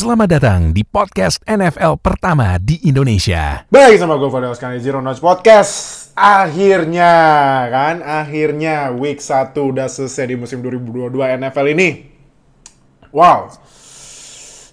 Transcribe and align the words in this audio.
Selamat 0.00 0.32
datang 0.32 0.72
di 0.72 0.80
podcast 0.80 1.44
NFL 1.44 2.00
pertama 2.00 2.56
di 2.56 2.80
Indonesia. 2.88 3.68
Baik 3.68 4.00
sama 4.00 4.16
gue 4.16 4.32
Fadil 4.32 4.56
sekali 4.56 4.80
Zero 4.80 5.04
Notch 5.04 5.20
Podcast 5.20 5.72
Akhirnya 6.16 7.12
kan 7.68 8.00
Akhirnya 8.00 8.96
week 8.96 9.20
1 9.20 9.52
udah 9.52 9.92
selesai 9.92 10.32
di 10.32 10.40
musim 10.40 10.64
2022 10.64 11.12
NFL 11.44 11.66
ini 11.76 11.88
Wow 13.12 13.52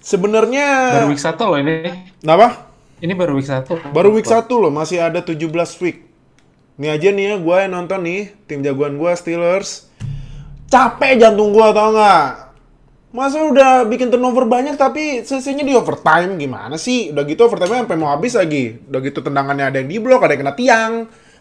Sebenarnya 0.00 0.96
Baru 0.96 1.12
week 1.12 1.20
1 1.20 1.36
loh 1.36 1.58
ini. 1.60 1.76
Kenapa? 2.24 2.72
Ini 2.96 3.12
baru 3.12 3.36
week 3.36 3.52
1. 3.52 3.92
Baru 3.92 4.16
week 4.16 4.24
1 4.24 4.48
loh 4.48 4.72
masih 4.72 5.04
ada 5.04 5.20
17 5.20 5.44
week 5.84 6.08
Nih 6.80 6.88
aja 6.88 7.12
nih 7.12 7.24
ya 7.28 7.34
gue 7.36 7.56
yang 7.68 7.76
nonton 7.76 8.00
nih 8.00 8.32
Tim 8.48 8.64
jagoan 8.64 8.96
gue 8.96 9.12
Steelers 9.12 9.92
Capek 10.72 11.20
jantung 11.20 11.52
gue 11.52 11.68
tau 11.76 11.92
nggak 11.92 12.47
Masa 13.08 13.40
udah 13.40 13.88
bikin 13.88 14.12
turnover 14.12 14.44
banyak 14.44 14.76
tapi 14.76 15.24
selesainya 15.24 15.64
di 15.64 15.72
overtime 15.72 16.36
gimana 16.36 16.76
sih? 16.76 17.08
Udah 17.08 17.24
gitu 17.24 17.48
overtime 17.48 17.88
sampai 17.88 17.96
mau 17.96 18.12
habis 18.12 18.36
lagi. 18.36 18.76
Udah 18.84 19.00
gitu 19.00 19.24
tendangannya 19.24 19.64
ada 19.72 19.76
yang 19.80 19.88
di 19.88 19.96
blok, 19.96 20.28
ada 20.28 20.36
yang 20.36 20.44
kena 20.44 20.54
tiang. 20.54 20.92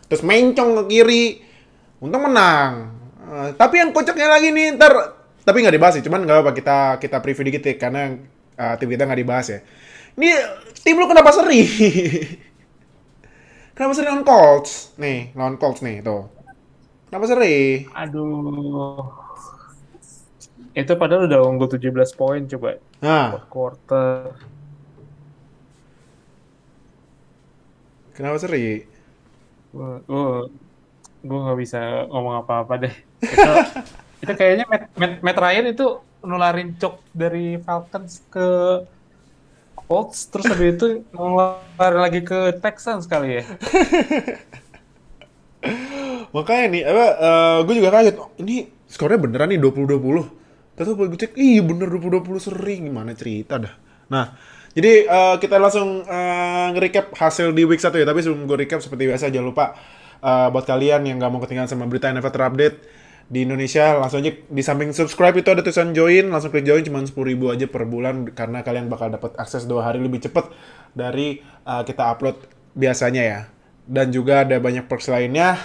Terus 0.08 0.24
mencong 0.24 0.70
ke 0.80 0.84
kiri. 0.88 1.26
Untung 2.00 2.24
menang. 2.24 2.98
Eh, 3.28 3.50
tapi 3.60 3.84
yang 3.84 3.92
kocaknya 3.92 4.28
lagi 4.32 4.56
nih 4.56 4.80
ntar 4.80 5.20
tapi 5.44 5.64
nggak 5.64 5.76
dibahas 5.80 5.94
sih, 6.00 6.04
cuman 6.04 6.28
nggak 6.28 6.40
apa 6.44 6.52
kita 6.52 6.78
kita 7.00 7.18
preview 7.24 7.48
dikit 7.48 7.64
ya 7.64 7.76
karena 7.80 8.16
eh, 8.56 8.74
tim 8.80 8.88
kita 8.88 9.04
nggak 9.04 9.20
dibahas 9.20 9.48
ya. 9.52 9.60
Ini 10.16 10.30
tim 10.84 10.96
lu 10.96 11.06
kenapa 11.12 11.36
seri? 11.36 11.68
kenapa 13.76 13.92
seri 13.92 14.08
lawan 14.08 14.24
Colts? 14.24 14.96
Nih, 14.96 15.36
lawan 15.36 15.60
Colts 15.60 15.84
nih 15.84 16.00
tuh. 16.00 16.32
Kenapa 17.12 17.26
seri? 17.28 17.84
Aduh. 17.92 19.27
Itu 20.78 20.94
padahal 20.94 21.26
udah 21.26 21.42
unggul 21.42 21.74
17 21.74 21.90
poin 22.14 22.46
coba. 22.46 22.78
Nah, 23.02 23.34
Fourth 23.34 23.50
quarter. 23.50 24.38
kenapa 28.14 28.38
seri? 28.42 28.86
Gue 29.74 30.02
gue 31.26 31.38
nggak 31.38 31.58
bisa 31.58 32.06
ngomong 32.14 32.46
apa-apa 32.46 32.74
deh. 32.86 32.94
Itu, 33.22 33.52
itu 34.26 34.34
kayaknya 34.38 34.66
Matt, 34.70 34.84
Matt, 34.94 35.14
Matt 35.26 35.38
Ryan 35.42 35.66
itu 35.74 35.86
nularin 36.22 36.78
cok 36.78 36.96
dari 37.14 37.58
Falcons 37.62 38.22
ke 38.30 38.48
Colts 39.88 40.30
terus 40.30 40.46
habis 40.50 40.78
itu 40.78 41.06
nularin 41.14 42.02
lagi 42.02 42.22
ke 42.22 42.54
Texans 42.62 43.10
kali 43.10 43.42
ya. 43.42 43.44
Makanya 46.36 46.66
nih, 46.70 46.84
apa, 46.86 47.06
gue 47.66 47.74
juga 47.82 47.90
kaget. 47.90 48.16
Oh, 48.20 48.30
Ini 48.38 48.68
skornya 48.86 49.18
beneran 49.18 49.50
nih 49.50 49.60
20-20. 49.64 50.47
Terus 50.78 50.94
gue 50.94 51.18
cek, 51.18 51.34
iya 51.34 51.66
bener 51.66 51.90
20-20 51.90 52.38
sering. 52.38 52.94
Gimana 52.94 53.18
cerita 53.18 53.58
dah. 53.58 53.74
Nah, 54.14 54.38
jadi 54.78 55.10
eh, 55.10 55.36
kita 55.42 55.58
langsung 55.58 56.06
eh, 56.06 56.66
nge-recap 56.78 57.18
hasil 57.18 57.50
di 57.58 57.66
week 57.66 57.82
1 57.82 57.98
ya. 57.98 58.06
Tapi 58.06 58.22
sebelum 58.22 58.46
gue 58.46 58.58
recap, 58.62 58.80
seperti 58.86 59.10
biasa 59.10 59.34
jangan 59.34 59.48
lupa 59.50 59.66
eh, 60.22 60.48
buat 60.54 60.66
kalian 60.70 61.10
yang 61.10 61.18
gak 61.18 61.32
mau 61.34 61.42
ketinggalan 61.42 61.66
sama 61.66 61.90
berita 61.90 62.14
NFL 62.14 62.30
terupdate 62.30 62.78
di 63.28 63.44
Indonesia, 63.44 64.00
langsung 64.00 64.24
aja 64.24 64.32
di 64.32 64.64
samping 64.64 64.96
subscribe 64.96 65.36
itu 65.36 65.52
ada 65.52 65.60
tulisan 65.60 65.92
join, 65.92 66.32
langsung 66.32 66.48
klik 66.48 66.64
join 66.64 66.80
cuma 66.88 67.04
10.000 67.04 67.36
aja 67.52 67.68
per 67.68 67.84
bulan 67.84 68.24
karena 68.32 68.64
kalian 68.64 68.88
bakal 68.88 69.12
dapat 69.12 69.36
akses 69.36 69.68
dua 69.68 69.84
hari 69.84 70.00
lebih 70.00 70.24
cepet 70.24 70.48
dari 70.96 71.44
eh, 71.44 71.84
kita 71.84 72.08
upload 72.08 72.40
biasanya 72.78 73.24
ya. 73.26 73.40
Dan 73.88 74.12
juga 74.12 74.44
ada 74.48 74.60
banyak 74.60 74.88
perks 74.88 75.12
lainnya. 75.12 75.60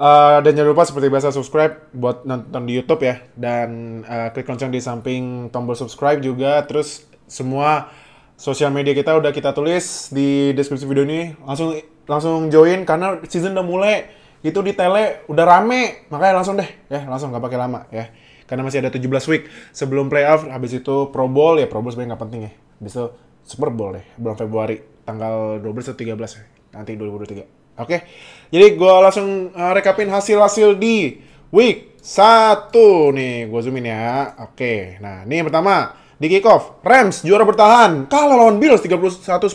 Uh, 0.00 0.40
dan 0.40 0.56
jangan 0.56 0.72
lupa 0.72 0.88
seperti 0.88 1.12
biasa 1.12 1.28
subscribe 1.28 1.92
buat 1.92 2.24
nonton 2.24 2.64
di 2.64 2.72
YouTube 2.72 3.04
ya. 3.04 3.20
Dan 3.36 4.00
uh, 4.08 4.32
klik 4.32 4.48
lonceng 4.48 4.72
di 4.72 4.80
samping 4.80 5.52
tombol 5.52 5.76
subscribe 5.76 6.24
juga. 6.24 6.64
Terus 6.64 7.04
semua 7.28 7.92
sosial 8.40 8.72
media 8.72 8.96
kita 8.96 9.12
udah 9.12 9.28
kita 9.28 9.52
tulis 9.52 10.08
di 10.08 10.56
deskripsi 10.56 10.88
video 10.88 11.04
ini. 11.04 11.36
Langsung 11.44 11.76
langsung 12.08 12.48
join 12.48 12.88
karena 12.88 13.20
season 13.28 13.52
udah 13.52 13.66
mulai. 13.68 14.08
Itu 14.40 14.64
di 14.64 14.72
tele 14.72 15.20
udah 15.28 15.44
rame. 15.44 16.08
Makanya 16.08 16.32
langsung 16.40 16.56
deh. 16.56 16.70
Ya 16.88 17.04
langsung 17.04 17.28
nggak 17.28 17.44
pakai 17.44 17.60
lama 17.60 17.84
ya. 17.92 18.08
Karena 18.48 18.64
masih 18.64 18.80
ada 18.80 18.88
17 18.88 19.04
week 19.28 19.52
sebelum 19.76 20.08
playoff. 20.08 20.48
Habis 20.48 20.80
itu 20.80 21.12
Pro 21.12 21.28
Bowl. 21.28 21.60
Ya 21.60 21.68
Pro 21.68 21.84
Bowl 21.84 21.92
sebenarnya 21.92 22.16
nggak 22.16 22.24
penting 22.24 22.40
ya. 22.48 22.52
Habis 22.80 22.92
itu 22.96 23.06
Super 23.44 23.68
Bowl 23.68 24.00
deh. 24.00 24.04
Bulan 24.16 24.40
Februari. 24.40 24.80
Tanggal 25.04 25.60
12 25.60 25.92
atau 25.92 26.00
13 26.00 26.16
ya. 26.16 26.42
Nanti 26.72 26.96
2023 26.96 27.60
Oke, 27.80 28.04
jadi 28.50 28.74
gue 28.74 28.94
langsung 28.98 29.54
uh, 29.54 29.72
rekapin 29.72 30.10
hasil-hasil 30.10 30.74
di 30.74 31.22
week 31.54 32.02
1 32.02 32.74
nih, 33.14 33.46
gue 33.46 33.60
zoomin 33.62 33.86
ya. 33.86 34.34
Oke, 34.42 34.98
nah 34.98 35.22
ini 35.22 35.38
yang 35.38 35.46
pertama 35.46 35.94
di 36.18 36.26
kick 36.26 36.44
off, 36.50 36.82
Rams 36.82 37.22
juara 37.22 37.46
bertahan, 37.46 38.10
kalah 38.10 38.34
lawan 38.34 38.58
Bills 38.58 38.82
31-10. 38.82 39.54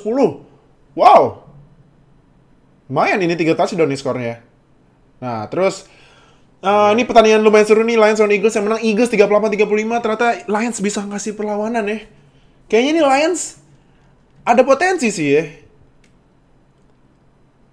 Wow, 0.96 1.44
lumayan 2.88 3.20
ini 3.20 3.36
3 3.36 3.52
touchdown 3.52 3.92
nih 3.92 4.00
skornya. 4.00 4.36
Nah, 5.20 5.52
terus 5.52 5.92
uh, 6.64 6.96
ini 6.96 7.04
pertandingan 7.04 7.44
lumayan 7.44 7.68
seru 7.68 7.84
nih, 7.84 8.00
Lions 8.00 8.24
lawan 8.24 8.32
Eagles 8.32 8.56
yang 8.56 8.66
menang 8.72 8.82
Eagles 8.82 9.12
38-35, 9.12 10.04
ternyata 10.04 10.28
Lions 10.48 10.78
bisa 10.80 11.04
ngasih 11.04 11.36
perlawanan 11.36 11.84
ya. 11.84 12.00
Kayaknya 12.72 12.92
ini 12.96 13.02
Lions 13.04 13.60
ada 14.48 14.64
potensi 14.64 15.12
sih 15.12 15.28
ya. 15.36 15.65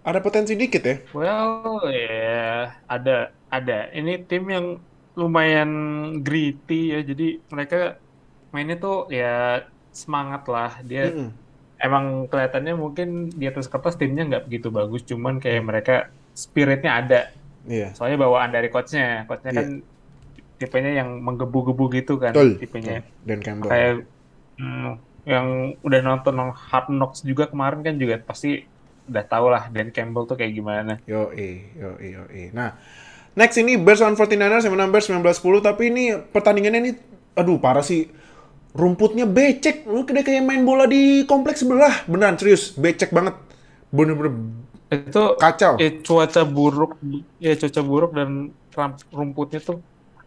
Ada 0.02 0.18
potensi 0.18 0.58
dikit 0.58 0.82
ya. 0.82 0.96
Well, 1.14 1.78
ya 1.94 2.74
ada 2.90 3.30
ada. 3.50 3.78
Ini 3.94 4.26
tim 4.26 4.50
yang 4.50 4.66
lumayan 5.14 5.70
gritty 6.26 6.90
ya. 6.90 7.00
Jadi 7.06 7.38
mereka 7.54 8.02
mainnya 8.50 8.76
tuh 8.82 9.06
ya 9.14 9.62
semangat 9.94 10.42
lah. 10.50 10.82
Dia 10.82 11.06
Mm-mm. 11.06 11.30
emang 11.78 12.26
kelihatannya 12.26 12.74
mungkin 12.74 13.30
di 13.30 13.46
atas 13.46 13.70
kertas 13.70 13.94
timnya 13.94 14.26
nggak 14.26 14.44
begitu 14.50 14.74
bagus. 14.74 15.06
Cuman 15.06 15.38
kayak 15.38 15.62
mereka 15.62 15.96
spiritnya 16.34 16.98
ada. 16.98 17.20
Iya. 17.70 17.94
Soalnya 17.94 18.26
bawaan 18.26 18.50
dari 18.50 18.74
coachnya. 18.74 19.22
Coachnya 19.30 19.54
kan 19.54 19.68
tipenya 20.58 20.98
yang 20.98 21.22
menggebu-gebu 21.22 21.84
gitu 21.94 22.18
kan. 22.18 22.34
Betul. 22.34 22.58
Tipenya. 22.58 23.06
Dan 23.22 23.38
Campbell. 23.38 23.70
Kayak 23.70 23.94
hmm, 24.58 24.98
yang 25.30 25.78
udah 25.86 26.00
nonton 26.02 26.34
Hard 26.50 26.90
Knocks 26.90 27.22
juga 27.22 27.46
kemarin 27.46 27.86
kan 27.86 27.94
juga 27.94 28.18
pasti 28.18 28.66
udah 29.08 29.24
tau 29.26 29.46
lah 29.50 29.66
Dan 29.68 29.90
Campbell 29.90 30.24
tuh 30.26 30.36
kayak 30.38 30.52
gimana. 30.54 30.98
Yo 31.06 31.30
yo 31.34 31.98
yo 31.98 32.22
Nah, 32.54 32.78
next 33.34 33.56
ini 33.58 33.74
Bears 33.76 34.02
on 34.04 34.14
49ers 34.14 34.64
yang 34.66 34.74
menang 34.74 34.90
Bears 34.90 35.08
19-10 35.10 35.62
tapi 35.64 35.82
ini 35.90 36.04
pertandingannya 36.16 36.80
ini 36.82 36.92
aduh 37.34 37.58
parah 37.58 37.82
sih. 37.82 38.08
Rumputnya 38.72 39.28
becek, 39.28 39.84
lu 39.84 40.00
kayak 40.08 40.24
kayak 40.24 40.48
main 40.48 40.64
bola 40.64 40.88
di 40.88 41.28
kompleks 41.28 41.60
sebelah. 41.60 42.08
Beneran 42.08 42.40
serius, 42.40 42.72
becek 42.72 43.12
banget. 43.12 43.36
Bener-bener 43.92 44.32
Itu 44.88 45.36
kacau. 45.36 45.76
ya 45.76 45.88
cuaca 46.00 46.40
buruk, 46.48 46.96
ya 47.36 47.52
cuaca 47.56 47.80
buruk 47.84 48.12
dan 48.16 48.52
rumputnya 49.12 49.60
tuh 49.60 49.80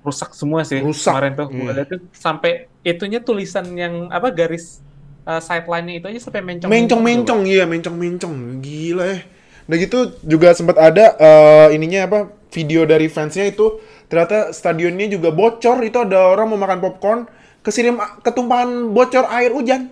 rusak 0.06 0.38
semua 0.38 0.62
sih 0.62 0.78
Rusak. 0.81 1.09
kemarin 1.09 1.34
tuh. 1.34 1.47
Iya. 1.50 1.57
Gua 1.57 1.72
liat 1.74 1.88
tuh 1.90 2.00
sampai 2.13 2.52
itunya 2.86 3.19
tulisan 3.22 3.66
yang 3.74 4.13
apa 4.13 4.30
garis 4.30 4.81
uh, 5.25 5.41
sideline-nya 5.41 5.96
itu 6.00 6.06
aja 6.08 6.19
sampai 6.30 6.41
mencong. 6.46 6.69
Mencong-mencong, 6.69 7.41
iya 7.50 7.66
mencong-mencong. 7.66 8.34
Gila 8.62 9.06
ya. 9.06 9.19
Nah 9.66 9.75
gitu 9.81 10.13
juga 10.22 10.53
sempat 10.53 10.78
ada 10.78 11.18
eh, 11.18 11.68
ininya 11.74 12.06
apa 12.06 12.19
video 12.53 12.86
dari 12.86 13.09
fansnya 13.09 13.50
itu 13.50 13.81
ternyata 14.06 14.53
stadionnya 14.53 15.09
juga 15.09 15.34
bocor 15.34 15.81
itu 15.81 15.97
ada 15.97 16.30
orang 16.30 16.53
mau 16.53 16.59
makan 16.62 16.80
popcorn 16.80 17.19
kesirim 17.66 17.97
ketumpahan 18.22 18.94
bocor 18.94 19.25
air 19.34 19.50
hujan. 19.52 19.90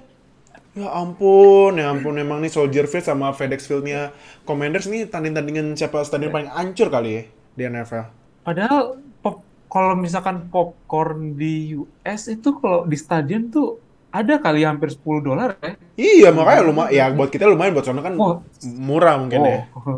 Ya 0.74 0.90
ampun, 0.90 1.78
ya 1.78 1.94
ampun 1.94 2.18
emang 2.18 2.42
nih 2.42 2.50
Soldier 2.50 2.90
Field 2.90 3.06
sama 3.06 3.30
FedEx 3.30 3.70
Field-nya 3.70 4.10
Commanders 4.42 4.90
nih 4.90 5.06
tanding-tandingan 5.06 5.78
siapa 5.78 6.02
stadion 6.02 6.34
paling 6.34 6.50
hancur 6.50 6.90
kali 6.90 7.10
ya 7.14 7.24
di 7.54 7.62
NFL. 7.70 8.06
Padahal 8.42 8.98
pop, 9.22 9.46
kalau 9.70 9.94
misalkan 9.94 10.50
popcorn 10.50 11.38
di 11.38 11.78
US 11.78 12.26
itu 12.26 12.58
kalau 12.58 12.90
di 12.90 12.98
stadion 12.98 13.54
tuh 13.54 13.78
ada 14.14 14.38
kali 14.38 14.62
hampir 14.62 14.94
10 14.94 15.02
dolar 15.20 15.58
ya. 15.58 15.74
Iya 15.98 16.30
makanya 16.30 16.62
lumayan 16.64 16.94
ya 16.94 17.06
buat 17.12 17.34
kita 17.34 17.50
lumayan 17.50 17.74
buat 17.74 17.86
sana 17.86 18.06
kan 18.06 18.14
Oh. 18.16 18.46
murah 18.64 19.18
mungkin 19.18 19.42
ya. 19.42 19.60
Oh, 19.74 19.98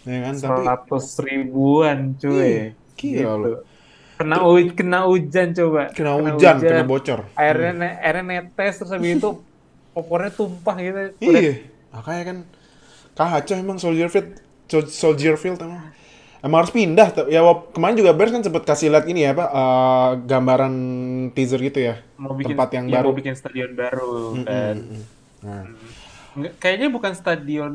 Ya 0.00 0.18
kan 0.24 0.34
tapi 0.38 0.64
ribuan 1.28 2.16
Ih, 2.16 2.20
cuy. 2.22 2.54
gila 2.96 3.32
lu. 3.36 3.52
Kena 4.16 4.36
u- 4.40 4.72
kena 4.72 4.98
hujan 5.04 5.52
coba. 5.52 5.92
kena 5.92 6.12
hujan, 6.16 6.56
kena 6.56 6.84
bocor. 6.86 7.26
Airnya 7.36 7.72
ne- 7.74 7.98
airnya 8.00 8.24
netes 8.24 8.80
terus 8.80 8.92
habis 8.92 9.18
itu 9.18 9.30
popcornnya 9.92 10.30
tumpah 10.30 10.76
gitu. 10.78 11.00
Iya, 11.20 11.66
makanya 11.90 12.22
kan 12.22 12.36
kacau 13.12 13.56
emang 13.58 13.76
Soldier 13.76 14.08
Field, 14.08 14.40
Sol- 14.70 14.88
Soldier 14.88 15.36
Field 15.36 15.60
emang. 15.60 15.90
Emang 16.40 16.64
harus 16.64 16.72
pindah. 16.72 17.08
tuh. 17.12 17.26
Ya 17.28 17.40
kemarin 17.74 17.96
juga 18.00 18.12
Bears 18.16 18.32
kan 18.32 18.42
sempat 18.44 18.64
kasih 18.64 18.88
lihat 18.92 19.06
ini 19.08 19.20
ya, 19.28 19.32
Pak, 19.36 19.48
eh, 19.52 20.10
gambaran 20.24 20.74
teaser 21.36 21.60
gitu 21.60 21.80
ya. 21.80 21.94
mau 22.16 22.32
bikin 22.36 22.56
tempat 22.56 22.68
yang 22.76 22.86
iya, 22.88 22.94
baru. 23.00 23.08
mau 23.12 23.16
bikin 23.16 23.34
stadion 23.36 23.72
baru 23.72 24.12
kan. 24.44 24.76
Nah, 25.40 25.64
kayaknya 26.60 26.88
bukan 26.92 27.12
stadion 27.16 27.74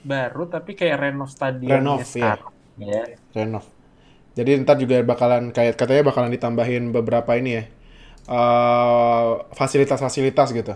baru 0.00 0.48
tapi 0.48 0.72
kayak 0.78 0.96
renov 1.02 1.28
stadion 1.28 1.84
Renov, 1.84 2.00
iya. 2.16 2.34
ya. 2.80 3.02
renov. 3.36 3.64
Jadi 4.38 4.50
ntar 4.62 4.78
juga 4.80 5.02
bakalan 5.04 5.50
kayak 5.52 5.74
katanya 5.76 6.02
bakalan 6.10 6.30
ditambahin 6.32 6.94
beberapa 6.94 7.34
ini 7.36 7.50
ya. 7.58 7.64
eh, 8.30 9.30
fasilitas-fasilitas 9.58 10.48
gitu. 10.54 10.74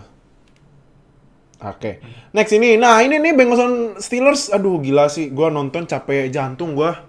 Oke. 1.63 2.03
Next 2.35 2.51
ini. 2.51 2.75
Nah, 2.75 2.99
ini 2.99 3.21
nih 3.21 3.31
Bengals 3.31 3.63
Steelers. 4.03 4.51
Aduh, 4.51 4.83
gila 4.83 5.07
sih. 5.07 5.31
Gua 5.31 5.47
nonton 5.47 5.87
capek 5.87 6.27
jantung 6.27 6.75
gua. 6.75 7.07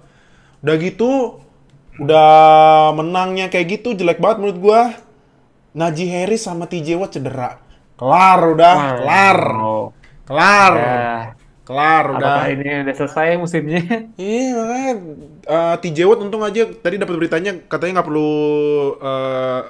Udah 0.63 0.77
gitu 0.79 1.43
udah 1.97 2.93
menangnya 2.93 3.49
kayak 3.49 3.81
gitu 3.81 3.97
jelek 3.97 4.21
banget 4.23 4.45
menurut 4.45 4.59
gua. 4.61 4.81
Najee 5.77 6.09
Harris 6.09 6.47
sama 6.47 6.65
TJ 6.65 6.97
Watt 6.97 7.17
cedera. 7.19 7.61
Kelar 7.97 8.41
udah, 8.53 8.77
kelar. 9.01 9.41
Oh. 9.57 9.87
Kelar. 10.25 10.73
Ya. 10.77 11.37
Kelar 11.67 12.05
udah. 12.17 12.47
Apakah 12.47 12.49
ini 12.55 12.69
udah 12.87 12.95
selesai 12.95 13.37
musimnya? 13.37 13.83
Iya 14.17 14.47
makanya 14.57 14.93
eh, 15.47 15.75
TJ 15.83 15.99
Watt 16.07 16.23
untung 16.23 16.45
aja 16.47 16.63
tadi 16.69 16.97
dapat 16.97 17.15
beritanya 17.19 17.53
katanya 17.67 18.01
nggak 18.01 18.09
perlu 18.09 18.33
eh, 19.03 19.61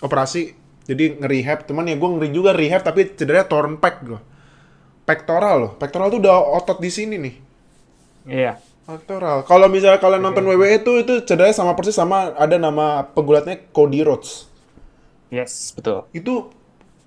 operasi 0.00 0.59
jadi 0.88 1.20
nge-rehab 1.20 1.68
cuman 1.68 1.88
ya 1.90 1.96
gue 1.98 2.08
ngeri 2.08 2.28
juga 2.32 2.50
rehab 2.56 2.84
tapi 2.84 3.12
cederanya 3.16 3.46
torn 3.48 3.76
pec 3.76 4.00
gue 4.04 4.20
pectoral 5.10 5.56
loh. 5.58 5.72
Pectoral 5.74 6.06
tuh 6.14 6.22
udah 6.22 6.38
otot 6.54 6.78
di 6.78 6.90
sini 6.90 7.18
nih. 7.18 7.34
Iya. 8.30 8.54
pectoral. 8.90 9.46
Kalau 9.46 9.70
misalnya 9.70 10.02
kalian 10.02 10.18
nonton 10.18 10.42
WWE 10.50 10.82
itu 10.82 10.92
itu 11.06 11.22
cederanya 11.22 11.54
sama 11.54 11.78
persis 11.78 11.94
sama 11.94 12.34
ada 12.34 12.58
nama 12.58 13.06
pegulatnya 13.06 13.62
Cody 13.70 14.02
Rhodes. 14.02 14.50
Yes, 15.30 15.70
betul. 15.78 16.10
itu 16.10 16.50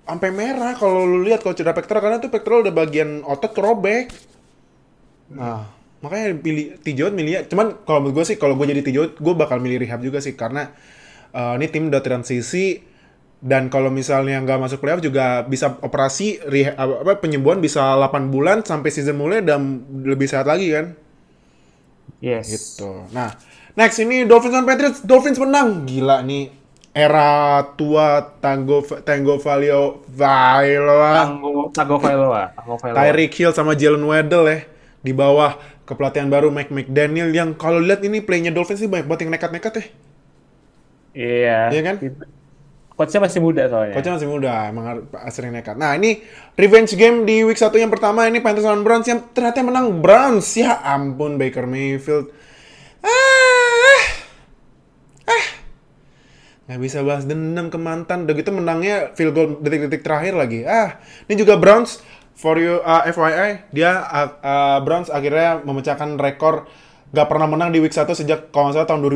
sampai 0.08 0.32
merah 0.32 0.72
kalau 0.80 1.04
lu 1.04 1.28
lihat 1.28 1.44
kalau 1.44 1.52
cedera 1.52 1.76
pectoral 1.76 2.00
karena 2.00 2.16
tuh 2.24 2.32
pectoral 2.32 2.64
udah 2.64 2.72
bagian 2.72 3.20
otot 3.20 3.52
kerobek. 3.52 4.08
Nah, 5.36 5.68
makanya 6.00 6.32
pilih 6.40 6.80
Tijot 6.80 7.12
milih 7.12 7.52
cuman 7.52 7.84
kalau 7.84 8.00
menurut 8.00 8.24
gue 8.24 8.24
sih 8.32 8.36
kalau 8.40 8.56
gue 8.56 8.64
jadi 8.64 8.80
Tijot 8.80 9.20
gue 9.20 9.34
bakal 9.36 9.60
milih 9.60 9.84
rehab 9.84 10.00
juga 10.00 10.24
sih 10.24 10.32
karena 10.32 10.72
eh, 11.36 11.52
ini 11.60 11.68
tim 11.68 11.92
udah 11.92 12.00
transisi 12.00 12.80
dan 13.40 13.70
kalau 13.72 13.90
misalnya 13.90 14.38
nggak 14.42 14.60
masuk 14.60 14.78
playoff 14.82 15.02
juga 15.02 15.42
bisa 15.44 15.78
operasi 15.80 16.40
apa, 16.76 17.18
penyembuhan 17.18 17.58
bisa 17.58 17.96
8 17.96 18.28
bulan 18.30 18.62
sampai 18.62 18.90
season 18.92 19.18
mulai 19.18 19.42
dan 19.42 19.84
lebih 20.04 20.28
sehat 20.28 20.46
lagi 20.48 20.70
kan 20.74 20.94
Yes. 22.24 22.48
gitu. 22.48 23.04
Nah, 23.12 23.36
next 23.76 24.00
ini 24.00 24.24
Dolphins 24.24 24.56
on 24.56 24.64
Patriots. 24.64 25.04
Dolphins 25.04 25.36
menang. 25.36 25.84
Gila 25.84 26.24
nih. 26.24 26.48
Era 26.94 27.60
tua 27.76 28.22
Tango 28.40 28.80
Tango 29.04 29.36
Valio 29.36 30.06
Vailoa. 30.08 31.12
Tango 31.26 31.68
Tagovailoa. 31.68 32.56
Tagovailoa. 32.56 32.96
Tyreek 32.96 33.34
Hill 33.36 33.52
sama 33.52 33.76
Jalen 33.76 34.06
Waddle 34.08 34.46
ya 34.48 34.58
di 35.04 35.12
bawah 35.12 35.58
kepelatihan 35.84 36.32
baru 36.32 36.48
Mike 36.48 36.72
McDaniel 36.72 37.28
yang 37.28 37.52
kalau 37.52 37.76
lihat 37.76 38.00
ini 38.06 38.24
playnya 38.24 38.54
Dolphins 38.54 38.80
sih 38.80 38.88
banyak 38.88 39.04
banget 39.04 39.28
yang 39.28 39.32
nekat-nekat 39.36 39.72
ya. 39.76 39.84
Iya. 41.14 41.58
Iya 41.76 41.82
kan? 41.84 41.96
Coachnya 42.94 43.26
masih 43.26 43.42
muda 43.42 43.66
soalnya. 43.66 43.94
Coachnya 43.98 44.14
masih 44.14 44.30
muda, 44.30 44.52
emang 44.70 44.84
sering 45.34 45.50
nekat. 45.50 45.74
Nah 45.74 45.98
ini 45.98 46.22
revenge 46.54 46.94
game 46.94 47.26
di 47.26 47.42
week 47.42 47.58
1 47.58 47.74
yang 47.74 47.90
pertama 47.90 48.30
ini 48.30 48.38
Panthers 48.38 48.62
lawan 48.62 48.86
Browns 48.86 49.10
yang 49.10 49.18
ternyata 49.34 49.66
menang 49.66 49.98
Browns. 49.98 50.46
Ya 50.54 50.78
ampun 50.78 51.34
Baker 51.34 51.66
Mayfield. 51.66 52.30
Ah, 53.02 54.02
ah. 55.26 55.46
Nggak 56.70 56.80
bisa 56.86 57.02
bahas 57.02 57.26
dendam 57.26 57.66
ke 57.66 57.78
mantan. 57.82 58.30
Udah 58.30 58.34
gitu 58.38 58.54
menangnya 58.54 59.10
field 59.18 59.34
goal 59.34 59.58
detik-detik 59.58 60.06
terakhir 60.06 60.38
lagi. 60.38 60.62
Ah, 60.62 61.02
ini 61.26 61.34
juga 61.34 61.58
Browns. 61.58 61.98
For 62.34 62.58
you, 62.58 62.82
uh, 62.82 63.06
FYI, 63.06 63.70
dia 63.70 64.02
uh, 64.10 64.30
uh, 64.42 64.78
Browns 64.82 65.06
akhirnya 65.06 65.62
memecahkan 65.62 66.18
rekor 66.18 66.66
gak 67.14 67.30
pernah 67.30 67.46
menang 67.46 67.70
di 67.70 67.78
week 67.78 67.94
1 67.94 68.10
sejak 68.10 68.50
kalau 68.50 68.74
nggak 68.74 68.82
salah 68.82 68.90
tahun 68.90 69.06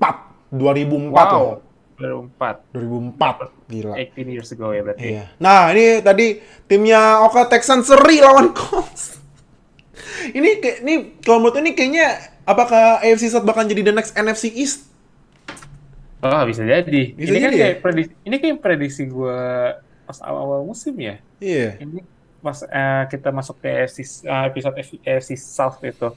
2004. 0.00 0.56
2004 0.56 1.36
loh. 1.36 1.71
Wow. 2.02 2.28
2004. 2.34 2.74
2004. 2.74 3.70
Gila. 3.70 3.94
18 3.96 4.34
years 4.34 4.50
ago 4.50 4.74
ya 4.74 4.82
berarti. 4.82 5.06
Iya. 5.14 5.24
Nah, 5.38 5.70
ini 5.70 6.02
tadi 6.02 6.26
timnya 6.66 7.22
Oka 7.22 7.46
Texans 7.46 7.86
seri 7.86 8.18
lawan 8.18 8.50
Colts. 8.50 9.22
ini 10.38 10.58
kayak 10.58 10.76
ini 10.82 10.94
kalau 11.22 11.38
menurut 11.42 11.58
ini 11.62 11.72
kayaknya 11.72 12.32
apakah 12.46 13.02
AFC 13.02 13.30
South 13.30 13.46
bakal 13.46 13.66
jadi 13.66 13.82
the 13.90 13.94
next 13.94 14.14
NFC 14.14 14.50
East? 14.52 14.92
Oh, 16.22 16.42
bisa 16.46 16.62
jadi. 16.62 17.18
Bisa 17.18 17.34
ini 17.34 17.38
kan 17.42 17.50
jadi 17.50 17.58
ya? 17.58 17.62
kayak 17.66 17.78
prediksi, 17.82 18.12
ini 18.22 18.36
kayak 18.38 18.56
prediksi 18.62 19.02
gue 19.10 19.40
pas 20.06 20.18
awal-awal 20.22 20.62
musim 20.62 20.94
ya. 20.94 21.18
Iya. 21.42 21.82
Ini 21.82 22.06
pas 22.38 22.62
eh, 22.62 23.04
kita 23.10 23.34
masuk 23.34 23.58
ke 23.58 23.66
AFC, 23.66 23.98
eh, 24.22 24.44
episode 24.46 24.74
AFC 25.02 25.30
South 25.34 25.82
itu. 25.82 26.14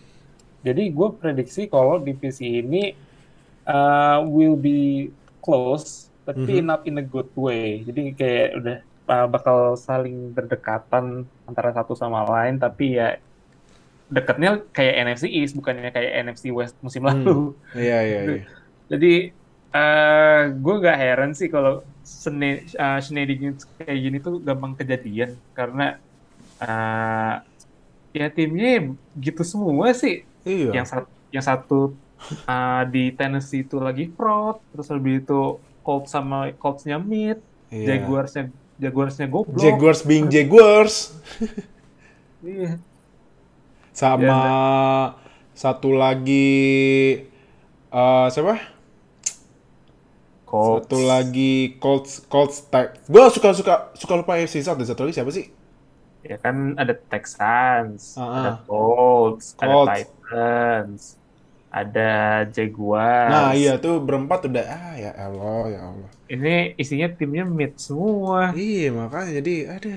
Jadi 0.61 0.83
gue 0.93 1.09
prediksi 1.17 1.65
kalau 1.65 1.97
divisi 1.97 2.61
ini 2.61 2.93
eh, 3.65 4.17
will 4.29 4.53
be 4.53 5.09
close, 5.45 6.09
tapi 6.27 6.53
Mhm. 6.59 6.65
not 6.65 6.81
in 6.89 6.97
a 6.97 7.06
good 7.06 7.30
way. 7.38 7.86
Jadi 7.88 8.01
kayak 8.19 8.47
udah 8.59 8.77
eh, 9.06 9.27
bakal 9.30 9.57
saling 9.77 10.33
berdekatan 10.33 11.06
antara 11.45 11.69
satu 11.69 11.94
sama 11.94 12.25
lain, 12.25 12.57
tapi 12.57 12.97
ya 12.97 13.21
dekatnya 14.06 14.50
kayak 14.69 14.94
NFC 15.06 15.25
East, 15.30 15.53
bukannya 15.53 15.89
kayak 15.89 16.12
NFC 16.25 16.44
West 16.50 16.77
musim 16.81 17.06
Hmm. 17.06 17.09
lalu. 17.09 17.38
Iya, 17.74 17.97
iya, 18.01 18.19
iya. 18.25 18.42
Jadi 18.92 19.13
eh 19.75 20.42
gue 20.56 20.75
nggak 20.81 20.97
heran 20.97 21.31
sih 21.36 21.50
kalau 21.51 21.83
sene, 22.01 22.45
uh, 22.80 22.98
shenanigans 22.98 23.68
kayak 23.75 24.00
gini 24.00 24.18
tuh 24.24 24.39
gampang 24.39 24.74
kejadian 24.74 25.36
karena 25.51 26.00
eh 26.57 27.33
ya 28.15 28.27
timnya 28.31 28.95
gitu 29.19 29.44
semua 29.44 29.91
sih. 29.91 30.24
Iya. 30.48 30.71
Yang 30.81 30.88
satu 30.94 31.09
yang 31.30 31.45
satu 31.45 31.80
eh, 32.45 32.83
di 32.89 33.13
Tennessee 33.13 33.63
itu 33.63 33.77
lagi 33.77 34.09
fraud, 34.09 34.59
terus 34.73 34.88
lebih 34.89 35.23
itu 35.23 35.59
Colts 35.85 36.09
sama 36.12 36.50
Colts-nya 36.57 36.97
mid, 36.97 37.38
Iya. 37.69 37.97
Jaguarsnya 38.01 38.50
Jaguarsnya 38.75 39.27
goblok. 39.29 39.57
Jaguars 39.57 40.01
being 40.03 40.27
Jaguars. 40.29 40.95
Iya. 42.45 42.77
Sama 43.89 44.21
Iya, 44.21 44.45
satu 45.56 45.89
lagi 45.95 46.51
eh 47.89 48.27
siapa? 48.29 48.59
Colts. 50.45 50.85
Satu 50.85 50.97
lagi 51.01 51.79
Colts 51.81 52.21
Colts 52.29 52.69
Gue 53.09 53.23
suka 53.33 53.50
suka 53.57 53.75
suka 53.97 54.13
lupa 54.13 54.38
AFC 54.38 54.62
South. 54.62 54.77
Dan 54.77 54.85
satu 54.85 55.07
lagi 55.09 55.15
siapa 55.17 55.31
sih? 55.33 55.50
Ya 56.25 56.38
kan 56.41 56.73
ada 56.77 56.94
Texans, 56.97 58.17
Ah, 58.17 58.29
ada 58.41 58.50
ah. 58.50 58.57
Colts, 58.65 59.53
ada 59.57 59.65
Colts. 59.69 59.89
Titans, 59.94 61.01
ada 61.75 62.12
Jaguars. 62.48 63.27
Nah, 63.27 63.51
iya 63.51 63.75
tuh 63.75 64.00
berempat 64.00 64.48
udah 64.48 64.63
ah 64.63 64.95
ya 64.95 65.12
Allah, 65.12 65.62
ya 65.68 65.80
Allah. 65.92 66.10
Ini 66.31 66.80
isinya 66.80 67.12
timnya 67.12 67.44
mid 67.44 67.75
semua. 67.75 68.56
Iya 68.56 68.95
makanya 68.95 69.44
jadi 69.44 69.56
ada. 69.75 69.92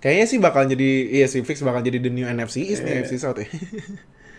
Kayaknya 0.00 0.26
sih 0.28 0.38
bakal 0.40 0.64
jadi 0.64 0.90
iya 1.12 1.26
sih 1.28 1.44
fix 1.44 1.60
bakal 1.60 1.84
jadi 1.84 2.00
the 2.00 2.08
new 2.08 2.24
NFC 2.24 2.64
East 2.64 2.80
nih 2.80 3.04
NFC 3.04 3.20
South 3.20 3.36
ya. 3.36 3.48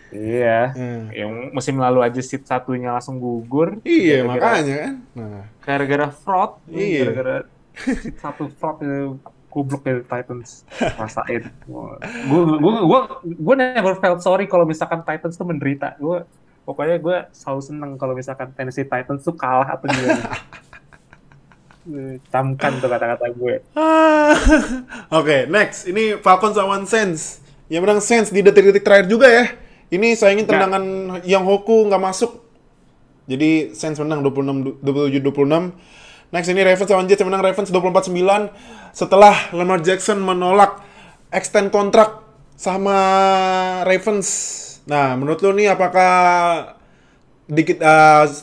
Iya. 0.07 0.59
Hmm. 0.73 1.03
Yang 1.11 1.31
musim 1.51 1.75
lalu 1.77 1.99
aja 2.01 2.21
seat 2.23 2.47
satunya 2.47 2.95
langsung 2.95 3.19
gugur. 3.19 3.77
Iya 3.83 4.23
Gara-gara- 4.23 4.31
makanya 4.57 4.75
kan. 4.79 4.93
Nah, 5.13 5.43
Gara-gara 5.61 6.07
fraud. 6.09 6.51
Iya. 6.71 7.01
Gara-gara 7.05 7.35
seat 8.01 8.15
satu 8.17 8.49
fraud 8.57 8.79
itu 9.57 9.65
goblok 9.65 9.81
dari 9.81 10.05
Titans. 10.05 10.61
Rasain. 10.77 11.49
Gue 11.65 12.41
gue 12.61 12.73
gue 12.85 12.99
gue 13.25 13.55
never 13.57 13.97
felt 13.97 14.21
sorry 14.21 14.45
kalau 14.45 14.69
misalkan 14.69 15.01
Titans 15.01 15.33
tuh 15.33 15.49
menderita. 15.49 15.97
Gue 15.97 16.21
pokoknya 16.61 17.01
gue 17.01 17.17
selalu 17.33 17.61
seneng 17.65 17.91
kalau 17.97 18.13
misalkan 18.13 18.53
Tennessee 18.53 18.85
Titans 18.85 19.25
tuh 19.25 19.33
kalah 19.33 19.73
atau 19.73 19.89
gimana. 19.89 20.29
Camkan 22.31 22.83
tuh 22.83 22.89
kata-kata 22.91 23.25
gue. 23.31 23.63
Oke, 25.17 25.47
next. 25.47 25.87
Ini 25.87 26.19
Falcons 26.19 26.59
lawan 26.59 26.85
Saints. 26.85 27.39
Yang 27.71 27.81
menang 27.81 28.01
Saints 28.03 28.29
di 28.29 28.43
detik-detik 28.43 28.83
terakhir 28.83 29.07
juga 29.07 29.31
ya. 29.31 29.55
Ini 29.87 30.19
sayangin 30.19 30.43
Enggak. 30.43 30.67
tendangan 30.67 30.83
yang 31.23 31.47
Hoku 31.47 31.87
nggak 31.87 32.03
masuk. 32.03 32.43
Jadi 33.23 33.71
Saints 33.71 34.03
menang 34.03 34.19
26 34.19 34.83
27-26. 34.83 35.97
Next 36.27 36.51
ini 36.51 36.59
Ravens 36.59 36.91
lawan 36.91 37.07
Jets 37.07 37.23
yang 37.23 37.31
menang 37.31 37.45
Ravens 37.45 37.71
24-9 37.71 38.51
setelah 38.91 39.35
Lamar 39.55 39.79
Jackson 39.79 40.19
menolak 40.19 40.83
extend 41.31 41.71
kontrak 41.71 42.19
sama 42.59 42.97
Ravens. 43.87 44.27
Nah, 44.87 45.15
menurut 45.15 45.39
lu 45.39 45.55
nih 45.55 45.71
apakah 45.71 46.11
dikit 47.47 47.79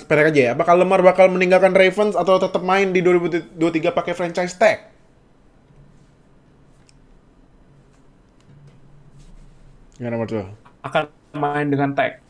pendek 0.09 0.33
aja 0.33 0.41
ya. 0.41 0.51
Apakah 0.57 0.81
Lamar 0.81 1.05
bakal 1.05 1.29
meninggalkan 1.29 1.77
Ravens 1.77 2.17
atau 2.17 2.41
tetap 2.41 2.65
main 2.65 2.89
di 2.89 3.05
2023 3.05 3.93
pakai 3.93 4.13
franchise 4.17 4.57
tag? 4.57 4.89
Gimana 10.01 10.17
menurut 10.17 10.33
lu? 10.33 10.45
akan 10.85 11.09
main 11.37 11.69
dengan 11.69 11.93
tag 11.97 12.21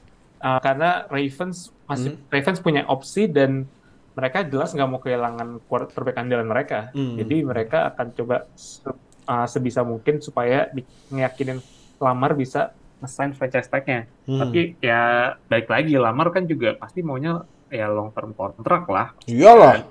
Uh, 0.44 0.60
karena 0.60 1.08
Ravens 1.08 1.72
masih 1.88 2.20
Hmm. 2.20 2.28
Ravens 2.28 2.60
punya 2.60 2.84
opsi 2.84 3.24
dan 3.24 3.64
mereka 4.14 4.42
jelas 4.42 4.70
nggak 4.70 4.86
mau 4.86 4.98
kehilangan 4.98 5.58
quarterback 5.64 6.16
andalan 6.16 6.46
mereka 6.46 6.90
Hmm. 6.90 7.14
jadi 7.16 7.36
mereka 7.42 7.78
akan 7.88 8.06
coba 8.12 8.36
se- 8.54 8.86
uh, 9.24 9.44
sebisa 9.44 9.82
mungkin 9.82 10.18
supaya 10.18 10.70
ngeyakinin 11.08 11.58
Lamar 11.96 12.32
bisa 12.32 12.70
nge-sign 12.96 13.32
franchise 13.32 13.66
tag-nya 13.66 14.06
Hmm. 14.24 14.40
tapi 14.40 14.78
ya 14.78 15.02
baik 15.44 15.66
lagi 15.66 15.94
Lamar 15.94 16.30
kan 16.30 16.44
juga 16.44 16.74
pasti 16.74 17.00
maunya 17.00 17.42
ya 17.68 17.86
long 17.86 18.10
term 18.10 18.30
kontrak 18.32 18.86
lah 18.86 19.12
Iyalah. 19.24 19.82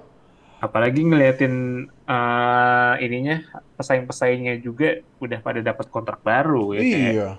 apalagi 0.57 1.03
ngeliatin 1.03 1.53
eh, 2.01 2.93
ininya 2.99 3.43
pesaing-pesaingnya 3.75 4.57
juga 4.57 4.89
udah 5.17 5.39
pada 5.39 5.59
dapat 5.59 5.87
kontrak 5.87 6.19
baru 6.21 6.71
ya 6.73 6.81
kayak 6.81 7.11
Iya. 7.11 7.29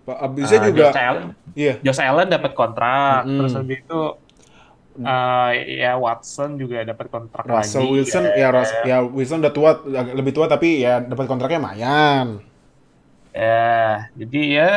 Pak 0.00 0.16
abisnya 0.18 0.58
eh, 0.58 0.64
juga 0.66 0.80
Josh 0.82 0.96
Allen, 0.98 1.26
iya. 1.52 1.74
Josh 1.80 2.00
Allen 2.00 2.28
dapat 2.30 2.52
kontrak, 2.54 3.20
Mm-mm. 3.22 3.36
terus 3.36 3.52
habis 3.52 3.78
itu 3.78 4.00
eh, 4.96 5.50
ya 5.78 5.94
Watson 5.94 6.56
juga 6.56 6.82
dapat 6.82 7.06
kontrak 7.06 7.46
Russell 7.46 7.86
lagi. 7.86 7.92
Wilson 7.94 8.24
ya 8.34 8.48
Rus- 8.50 8.78
ya 8.82 8.96
Wilson 9.00 9.38
udah 9.40 9.52
tua 9.52 9.70
lebih 10.12 10.32
tua 10.32 10.46
tapi 10.46 10.82
ya 10.82 10.98
dapat 10.98 11.24
kontraknya 11.24 11.62
lumayan. 11.62 12.26
Ya, 13.30 14.10
jadi 14.18 14.40
ya 14.50 14.70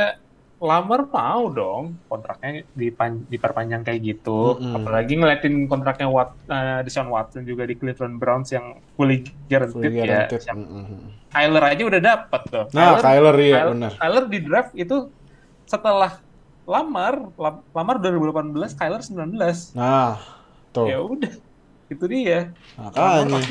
Lamar 0.63 1.11
mau 1.11 1.51
dong 1.51 1.99
kontraknya 2.07 2.63
dipan- 2.71 3.27
diperpanjang 3.27 3.83
kayak 3.83 3.99
gitu. 3.99 4.55
Mm-mm. 4.55 4.79
Apalagi 4.79 5.19
ngeliatin 5.19 5.67
kontraknya 5.67 6.07
Wat, 6.07 6.31
eh, 6.47 6.87
Deshaun 6.87 7.11
Watson 7.11 7.43
juga 7.43 7.67
di 7.67 7.75
Cleveland 7.75 8.15
Browns 8.15 8.47
yang 8.55 8.79
fully 8.95 9.27
guaranteed, 9.51 9.91
Fully 9.91 9.99
ya. 9.99 10.05
guaranteed. 10.31 10.39
Siap- 10.39 10.55
Mm-mm. 10.55 11.27
Kyler 11.27 11.63
aja 11.67 11.83
udah 11.83 12.01
dapat 12.01 12.41
tuh. 12.47 12.65
Nah, 12.71 12.95
Kyler 12.95 13.35
iya 13.43 13.55
Kyler- 13.59 13.71
benar. 13.75 13.91
Kyler 13.99 14.23
di 14.31 14.39
draft 14.39 14.71
itu 14.71 14.97
setelah 15.67 16.22
Lamar, 16.63 17.27
Lam- 17.35 17.63
Lamar 17.75 17.95
2018, 17.99 18.73
Kyler 18.79 19.01
19. 19.03 19.75
Nah, 19.75 20.19
tuh. 20.71 20.87
Ya 20.87 20.99
udah, 21.03 21.33
itu 21.91 22.03
dia. 22.07 22.55
Makanya. 22.79 23.27
Lamar 23.27 23.43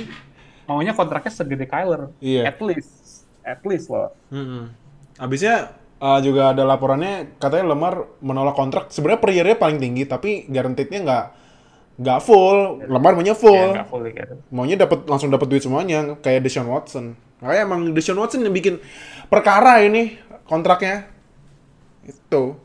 maunya 0.67 0.93
kontraknya 0.97 1.33
segede 1.33 1.67
Kyler. 1.69 2.09
Iya. 2.23 2.49
At 2.49 2.59
least, 2.65 3.27
at 3.45 3.61
least 3.67 3.93
loh. 3.93 4.15
Mm-mm. 4.33 4.73
Abisnya 5.21 5.77
uh, 6.01 6.19
juga 6.25 6.57
ada 6.57 6.65
laporannya 6.65 7.37
katanya 7.37 7.77
Lemar 7.77 8.09
menolak 8.25 8.57
kontrak. 8.57 8.89
Sebenarnya 8.89 9.21
per 9.21 9.31
year-nya 9.31 9.57
paling 9.59 9.79
tinggi 9.79 10.09
tapi 10.09 10.49
guaranteed-nya 10.49 11.01
nggak 11.05 11.25
nggak 12.01 12.21
full. 12.25 12.83
Lemar 12.89 13.13
maunya 13.13 13.37
full. 13.37 13.77
Nggak 13.77 13.89
fully 13.93 14.11
gitu. 14.17 14.35
Maunya 14.49 14.77
dapat 14.81 15.05
langsung 15.05 15.29
dapat 15.29 15.47
duit 15.51 15.63
semuanya 15.63 16.17
kayak 16.19 16.43
Deshaun 16.47 16.71
Watson. 16.71 17.15
Kayak 17.43 17.69
emang 17.69 17.93
Deshaun 17.93 18.19
Watson 18.19 18.43
yang 18.43 18.55
bikin 18.55 18.81
perkara 19.29 19.85
ini 19.85 20.17
kontraknya. 20.49 21.07
Itu. 22.03 22.57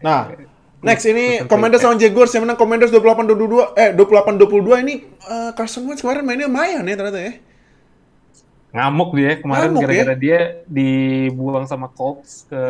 Nah, 0.00 0.32
next 0.80 1.04
ini 1.04 1.44
Commanders 1.44 1.84
sama 1.84 2.00
Jaguars 2.00 2.32
yang 2.32 2.48
menang 2.48 2.56
Commanders 2.56 2.92
28-22 2.92 3.76
eh 3.76 3.90
28-22 3.92 4.84
ini 4.84 4.94
uh, 5.28 5.52
Carson 5.52 5.84
Wentz 5.84 6.00
kemarin 6.00 6.24
mainnya 6.24 6.48
lumayan 6.48 6.84
ya 6.88 6.96
ternyata 6.96 7.20
ya. 7.20 7.32
Ngamuk 8.70 9.10
dia 9.18 9.32
kemarin 9.42 9.70
ya? 9.74 9.80
gara-gara 9.82 10.14
dia 10.14 10.40
dibuang 10.64 11.66
sama 11.66 11.90
Colts 11.90 12.46
ke 12.48 12.62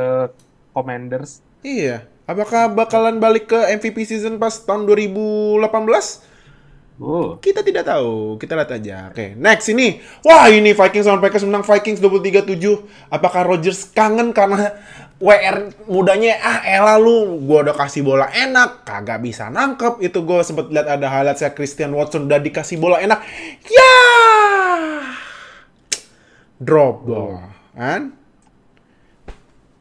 Commanders. 0.73 1.45
Iya. 1.61 2.09
Apakah 2.25 2.71
bakalan 2.73 3.19
balik 3.19 3.51
ke 3.51 3.59
MVP 3.75 4.07
season 4.07 4.39
pas 4.39 4.55
tahun 4.55 4.87
2018? 4.87 6.31
Oh, 7.01 7.41
Kita 7.41 7.65
tidak 7.65 7.89
tahu. 7.89 8.37
Kita 8.37 8.53
lihat 8.61 8.77
aja. 8.77 9.09
Oke, 9.09 9.33
next 9.33 9.73
ini. 9.73 10.05
Wah, 10.21 10.53
ini 10.53 10.77
Vikings 10.77 11.09
sama 11.09 11.17
Packers 11.25 11.49
menang 11.49 11.65
Vikings 11.65 11.97
23-7. 11.97 12.61
Apakah 13.09 13.49
Rodgers 13.49 13.89
kangen 13.89 14.37
karena 14.37 14.77
WR 15.21 15.77
mudanya 15.85 16.41
ah 16.41 16.59
elah 16.65 16.97
lu 16.97 17.45
gua 17.45 17.61
udah 17.69 17.77
kasih 17.77 18.01
bola 18.01 18.33
enak. 18.33 18.89
Kagak 18.89 19.21
bisa 19.21 19.53
nangkep 19.53 20.01
itu 20.01 20.17
gue 20.25 20.41
sempet 20.41 20.73
lihat 20.73 20.89
ada 20.89 21.13
highlight 21.13 21.37
saya 21.37 21.53
Christian 21.53 21.93
Watson 21.93 22.25
udah 22.25 22.41
dikasih 22.41 22.81
bola 22.81 22.97
enak. 23.05 23.21
Ya! 23.69 24.01
Drop 26.57 27.05
ball 27.05 27.53
kan? 27.77 28.17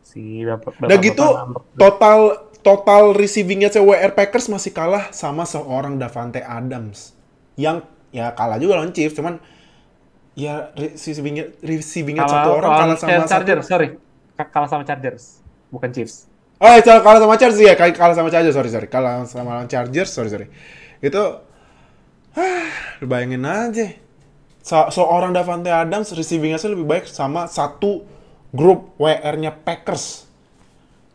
Si 0.03 0.43
bapak 0.43 0.75
Udah 0.83 0.97
gitu 0.99 1.27
total 1.79 2.19
total 2.59 3.15
receivingnya 3.15 3.71
CWR 3.71 4.19
Packers 4.19 4.51
masih 4.51 4.75
kalah 4.75 5.07
sama 5.15 5.47
seorang 5.47 5.95
Davante 5.95 6.43
Adams. 6.43 7.15
Yang 7.55 7.87
ya 8.11 8.35
kalah 8.35 8.59
juga 8.59 8.83
lawan 8.83 8.91
Chiefs 8.91 9.15
cuman 9.15 9.39
ya 10.35 10.75
receivingnya 10.75 11.63
receivingnya 11.63 12.27
satu 12.27 12.49
orang 12.59 12.71
kalah 12.75 12.97
sama 12.99 13.23
Chargers, 13.23 13.63
satu 13.63 13.71
sorry. 13.71 14.08
Ka- 14.39 14.47
Kalah 14.47 14.71
sama 14.71 14.87
Chargers, 14.87 15.43
bukan 15.67 15.91
Chiefs. 15.91 16.31
oh 16.63 16.71
ya, 16.71 16.79
kalah 16.79 17.19
sama 17.19 17.35
Chargers 17.35 17.59
ya 17.59 17.75
kalah 17.75 18.15
sama 18.15 18.31
Chargers 18.31 18.55
sorry 18.55 18.71
sorry 18.71 18.87
kalah 18.87 19.27
sama 19.27 19.67
Chargers 19.67 20.11
sorry 20.11 20.31
sorry 20.31 20.47
itu 21.03 21.19
ah 22.39 22.67
bayangin 23.03 23.43
aja 23.43 23.95
Se- 24.59 24.91
seorang 24.91 25.31
Davante 25.31 25.71
Adams 25.71 26.11
receivingnya 26.11 26.59
lebih 26.67 26.83
baik 26.83 27.05
sama 27.07 27.47
satu 27.47 28.03
grup 28.51 28.95
WR-nya 28.95 29.51
Packers 29.55 30.27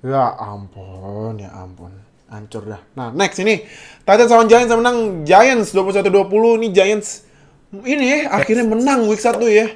Ya 0.04 0.36
ampun, 0.36 1.40
ya 1.40 1.48
ampun. 1.48 1.88
Hancur 2.28 2.68
dah. 2.68 2.76
Nah, 2.92 3.08
next 3.16 3.40
ini. 3.40 3.64
Titans 4.04 4.28
sama 4.28 4.44
Giants 4.44 4.68
yang 4.68 4.84
menang. 4.84 5.24
Giants 5.24 5.72
21-20. 5.72 6.60
Ini 6.60 6.68
Giants 6.76 7.24
ini 7.72 8.04
ya, 8.04 8.28
akhirnya 8.28 8.68
menang 8.68 9.08
week 9.08 9.16
1 9.16 9.40
ya. 9.48 9.72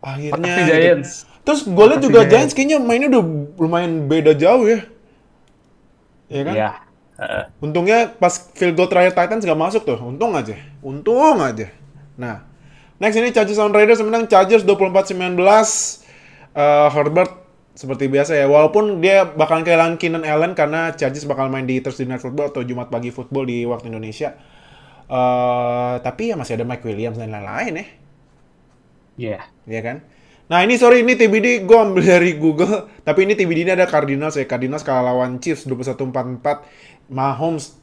Akhirnya. 0.00 0.40
Makasih, 0.40 0.64
gitu. 0.80 1.33
Terus 1.44 1.60
gue 1.68 1.84
liat 1.84 2.00
juga 2.00 2.24
Giants. 2.24 2.56
Kayaknya 2.56 2.78
mainnya 2.80 3.08
udah 3.12 3.24
lumayan 3.60 4.08
beda 4.08 4.32
jauh 4.32 4.64
ya. 4.64 4.80
Iya 6.32 6.42
kan? 6.42 6.54
Iya. 6.56 6.70
Heeh. 7.14 7.44
Untungnya 7.62 8.10
pas 8.16 8.32
field 8.56 8.74
goal 8.74 8.90
terakhir 8.90 9.12
Titans 9.14 9.44
nggak 9.44 9.60
masuk 9.60 9.84
tuh. 9.84 10.00
Untung 10.00 10.32
aja. 10.34 10.56
Untung 10.80 11.38
aja. 11.38 11.68
Nah, 12.16 12.48
next 12.98 13.20
ini 13.20 13.30
Chargers 13.30 13.60
sama 13.60 13.76
Raiders 13.76 14.00
menang 14.00 14.24
Chargers 14.26 14.64
24-19. 14.64 15.36
Eh, 16.54 16.88
Herbert 16.90 17.32
seperti 17.76 18.08
biasa 18.08 18.40
ya. 18.40 18.48
Walaupun 18.48 19.04
dia 19.04 19.28
bakalan 19.28 19.68
kehilangan 19.68 20.00
Keenan 20.00 20.24
Allen 20.24 20.56
karena 20.56 20.96
Chargers 20.96 21.28
bakal 21.28 21.52
main 21.52 21.68
di 21.68 21.78
Thursday 21.84 22.08
Night 22.08 22.24
Football 22.24 22.50
atau 22.50 22.64
Jumat 22.64 22.88
pagi 22.88 23.12
football 23.12 23.44
di 23.44 23.68
waktu 23.68 23.92
Indonesia. 23.92 24.32
Eh, 25.04 25.94
tapi 26.00 26.32
ya 26.32 26.40
masih 26.40 26.56
ada 26.56 26.64
Mike 26.64 26.82
Williams 26.88 27.20
dan 27.20 27.30
lain-lain 27.30 27.72
ya. 27.76 27.86
Iya. 29.14 29.40
Iya 29.68 29.80
kan? 29.84 29.96
Nah 30.44 30.60
ini 30.60 30.76
sorry 30.76 31.00
ini 31.00 31.16
TBD 31.16 31.64
gue 31.64 31.78
ambil 31.78 32.04
dari 32.04 32.36
Google 32.36 32.88
tapi 33.00 33.24
ini 33.24 33.32
TBD 33.32 33.64
ini 33.64 33.72
ada 33.72 33.88
Cardinals 33.88 34.36
ya 34.36 34.44
Cardinals 34.44 34.84
kalah 34.84 35.12
lawan 35.12 35.40
Chiefs 35.40 35.64
21-44 35.64 37.08
Mahomes 37.08 37.80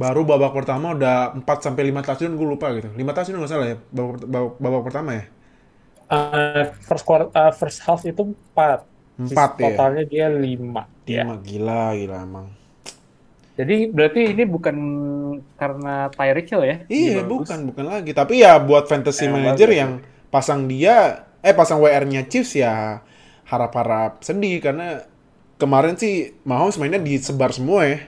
baru 0.00 0.24
babak 0.24 0.56
pertama 0.56 0.96
udah 0.96 1.36
4 1.36 1.44
sampai 1.60 1.92
5 1.92 2.00
touchdown 2.00 2.32
gue 2.32 2.48
lupa 2.48 2.72
gitu 2.72 2.88
5 2.88 2.96
touchdown 2.96 3.36
nggak 3.44 3.52
salah 3.52 3.66
ya 3.68 3.76
babak, 3.92 4.24
babak, 4.24 4.52
babak 4.56 4.82
pertama 4.88 5.10
ya 5.20 5.24
Uh, 6.10 6.74
first 6.82 7.06
quarter, 7.06 7.30
uh, 7.30 7.54
first 7.54 7.86
half 7.86 8.02
itu 8.02 8.34
4. 8.58 8.82
Empat, 9.30 9.50
ya? 9.62 9.78
Totalnya 9.78 10.04
dia 10.10 10.26
5. 10.26 11.06
Iya. 11.06 11.22
Ya. 11.22 11.34
gila 11.38 11.94
gila 11.94 12.18
emang 12.26 12.46
Jadi 13.60 13.76
berarti 13.92 14.20
ini 14.32 14.44
bukan 14.44 14.76
karena 15.54 16.08
Tyreek 16.08 16.48
Hill 16.48 16.64
ya? 16.64 16.76
iya 16.88 17.20
bukan 17.20 17.68
bukan 17.68 17.84
lagi 17.86 18.10
tapi 18.10 18.40
ya 18.40 18.56
buat 18.56 18.88
fantasy 18.88 19.28
Emang 19.28 19.44
manager 19.44 19.68
bagus, 19.68 19.80
yang 19.80 19.90
pasang 20.28 20.64
dia 20.64 20.96
eh 21.40 21.52
pasang 21.52 21.78
WR-nya 21.78 22.24
Chiefs 22.24 22.56
ya 22.56 23.04
harap-harap 23.44 24.20
sedih 24.20 24.60
karena 24.60 25.04
kemarin 25.56 25.92
sih 25.94 26.32
Mahomes 26.42 26.76
mainnya 26.76 26.96
disebar 26.96 27.50
semua 27.50 27.84
ya 27.84 27.98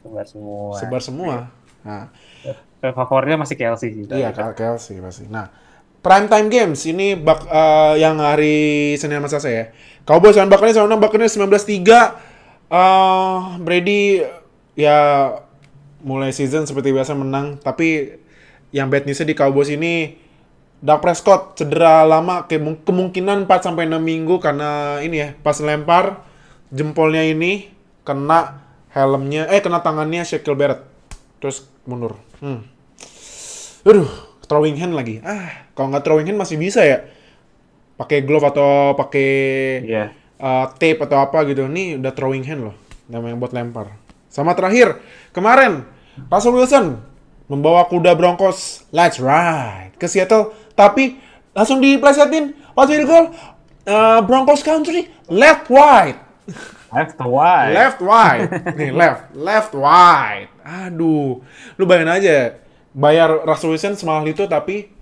Sebar 0.00 0.26
semua. 0.26 0.70
sebar 0.76 1.02
semua. 1.02 1.34
Nah, 1.82 2.06
Eh, 2.76 2.92
Favoritnya 2.92 3.40
masih 3.40 3.56
Kelsey 3.56 3.88
sih. 3.90 4.04
iya 4.06 4.30
Kelsey 4.30 5.00
pasti. 5.00 5.24
Nah, 5.26 5.48
prime 5.98 6.28
time 6.28 6.46
games 6.46 6.84
ini 6.84 7.16
bak 7.16 7.42
eh, 7.42 7.94
yang 7.98 8.20
hari 8.20 8.94
Senin 8.94 9.18
sama 9.18 9.26
Selasa 9.26 9.50
ya. 9.50 9.64
Cowboys 10.04 10.36
lawan 10.36 10.52
Buccaneers 10.52 10.76
sama 10.78 10.94
Buccaneers 10.96 11.34
19-3. 11.34 12.22
Eh 12.68 13.38
Brady 13.58 14.22
ya 14.76 14.96
mulai 16.00 16.30
season 16.30 16.68
seperti 16.68 16.92
biasa 16.92 17.16
menang, 17.16 17.58
tapi 17.58 18.20
yang 18.70 18.86
bad 18.86 19.08
newsnya 19.08 19.26
di 19.26 19.34
Cowboys 19.34 19.72
ini 19.72 20.20
Dak 20.76 21.00
Prescott 21.00 21.56
cedera 21.56 22.04
lama 22.04 22.44
ke- 22.44 22.60
kemungkinan 22.84 23.48
4 23.48 23.64
sampai 23.64 23.88
6 23.88 23.96
minggu 23.96 24.36
karena 24.38 25.00
ini 25.00 25.16
ya 25.16 25.28
pas 25.34 25.56
lempar 25.58 26.20
jempolnya 26.68 27.24
ini 27.24 27.72
kena 28.04 28.60
helmnya 28.92 29.48
eh 29.48 29.64
kena 29.64 29.80
tangannya 29.80 30.22
Shaquille 30.22 30.54
Barrett 30.54 30.84
terus 31.40 31.64
mundur. 31.88 32.20
Hmm. 32.44 32.60
Aduh, 33.88 34.10
throwing 34.44 34.76
hand 34.76 34.92
lagi. 34.92 35.24
Ah, 35.24 35.64
kalau 35.72 35.88
nggak 35.90 36.04
throwing 36.04 36.28
hand 36.28 36.36
masih 36.36 36.60
bisa 36.60 36.84
ya. 36.84 37.08
Pakai 37.96 38.20
glove 38.20 38.44
atau 38.44 38.92
pakai 38.92 39.30
Iya. 39.80 40.04
uh, 40.36 40.66
tape 40.76 41.00
atau 41.00 41.24
apa 41.24 41.48
gitu. 41.48 41.64
Nih 41.64 41.96
udah 41.96 42.12
throwing 42.12 42.44
hand 42.44 42.68
loh. 42.68 42.76
Namanya 43.08 43.40
buat 43.40 43.56
lempar. 43.56 43.96
Sama 44.36 44.52
terakhir, 44.52 45.00
kemarin 45.32 45.88
Russell 46.28 46.52
Wilson 46.52 47.00
membawa 47.48 47.88
kuda 47.88 48.12
Broncos 48.12 48.84
let's 48.92 49.16
ride 49.16 49.96
ke 49.96 50.04
Seattle, 50.04 50.52
tapi 50.76 51.16
langsung 51.56 51.80
diplesetin 51.80 52.52
pas 52.76 52.84
field 52.84 53.08
goal 53.08 53.32
uh, 53.88 54.20
Broncos 54.28 54.60
country 54.60 55.08
left 55.32 55.72
wide. 55.72 56.20
Left 56.92 57.16
wide. 57.24 57.72
Left 57.72 58.00
wide. 58.04 58.48
Nih, 58.76 58.92
left, 58.92 59.32
left 59.32 59.72
wide. 59.72 60.52
Aduh. 60.60 61.40
Lu 61.80 61.82
bayangin 61.88 62.12
aja, 62.12 62.36
bayar 62.92 63.40
Russell 63.48 63.72
Wilson 63.72 63.96
semahal 63.96 64.28
itu 64.28 64.44
tapi 64.44 64.92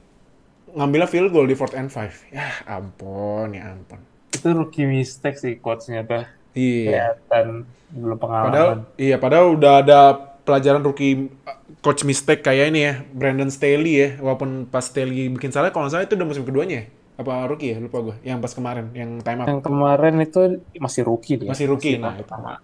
ngambilnya 0.78 1.10
field 1.10 1.34
goal 1.34 1.50
di 1.50 1.58
fourth 1.58 1.74
and 1.74 1.90
five. 1.90 2.14
Ya 2.30 2.54
ampun, 2.70 3.50
ya 3.50 3.74
ampun. 3.74 3.98
Itu 4.30 4.54
rookie 4.54 4.86
mistake 4.86 5.42
sih 5.42 5.58
coachnya 5.58 6.06
tuh. 6.06 6.22
Iya. 6.54 7.18
Kelihatan 7.18 7.46
belum 7.94 8.18
pengalaman. 8.18 8.48
Padahal 8.50 8.70
iya, 8.98 9.16
padahal 9.18 9.46
udah 9.54 9.72
ada 9.82 10.00
pelajaran 10.44 10.82
rookie 10.82 11.30
uh, 11.46 11.58
coach 11.82 12.02
mistake 12.02 12.42
kayak 12.42 12.74
ini 12.74 12.80
ya, 12.86 12.94
Brandon 13.10 13.50
Staley 13.50 13.94
ya. 13.94 14.08
Walaupun 14.18 14.70
pas 14.70 14.82
Staley 14.86 15.30
bikin 15.30 15.50
salah, 15.50 15.70
kalau 15.70 15.86
nggak 15.86 15.94
salah 15.94 16.04
itu 16.06 16.14
udah 16.14 16.26
musim 16.26 16.46
keduanya 16.46 16.76
ya? 16.82 16.84
Apa 17.14 17.46
rookie 17.46 17.74
ya? 17.74 17.76
Lupa 17.78 18.02
gue. 18.02 18.16
Yang 18.26 18.38
pas 18.42 18.52
kemarin, 18.58 18.84
yang 18.90 19.10
time 19.22 19.38
up. 19.42 19.46
Yang 19.46 19.62
kemarin 19.62 20.14
itu 20.18 20.40
masih 20.82 21.02
rookie 21.06 21.36
dia. 21.38 21.50
Masih 21.50 21.66
rookie, 21.70 21.94
nah, 21.98 22.14
itu. 22.18 22.26
pertama. 22.26 22.58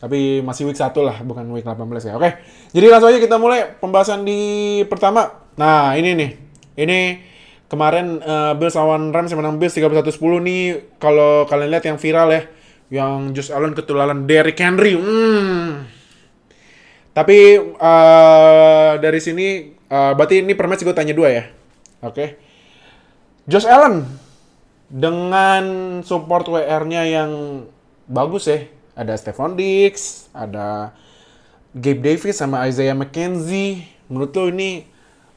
Tapi 0.00 0.40
masih 0.40 0.66
week 0.66 0.80
1 0.80 0.90
lah, 1.04 1.16
bukan 1.22 1.44
week 1.52 1.62
18 1.68 2.08
ya. 2.08 2.16
Oke, 2.16 2.40
jadi 2.72 2.86
langsung 2.88 3.12
aja 3.12 3.20
kita 3.20 3.36
mulai 3.36 3.76
pembahasan 3.78 4.24
di 4.24 4.80
pertama. 4.88 5.44
Nah, 5.60 5.94
ini 5.94 6.16
nih. 6.16 6.30
Ini 6.72 6.98
kemarin 7.68 8.18
eh, 8.18 8.52
Bills 8.56 8.74
lawan 8.74 9.12
Rams 9.12 9.28
yang 9.30 9.44
menang 9.44 9.60
Bills 9.60 9.76
31-10 9.76 10.18
nih. 10.18 10.62
Kalau 10.96 11.44
kalian 11.44 11.70
lihat 11.70 11.84
yang 11.84 12.00
viral 12.00 12.32
ya. 12.32 12.42
Yang 12.92 13.32
Josh 13.32 13.50
Allen 13.56 13.72
ketularan 13.72 14.28
Derrick 14.28 14.60
Henry. 14.60 14.92
Hmm. 14.92 15.88
Tapi 17.16 17.56
eh, 17.60 18.92
dari 19.00 19.20
sini, 19.20 19.72
eh, 19.72 20.12
berarti 20.12 20.44
ini 20.44 20.52
per 20.52 20.68
match 20.68 20.84
gue 20.84 20.92
tanya 20.92 21.16
dua 21.16 21.28
ya. 21.32 21.44
Oke. 22.04 22.36
Josh 23.48 23.64
Allen 23.64 24.04
dengan 24.92 25.64
support 26.04 26.44
WR-nya 26.52 27.08
yang 27.08 27.64
bagus 28.04 28.44
ya. 28.48 28.68
Ada 28.92 29.16
Stephon 29.16 29.56
Diggs, 29.56 30.28
ada 30.36 30.92
Gabe 31.72 32.04
Davis 32.04 32.36
sama 32.36 32.68
Isaiah 32.68 32.92
McKenzie. 32.92 33.88
Menurut 34.12 34.36
lo 34.36 34.44
ini 34.52 34.84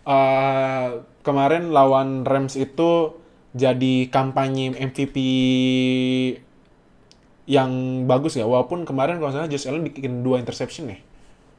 eh, 0.04 0.88
kemarin 1.24 1.72
lawan 1.72 2.28
Rams 2.28 2.60
itu 2.60 3.16
jadi 3.56 4.12
kampanye 4.12 4.76
MVP 4.76 5.16
yang 7.46 7.72
bagus 8.10 8.38
ya. 8.40 8.46
Walaupun 8.46 8.86
kemarin 8.90 9.18
kalau 9.22 9.32
salah 9.34 9.50
Josh 9.52 9.66
Allen 9.70 9.86
bikin 9.86 10.22
dua 10.25 10.42
interception 10.42 10.90
ya. 10.94 10.98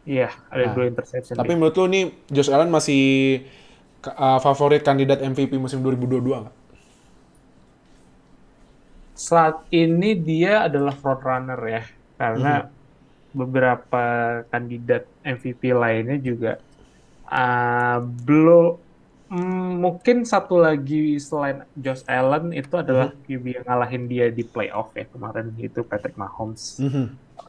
Iya, 0.06 0.28
ada 0.50 0.64
Nah, 0.64 0.74
dua 0.74 0.84
interception. 0.90 1.34
Tapi 1.38 1.52
dia. 1.52 1.58
menurut 1.58 1.76
lo 1.78 1.86
nih 1.90 2.04
Josh 2.30 2.50
Allen 2.50 2.70
masih 2.70 3.02
uh, 4.06 4.38
favorit 4.42 4.82
kandidat 4.86 5.18
MVP 5.22 5.58
musim 5.58 5.82
2022 5.82 6.42
nggak? 6.42 6.56
saat 9.16 9.64
ini 9.72 10.12
dia 10.12 10.68
adalah 10.68 10.92
front 10.92 11.24
runner 11.24 11.60
ya, 11.64 11.82
karena 12.20 12.68
beberapa 13.32 14.04
kandidat 14.52 15.08
MVP 15.24 15.72
lainnya 15.72 16.16
juga 16.20 16.60
uh, 17.28 17.98
belum 18.04 18.76
mm, 19.30 19.70
mungkin 19.82 20.22
satu 20.22 20.60
lagi 20.60 21.18
selain 21.22 21.66
Josh 21.78 22.02
Allen 22.06 22.54
itu 22.54 22.74
adalah 22.76 23.12
QB 23.26 23.44
yang 23.60 23.64
ngalahin 23.66 24.04
dia 24.06 24.26
di 24.30 24.46
playoff 24.46 24.94
ya 24.94 25.06
kemarin 25.10 25.54
itu 25.58 25.82
Patrick 25.82 26.14
Mahomes 26.14 26.80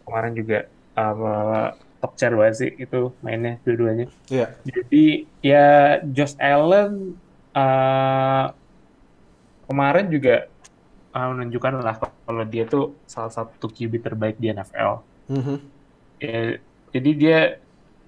kemarin 0.07 0.34
juga 0.34 0.67
uh, 0.98 1.72
top 1.98 2.13
chair 2.15 2.34
banget 2.34 2.55
sih 2.55 2.72
itu 2.77 3.12
mainnya 3.25 3.57
dua-duanya. 3.65 4.05
Iya. 4.29 4.53
Jadi 4.63 5.25
ya 5.41 6.00
Josh 6.13 6.38
Allen 6.38 7.17
uh, 7.57 8.53
kemarin 9.67 10.07
juga 10.13 10.48
uh, 11.12 11.27
menunjukkan 11.34 11.81
lah 11.81 11.96
kalau 12.00 12.43
dia 12.46 12.63
tuh 12.69 12.93
salah 13.10 13.34
satu 13.34 13.67
QB 13.67 14.00
terbaik 14.05 14.38
di 14.38 14.53
NFL. 14.53 15.01
Mhm. 15.27 15.55
Ya, 16.17 16.57
jadi 16.93 17.12
dia 17.13 17.39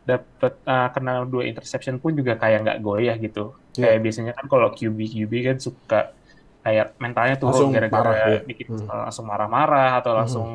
dapat 0.07 0.53
uh, 0.65 0.89
kena 0.89 1.23
dua 1.25 1.45
interception 1.45 1.97
pun 1.97 2.15
juga 2.15 2.35
kayak 2.35 2.65
nggak 2.65 2.79
goyah 2.81 3.15
gitu. 3.17 3.53
Iya. 3.77 3.93
Kayak 3.93 3.99
biasanya 4.01 4.31
kan 4.33 4.45
kalau 4.47 4.67
QB 4.73 4.97
QB 4.97 5.33
kan 5.45 5.57
suka 5.57 5.99
kayak 6.59 6.99
mentalnya 6.99 7.39
turun 7.39 7.71
gara-gara 7.71 8.35
iya. 8.35 8.39
bikin 8.43 8.67
Hmm. 8.67 8.85
uh, 8.85 9.07
langsung 9.07 9.25
marah-marah 9.25 10.03
atau 10.03 10.11
langsung 10.11 10.49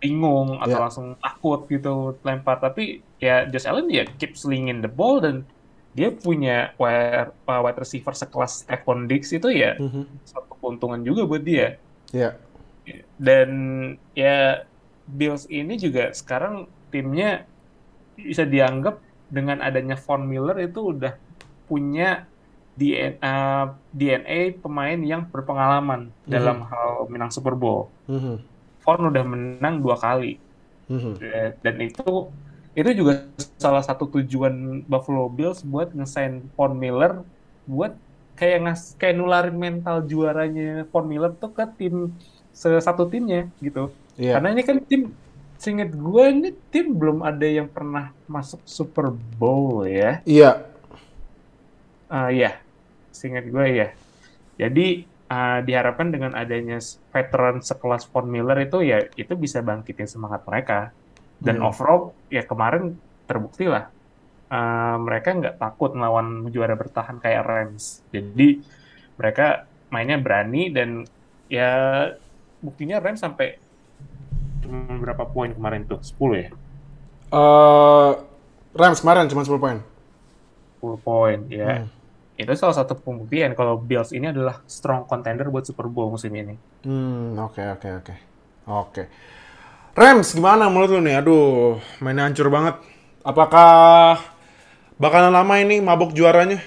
bingung 0.00 0.56
atau 0.56 0.72
Iya. 0.72 0.84
langsung 0.88 1.06
takut 1.20 1.68
gitu 1.68 2.16
lempar. 2.22 2.58
Tapi 2.58 3.04
ya 3.20 3.44
Josh 3.44 3.68
Allen 3.68 3.86
ya 3.92 4.08
keep 4.16 4.34
slinging 4.34 4.80
the 4.80 4.88
ball 4.88 5.20
dan 5.20 5.44
dia 5.90 6.08
punya 6.14 6.70
wide, 6.78 7.34
uh, 7.44 7.60
wide 7.60 7.76
receiver 7.76 8.14
sekelas 8.14 8.62
Stephon 8.64 9.04
Diggs 9.04 9.34
itu 9.34 9.50
ya 9.50 9.74
Mhm. 9.76 10.22
satu 10.24 10.54
keuntungan 10.58 11.02
juga 11.02 11.26
buat 11.26 11.42
dia. 11.42 11.76
Iya. 12.14 12.38
Dan 13.20 13.50
ya 14.14 14.64
Bills 15.04 15.44
ini 15.50 15.74
juga 15.76 16.14
sekarang 16.14 16.70
timnya 16.88 17.44
bisa 18.24 18.44
dianggap 18.44 19.00
dengan 19.30 19.62
adanya 19.62 19.96
Von 19.96 20.26
Miller 20.26 20.58
itu 20.60 20.94
udah 20.96 21.14
punya 21.70 22.26
DNA, 22.74 23.38
DNA 23.92 24.40
pemain 24.58 24.98
yang 24.98 25.28
berpengalaman 25.28 26.10
dalam 26.24 26.64
hal 26.66 27.06
menang 27.12 27.30
Super 27.30 27.54
Bowl. 27.54 27.92
Mhm. 28.08 28.36
Von 28.80 29.00
udah 29.12 29.24
menang 29.26 29.84
dua 29.84 30.00
kali 30.00 30.40
Mhm. 30.90 31.12
Eh, 31.22 31.50
dan 31.62 31.74
itu 31.78 32.10
itu 32.74 32.90
juga 32.94 33.26
salah 33.58 33.82
satu 33.82 34.10
tujuan 34.18 34.82
Buffalo 34.90 35.30
Bills 35.30 35.62
buat 35.62 35.94
ngesign 35.94 36.50
Von 36.58 36.74
Miller 36.74 37.22
buat 37.70 37.94
kayak 38.34 38.58
ngas 38.66 38.82
kayak 38.98 39.14
nularin 39.14 39.54
mental 39.54 40.02
juaranya 40.02 40.82
Von 40.90 41.06
Miller 41.06 41.30
tuh 41.38 41.54
ke 41.54 41.62
tim 41.78 42.10
satu 42.50 43.06
timnya 43.06 43.46
gitu. 43.62 43.94
Iya. 44.18 44.38
Karena 44.38 44.48
ini 44.50 44.62
kan 44.66 44.76
tim 44.82 45.14
seinget 45.60 45.92
gue 45.92 46.24
ini 46.32 46.56
tim 46.72 46.96
belum 46.96 47.20
ada 47.20 47.44
yang 47.44 47.68
pernah 47.68 48.16
masuk 48.24 48.64
Super 48.64 49.12
Bowl 49.12 49.84
ya. 49.84 50.24
Iya. 50.24 50.64
Ah 52.08 52.32
ya, 52.32 52.56
seingat 53.12 53.44
gue 53.44 53.66
ya. 53.68 53.88
Jadi 54.56 55.04
ah, 55.28 55.60
diharapkan 55.60 56.08
dengan 56.08 56.32
adanya 56.32 56.80
veteran 57.12 57.60
sekelas 57.60 58.08
Von 58.08 58.32
Miller 58.32 58.56
itu 58.64 58.80
ya 58.80 59.04
itu 59.14 59.36
bisa 59.36 59.60
bangkitin 59.60 60.08
semangat 60.08 60.42
mereka. 60.48 60.96
Dan 61.36 61.60
Hmm. 61.60 61.68
overall 61.68 62.16
ya 62.32 62.44
kemarin 62.44 62.96
terbukti 63.28 63.68
lah 63.68 63.92
ah, 64.48 64.96
mereka 64.96 65.36
nggak 65.36 65.56
takut 65.60 65.92
melawan 65.92 66.48
juara 66.48 66.72
bertahan 66.72 67.20
kayak 67.20 67.44
Rams. 67.44 68.00
Jadi 68.08 68.64
mereka 69.20 69.68
mainnya 69.92 70.16
berani 70.16 70.72
dan 70.72 71.04
ya 71.52 71.70
buktinya 72.64 72.96
Rams 72.96 73.20
sampai 73.20 73.60
cuma 74.60 74.96
berapa 75.00 75.24
poin 75.28 75.50
kemarin 75.52 75.84
tuh? 75.88 76.00
10 76.00 76.36
ya? 76.36 76.48
Eh, 77.30 78.10
Rams 78.74 79.00
kemarin 79.02 79.30
cuma 79.30 79.42
10 79.42 79.58
poin. 79.58 79.78
10 80.80 80.96
poin 81.02 81.38
ya. 81.50 81.84
Hmm. 81.84 81.88
Itu 82.40 82.56
salah 82.56 82.72
satu 82.72 82.96
pembuktian 82.96 83.52
kalau 83.52 83.76
Bills 83.76 84.16
ini 84.16 84.32
adalah 84.32 84.64
strong 84.64 85.04
contender 85.04 85.52
buat 85.52 85.68
Super 85.68 85.86
Bowl 85.92 86.08
musim 86.08 86.32
ini. 86.32 86.56
Hmm, 86.88 87.36
oke 87.36 87.60
oke 87.76 87.88
oke. 88.00 88.14
Oke. 88.70 89.02
Rams 89.92 90.32
gimana 90.32 90.70
menurut 90.72 90.96
lu 90.96 91.00
nih? 91.04 91.20
Aduh, 91.20 91.76
mainnya 92.00 92.24
hancur 92.24 92.48
banget. 92.48 92.80
Apakah 93.20 94.16
bakalan 94.96 95.34
lama 95.34 95.54
ini 95.60 95.82
mabok 95.84 96.16
juaranya? 96.16 96.62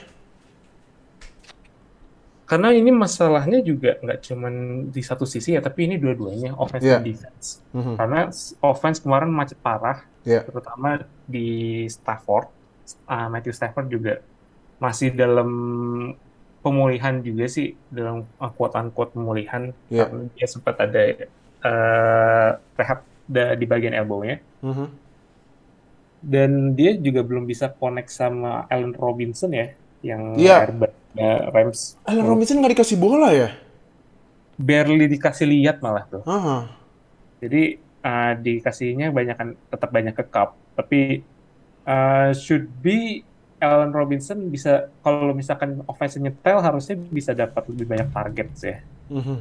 Karena 2.54 2.70
ini 2.70 2.94
masalahnya 2.94 3.66
juga 3.66 3.98
nggak 3.98 4.20
cuman 4.30 4.54
di 4.94 5.02
satu 5.02 5.26
sisi 5.26 5.58
ya, 5.58 5.62
tapi 5.66 5.89
ini 5.89 5.98
dua-duanya 5.98 6.54
offense 6.54 6.86
Iya. 6.86 7.02
dan 7.02 7.06
defense. 7.10 7.48
Mhm. 7.74 7.94
Karena 7.98 8.20
offense 8.62 9.02
kemarin 9.02 9.34
macet 9.34 9.58
parah, 9.58 10.06
Iya. 10.22 10.46
terutama 10.46 11.02
di 11.26 11.82
Stafford. 11.89 12.54
Ah, 13.10 13.26
Matthew 13.26 13.58
Stafford 13.58 13.89
juga 13.89 14.22
masih 14.78 15.18
dalam 15.18 15.50
pemulihan 16.62 17.26
juga 17.26 17.50
sih, 17.50 17.74
dalam 17.89 18.22
uh, 18.38 18.52
quote-unquote 18.54 19.18
pemulihan. 19.18 19.74
Iya. 19.89 20.06
Karena 20.06 20.30
dia 20.38 20.46
sempat 20.46 20.76
ada 20.78 21.02
eh, 21.63 22.50
rehab 22.78 23.02
di 23.58 23.66
bagian 23.66 23.98
elbow-nya. 23.98 24.38
Mhm. 24.62 24.88
Dan 26.22 26.52
dia 26.78 26.96
juga 27.02 27.26
belum 27.26 27.50
bisa 27.50 27.68
connect 27.72 28.13
sama 28.13 28.68
Allen 28.70 28.94
Robinson 28.94 29.52
ya, 29.52 29.74
yang 30.06 30.38
Iya. 30.38 30.70
Airback-nya 31.13 31.54
Rams. 31.54 31.97
Allen 32.06 32.26
Robinson 32.26 32.58
nggak 32.60 32.73
dikasih 32.80 32.97
bola 32.97 33.30
ya? 33.34 33.49
Barely 34.58 35.10
dikasih 35.10 35.45
lihat 35.49 35.82
malah 35.82 36.06
tuh. 36.10 36.21
Aha. 36.26 36.69
Jadi 37.41 37.78
uh, 38.06 38.34
dikasihnya 38.38 39.10
banyak 39.13 39.38
tetap 39.69 39.89
banyak 39.89 40.15
ke 40.15 40.26
cup, 40.30 40.56
tapi 40.78 41.26
uh, 41.86 42.32
should 42.34 42.69
be 42.82 43.26
Allen 43.63 43.95
Robinson 43.95 44.52
bisa 44.52 44.91
kalau 44.99 45.32
misalkan 45.32 45.80
offense 45.88 46.19
nyetel 46.19 46.60
harusnya 46.60 46.99
bisa 46.99 47.32
dapat 47.32 47.63
lebih 47.71 47.86
banyak 47.88 48.10
target 48.12 48.49
ya. 48.60 48.78
Mhm. 49.10 49.38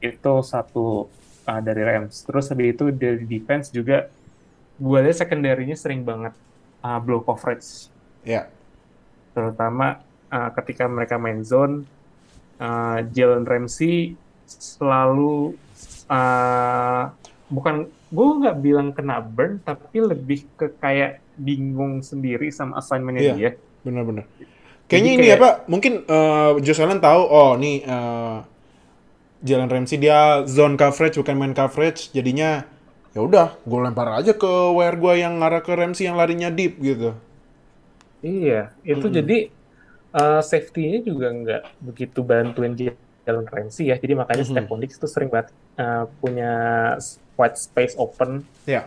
Itu 0.00 0.34
satu 0.44 1.08
uh, 1.46 1.60
dari 1.60 1.82
Rams. 1.84 2.24
Terus 2.24 2.48
habis 2.50 2.72
itu 2.72 2.88
dari 2.92 3.24
defense 3.24 3.68
juga 3.70 4.08
gue 4.76 4.98
lihat 5.00 5.16
secondary-nya 5.16 5.76
sering 5.76 6.04
banget 6.04 6.36
uh, 6.84 6.98
blow 7.00 7.24
coverage. 7.24 7.88
Ya. 8.26 8.50
terutama 9.36 10.00
uh, 10.36 10.52
ketika 10.52 10.84
mereka 10.84 11.16
main 11.16 11.40
zone 11.40 11.88
uh, 12.58 13.00
Jalen 13.08 13.42
Ramsey 13.42 14.12
selalu 14.44 15.56
uh, 16.06 17.08
bukan 17.48 17.88
gue 18.06 18.28
nggak 18.38 18.56
bilang 18.58 18.92
kena 18.92 19.18
burn 19.18 19.58
tapi 19.58 19.98
lebih 19.98 20.44
ke 20.54 20.70
kayak 20.76 21.24
bingung 21.34 22.00
sendiri 22.00 22.48
sama 22.48 22.76
assignmentnya 22.76 23.22
Iya. 23.24 23.34
dia 23.34 23.50
Benar-benar. 23.80 24.26
Kayaknya 24.86 24.98
Jadi 25.04 25.16
ini 25.16 25.26
kayak- 25.26 25.38
apa? 25.38 25.50
Mungkin 25.66 25.92
eh, 26.04 26.50
Josh 26.60 26.78
Allen 26.78 26.98
tahu. 26.98 27.22
Oh, 27.22 27.54
nih 27.54 27.82
eh, 27.82 28.36
Jalen 29.42 29.66
Ramsey 29.66 29.94
dia 29.96 30.42
zone 30.42 30.74
coverage 30.74 31.14
bukan 31.16 31.34
man 31.34 31.52
coverage. 31.52 32.10
Jadinya 32.10 32.66
ya 33.10 33.20
udah 33.20 33.54
gue 33.58 33.78
lempar 33.80 34.10
aja 34.12 34.30
ke 34.30 34.46
wire 34.70 34.94
gue 34.96 35.14
yang 35.16 35.38
ngarah 35.38 35.62
ke 35.62 35.70
Ramsey 35.70 36.04
yang 36.04 36.14
larinya 36.14 36.50
deep 36.50 36.76
gitu 36.76 37.16
Iya, 38.20 38.74
itu 38.82 39.06
jadi 39.06 39.48
uh, 40.14 40.42
safety-nya 40.42 41.02
juga 41.02 41.26
nggak 41.32 41.62
begitu 41.82 42.20
bantuin 42.22 42.74
Jalen 42.74 43.46
Ramsey 43.50 43.90
ya. 43.90 43.96
Jadi 43.98 44.14
makanya 44.14 44.44
Mhm. 44.46 44.50
Stephon 44.54 44.78
Diggs 44.82 44.98
itu 44.98 45.08
sering 45.10 45.30
banget 45.32 45.50
uh, 45.80 46.06
punya 46.22 46.52
white 47.34 47.58
space 47.58 47.94
open. 47.98 48.46
ya 48.66 48.86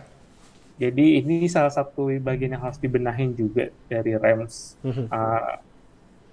Jadi 0.79 1.19
ini 1.19 1.43
salah 1.51 1.75
satu 1.75 2.07
bagian 2.23 2.55
yang 2.55 2.63
harus 2.63 2.79
dibenahin 2.79 3.35
juga 3.35 3.67
dari 3.91 4.15
Rams. 4.15 4.79
Mhm. 4.79 5.11
Uh, 5.11 5.59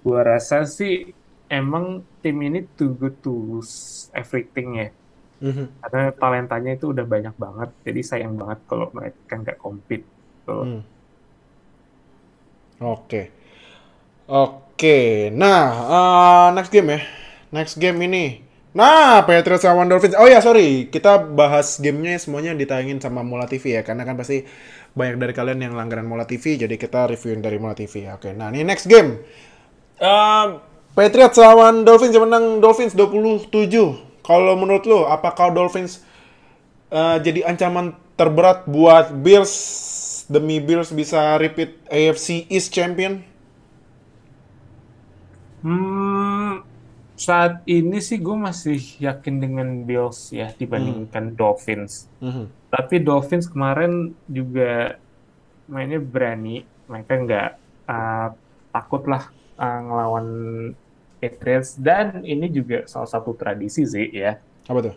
gua 0.07 0.23
rasa 0.23 0.63
sih 0.63 1.11
emang 1.51 1.99
tim 2.23 2.39
ini 2.39 2.63
too 2.79 2.95
good 2.95 3.19
to 3.19 3.31
lose 3.31 4.07
everything 4.15 4.79
ya. 4.79 4.89
Mhm. 5.43 5.83
Karena 5.83 6.03
talentanya 6.15 6.79
itu 6.79 6.95
udah 6.95 7.03
banyak 7.03 7.35
banget. 7.35 7.69
Jadi 7.83 8.01
sayang 8.07 8.39
banget 8.39 8.63
kalau 8.71 8.87
mereka 8.95 9.35
nggak 9.35 9.59
compete. 9.59 10.07
Hmm. 10.47 10.79
Oke. 12.79 13.27
Oke. 14.77 15.33
Nah, 15.33 15.65
eh, 15.89 16.47
next 16.53 16.69
game 16.69 16.93
ya. 16.93 17.01
Next 17.49 17.81
game 17.81 17.97
ini. 18.05 18.45
Nah, 18.77 19.25
Patriots 19.25 19.65
lawan 19.65 19.89
Dolphins. 19.89 20.13
Oh 20.13 20.29
ya, 20.29 20.37
sorry. 20.37 20.93
Kita 20.93 21.17
bahas 21.17 21.81
gamenya 21.81 22.21
semuanya 22.21 22.53
ditayangin 22.53 23.01
sama 23.01 23.25
Mola 23.25 23.49
TV 23.49 23.73
ya. 23.73 23.81
Karena 23.81 24.05
kan 24.05 24.13
pasti 24.13 24.45
banyak 24.93 25.17
dari 25.17 25.33
kalian 25.33 25.65
yang 25.65 25.73
langganan 25.73 26.05
Mola 26.05 26.29
TV. 26.29 26.61
Jadi 26.61 26.77
kita 26.77 27.09
reviewin 27.09 27.41
dari 27.41 27.57
Mola 27.57 27.73
TV. 27.73 28.05
Oke, 28.13 28.37
nah 28.37 28.53
ini 28.53 28.61
next 28.61 28.85
game. 28.85 29.17
Eh, 29.97 30.45
Patriots 30.93 31.41
lawan 31.41 31.81
Dolphins 31.81 32.13
yang 32.13 32.29
menang 32.29 32.61
Dolphins 32.61 32.93
27. 32.93 33.49
Kalau 34.21 34.53
menurut 34.61 34.85
lo, 34.85 35.09
apakah 35.09 35.49
Dolphins 35.57 36.05
eh, 36.93 37.17
jadi 37.25 37.49
ancaman 37.49 37.97
terberat 38.13 38.69
buat 38.69 39.09
Bills 39.09 39.53
demi 40.29 40.61
Bills 40.61 40.93
bisa 40.93 41.41
repeat 41.41 41.81
AFC 41.89 42.45
East 42.53 42.69
champion? 42.69 43.25
Hmm, 45.67 46.63
saat 47.19 47.59
ini 47.67 47.99
sih 47.99 48.23
gue 48.23 48.37
masih 48.39 48.79
yakin 49.03 49.35
dengan 49.43 49.67
Bills 49.83 50.31
ya 50.31 50.55
dibandingkan 50.55 51.35
Dolphins. 51.35 52.07
Tapi 52.71 53.03
Dolphins 53.03 53.51
kemarin 53.51 54.15
juga 54.31 54.95
mainnya 55.67 55.99
berani. 55.99 56.63
Mereka 56.87 57.13
nggak 57.27 57.49
uh, 57.83 58.31
takut 58.71 59.03
lah 59.11 59.27
uh, 59.59 59.79
ngelawan 59.83 60.27
Patriots. 61.19 61.75
Dan 61.75 62.23
ini 62.23 62.47
juga 62.47 62.87
salah 62.87 63.11
satu 63.11 63.35
tradisi 63.35 63.83
sih 63.83 64.07
ya. 64.15 64.39
Apa 64.71 64.79
tuh? 64.87 64.95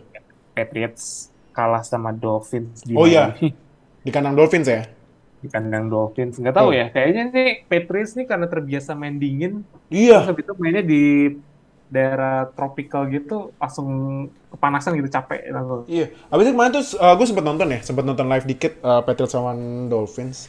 Patriots 0.55 1.35
kalah 1.51 1.83
sama 1.83 2.15
Dolphins 2.15 2.79
di 2.87 2.95
Oh 2.95 3.03
iya. 3.03 3.35
Di 4.01 4.09
kandang 4.09 4.39
Dolphins 4.39 4.71
ya? 4.71 4.87
Di 5.41 5.47
kandang 5.53 5.89
Dolphins. 5.91 6.37
Nggak 6.41 6.55
tahu 6.57 6.69
Oh. 6.69 6.75
ya, 6.79 6.85
kayaknya 6.93 7.21
nih 7.35 7.49
Patriots 7.69 8.13
nih 8.17 8.25
karena 8.29 8.47
terbiasa 8.53 8.91
main 8.93 9.17
dingin, 9.17 9.65
terus 10.05 10.05
Iya. 10.05 10.17
habis 10.29 10.43
itu 10.45 10.53
mainnya 10.61 10.83
di 10.85 11.01
daerah 11.91 12.47
tropical 12.55 13.03
gitu 13.11 13.51
langsung 13.59 13.87
kepanasan 14.47 14.95
gitu 14.95 15.11
capek 15.11 15.51
langsung. 15.51 15.81
Iya. 15.91 16.05
Abis 16.31 16.43
itu 16.47 16.51
kemarin 16.55 16.71
tuh 16.71 16.83
gue 17.19 17.27
sempet 17.27 17.43
nonton 17.43 17.67
ya, 17.67 17.79
sempet 17.83 18.03
nonton 18.07 18.27
live 18.31 18.45
dikit 18.47 18.73
uh, 18.79 19.01
Patriots 19.03 19.35
lawan 19.35 19.59
Dolphins. 19.91 20.47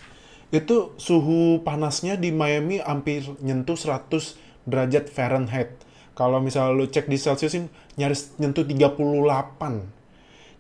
Itu 0.55 0.95
suhu 1.01 1.65
panasnya 1.65 2.15
di 2.15 2.31
Miami 2.31 2.79
hampir 2.79 3.25
nyentuh 3.43 3.75
100 3.75 4.39
derajat 4.69 5.11
Fahrenheit. 5.11 5.75
Kalau 6.13 6.39
misalnya 6.39 6.77
lu 6.77 6.87
cek 6.87 7.09
di 7.09 7.17
Celsius 7.17 7.57
nyaris 7.97 8.37
nyentuh 8.39 8.63
38. 8.63 9.89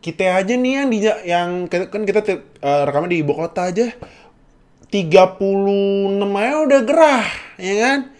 Kita 0.02 0.34
aja 0.34 0.54
nih 0.58 0.72
yang 0.82 0.88
di 0.90 0.98
yang 1.30 1.48
kan 1.70 2.02
kita 2.02 2.26
uh, 2.58 2.82
rekaman 2.88 3.06
di 3.06 3.22
ibu 3.22 3.38
kota 3.38 3.70
aja 3.70 3.94
36 4.92 6.20
aja 6.20 6.56
udah 6.68 6.80
gerah, 6.84 7.24
ya 7.56 7.74
kan? 7.80 8.12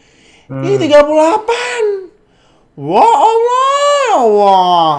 Ini 0.49 0.81
38. 0.81 2.81
Wah 2.81 3.17
Allah, 3.21 4.01
ya 4.09 4.17
Allah. 4.17 4.97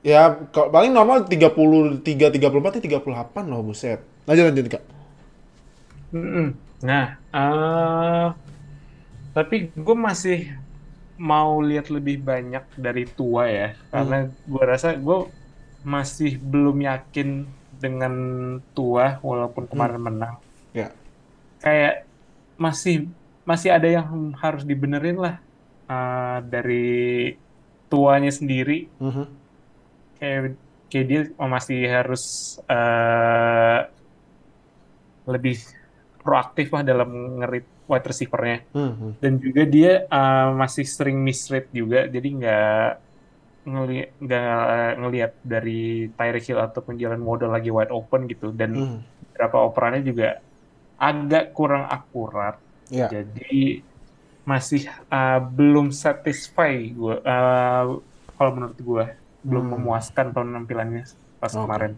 Ya, 0.00 0.32
paling 0.48 0.96
normal 0.96 1.28
33, 1.28 2.00
34, 2.00 2.80
ya 2.80 3.04
38 3.04 3.52
loh, 3.52 3.60
buset. 3.60 4.00
Lanjut, 4.24 4.48
lanjut, 4.48 4.72
Kak. 4.72 4.80
Mm-mm. 6.16 6.56
Nah, 6.80 7.20
eh 7.36 8.32
tapi 9.36 9.68
gue 9.76 9.96
masih 10.00 10.48
mau 11.20 11.60
lihat 11.60 11.92
lebih 11.92 12.24
banyak 12.24 12.64
dari 12.80 13.04
tua 13.04 13.52
ya, 13.52 13.76
karena 13.92 14.32
gue 14.32 14.64
rasa 14.64 14.96
gue 14.96 15.28
masih 15.84 16.40
belum 16.40 16.80
yakin 16.80 17.59
dengan 17.80 18.14
tua 18.76 19.16
walaupun 19.24 19.64
kemarin 19.64 20.00
menang. 20.00 20.34
Ya. 20.76 20.92
Kayak 21.64 22.04
masih 22.60 23.08
masih 23.48 23.72
ada 23.72 23.88
yang 23.88 24.36
harus 24.36 24.62
dibenerin 24.62 25.16
lah 25.16 25.40
eh, 25.88 26.38
dari 26.44 26.88
tuanya 27.88 28.30
sendiri. 28.30 28.86
Mhm. 29.00 29.24
Kayak 30.20 30.40
kayak 30.92 31.06
dia 31.08 31.20
masih 31.40 31.80
harus 31.88 32.24
eh, 32.68 33.80
lebih 35.24 35.56
proaktif 36.20 36.68
lah 36.70 36.84
dalam 36.84 37.40
ngerit 37.40 37.66
wide 37.90 38.06
receiver-nya. 38.06 38.58
Mhm. 38.70 39.08
Dan 39.18 39.32
juga 39.42 39.62
dia 39.66 39.92
uh, 40.06 40.54
masih 40.54 40.86
sering 40.86 41.18
misread 41.18 41.66
juga, 41.74 42.06
jadi 42.06 42.28
nggak 42.30 42.88
ngelihat 43.64 44.08
nggak 44.18 44.50
ngelihat 45.00 45.32
dari 45.44 45.80
Tyreek 46.16 46.44
Hill 46.48 46.60
ataupun 46.60 46.96
Jalen 46.96 47.22
Waddle 47.22 47.52
lagi 47.52 47.70
wide 47.70 47.92
open 47.92 48.26
gitu. 48.26 48.50
Dan 48.56 48.70
Mhm. 48.76 48.98
beberapa 49.32 49.56
operannya 49.68 50.02
juga 50.02 50.40
agak 51.00 51.52
kurang 51.56 51.84
akurat. 51.88 52.56
Ya. 52.90 53.08
Jadi 53.08 53.84
masih 54.44 54.88
uh, 55.12 55.38
belum 55.40 55.92
satisfy 55.94 56.90
gue. 56.90 57.16
uh, 57.22 57.84
kalau 58.36 58.50
menurut 58.56 58.78
gue 58.80 59.04
belum 59.40 59.64
Hmm. 59.68 59.72
memuaskan 59.76 60.32
penampilannya 60.32 61.04
pas 61.38 61.52
Oke. 61.52 61.60
kemarin. 61.60 61.92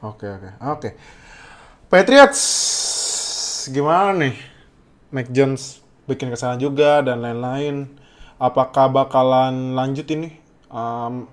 Oke, 0.00 0.26
oke. 0.26 0.48
Oke. 0.62 0.88
Patriots 1.90 2.40
gimana 3.68 4.14
nih? 4.14 4.34
Mac 5.10 5.26
Jones 5.32 5.80
bikin 6.04 6.28
kesalahan 6.28 6.60
juga 6.60 7.00
dan 7.02 7.20
lain-lain. 7.20 7.88
Apakah 8.38 8.86
bakalan 8.88 9.74
lanjut 9.74 10.06
ini 10.14 10.30
um, 10.68 11.26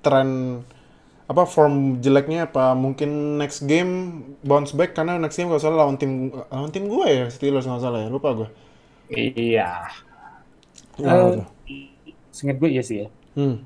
tren 0.00 0.60
apa 1.24 1.48
form 1.48 2.04
jeleknya 2.04 2.44
apa 2.44 2.76
mungkin 2.76 3.40
next 3.40 3.64
game 3.64 4.20
bounce 4.44 4.76
back 4.76 4.92
karena 4.92 5.16
next 5.16 5.40
game 5.40 5.48
kalau 5.48 5.58
salah 5.58 5.88
lawan 5.88 5.96
tim 5.96 6.28
lawan 6.52 6.68
tim 6.68 6.84
gue 6.84 7.06
ya 7.08 7.24
Steelers 7.32 7.64
nggak 7.64 7.80
salah 7.80 8.04
ya 8.04 8.08
lupa 8.12 8.36
gue. 8.36 8.48
Iya. 9.08 9.88
Gimana 10.94 11.16
Eh, 11.16 11.32
tuh? 11.40 11.46
Seingat 12.28 12.56
gue 12.60 12.70
iya 12.70 12.82
sih 12.84 12.96
ya. 13.02 13.08
Hmm. 13.34 13.64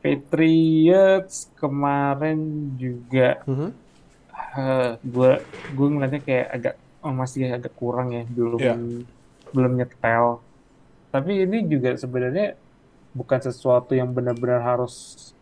Patriots 0.00 1.52
kemarin 1.54 2.38
juga 2.74 3.44
Mhm. 3.46 3.68
eh, 4.50 4.90
gue 4.98 5.30
gue 5.70 5.86
ngeliatnya 5.86 6.20
kayak 6.20 6.46
agak 6.50 6.74
oh, 7.00 7.14
masih 7.14 7.46
agak 7.46 7.72
kurang 7.78 8.10
ya 8.10 8.24
belum 8.26 8.58
Iya. 8.58 8.74
belum 9.54 9.72
nyetel. 9.78 10.42
Tapi 11.10 11.46
ini 11.46 11.58
juga 11.64 11.94
sebenarnya 11.94 12.58
bukan 13.18 13.40
sesuatu 13.48 13.92
yang 14.00 14.08
benar-benar 14.16 14.60
harus 14.70 14.94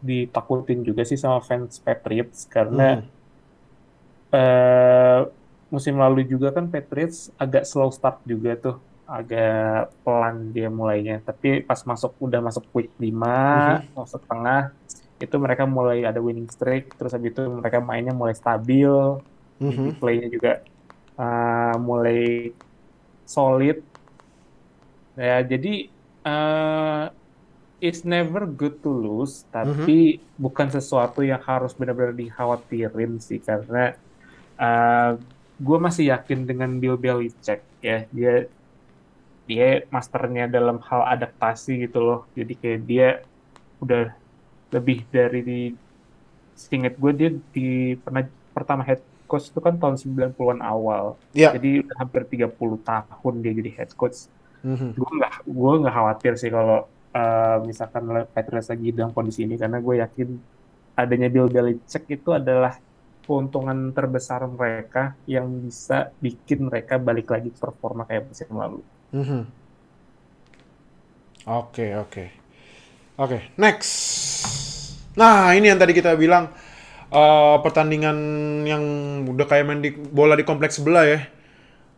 ditakutin 0.08 0.78
juga 0.88 1.02
sih 1.10 1.18
sama 1.24 1.38
fans 1.48 1.72
Patriots 1.86 2.38
karena 2.54 2.82
Mhm. 2.82 3.10
eh, 4.34 5.18
musim 5.74 5.94
lalu 6.02 6.18
juga 6.32 6.48
kan 6.56 6.64
Patriots 6.72 7.18
agak 7.42 7.62
slow 7.70 7.90
start 7.96 8.16
juga 8.32 8.50
tuh 8.64 8.74
agak 9.14 9.48
pelan 10.04 10.36
dia 10.54 10.66
mulainya 10.78 11.12
tapi 11.28 11.46
pas 11.68 11.80
masuk 11.90 12.12
udah 12.24 12.40
masuk 12.46 12.64
week 12.76 12.90
5 13.04 13.28
masuk 13.98 14.20
tengah 14.30 14.58
itu 15.22 15.34
mereka 15.44 15.64
mulai 15.76 15.98
ada 16.08 16.20
winning 16.26 16.48
streak 16.54 16.82
terus 16.96 17.12
habis 17.14 17.30
itu 17.32 17.42
mereka 17.60 17.78
mainnya 17.88 18.12
mulai 18.20 18.34
stabil 18.40 18.92
Mhm. 19.60 19.98
playnya 20.00 20.26
juga 20.34 20.50
uh, 21.20 21.74
mulai 21.88 22.16
solid 23.24 23.76
ya 25.16 25.34
jadi 25.50 25.68
uh, 26.26 27.17
it's 27.78 28.02
never 28.02 28.46
good 28.46 28.82
to 28.82 28.90
lose 28.90 29.46
tapi 29.54 30.18
bukan 30.34 30.66
sesuatu 30.66 31.22
yang 31.22 31.38
harus 31.42 31.74
benar-benar 31.74 32.14
dikhawatirin 32.14 33.22
sih 33.22 33.38
karena 33.38 33.94
uh, 34.58 35.14
gue 35.58 35.78
masih 35.78 36.14
yakin 36.14 36.46
dengan 36.46 36.70
Bill 36.78 36.98
Belichick 36.98 37.62
ya. 37.82 38.06
Dia 38.14 38.46
dia 39.48 39.68
masternya 39.88 40.46
dalam 40.46 40.78
hal 40.86 41.02
adaptasi 41.18 41.88
gitu 41.88 41.98
loh. 41.98 42.20
Jadi 42.38 42.52
kayak 42.54 42.80
dia 42.86 43.08
udah 43.82 44.14
lebih 44.70 45.06
dari 45.08 45.40
di 45.42 45.60
seingat 46.58 46.98
gue 46.98 47.12
dia 47.14 47.30
di 47.54 47.94
pernah 47.98 48.26
pertama 48.54 48.82
head 48.82 49.02
coach 49.30 49.50
itu 49.50 49.60
kan 49.62 49.78
tahun 49.78 49.98
90-an 49.98 50.60
awal. 50.62 51.18
Ya. 51.34 51.54
jadi 51.54 51.86
udah 51.86 51.96
hampir 51.98 52.22
30 52.26 52.54
tahun 52.82 53.34
dia 53.42 53.52
jadi 53.54 53.70
head 53.82 53.92
coach. 53.98 54.30
Mhm. 54.58 54.98
gue 54.98 55.10
nggak 55.22 55.34
gue 55.46 55.72
nggak 55.86 55.94
khawatir 55.94 56.32
sih 56.34 56.50
kalau 56.50 56.90
uh, 57.14 57.62
misalkan 57.64 58.04
Patriots 58.32 58.68
lagi 58.72 58.88
dalam 58.92 59.12
kondisi 59.12 59.44
ini 59.44 59.56
karena 59.56 59.78
gue 59.80 59.94
yakin 60.00 60.28
adanya 60.98 61.28
Bill 61.30 61.46
Belichick 61.46 62.04
itu 62.10 62.34
adalah 62.34 62.76
keuntungan 63.28 63.92
terbesar 63.92 64.48
mereka 64.48 65.12
yang 65.28 65.46
bisa 65.68 66.10
bikin 66.18 66.72
mereka 66.72 66.96
balik 66.96 67.28
lagi 67.28 67.52
performa 67.52 68.08
kayak 68.08 68.32
musim 68.32 68.48
lalu. 68.56 68.80
Mhm. 69.12 69.42
Oke, 71.48 71.96
oke. 71.96 72.24
Oke, 73.20 73.52
next. 73.60 73.92
Nah, 75.16 75.52
ini 75.52 75.68
yang 75.68 75.76
tadi 75.76 75.92
kita 75.92 76.16
bilang 76.16 76.48
eh, 77.12 77.56
pertandingan 77.60 78.16
yang 78.64 78.84
udah 79.28 79.46
kayak 79.48 79.64
main 79.64 79.80
di 79.84 79.92
bola 79.92 80.32
di 80.32 80.44
kompleks 80.44 80.80
sebelah 80.80 81.04
ya. 81.04 81.20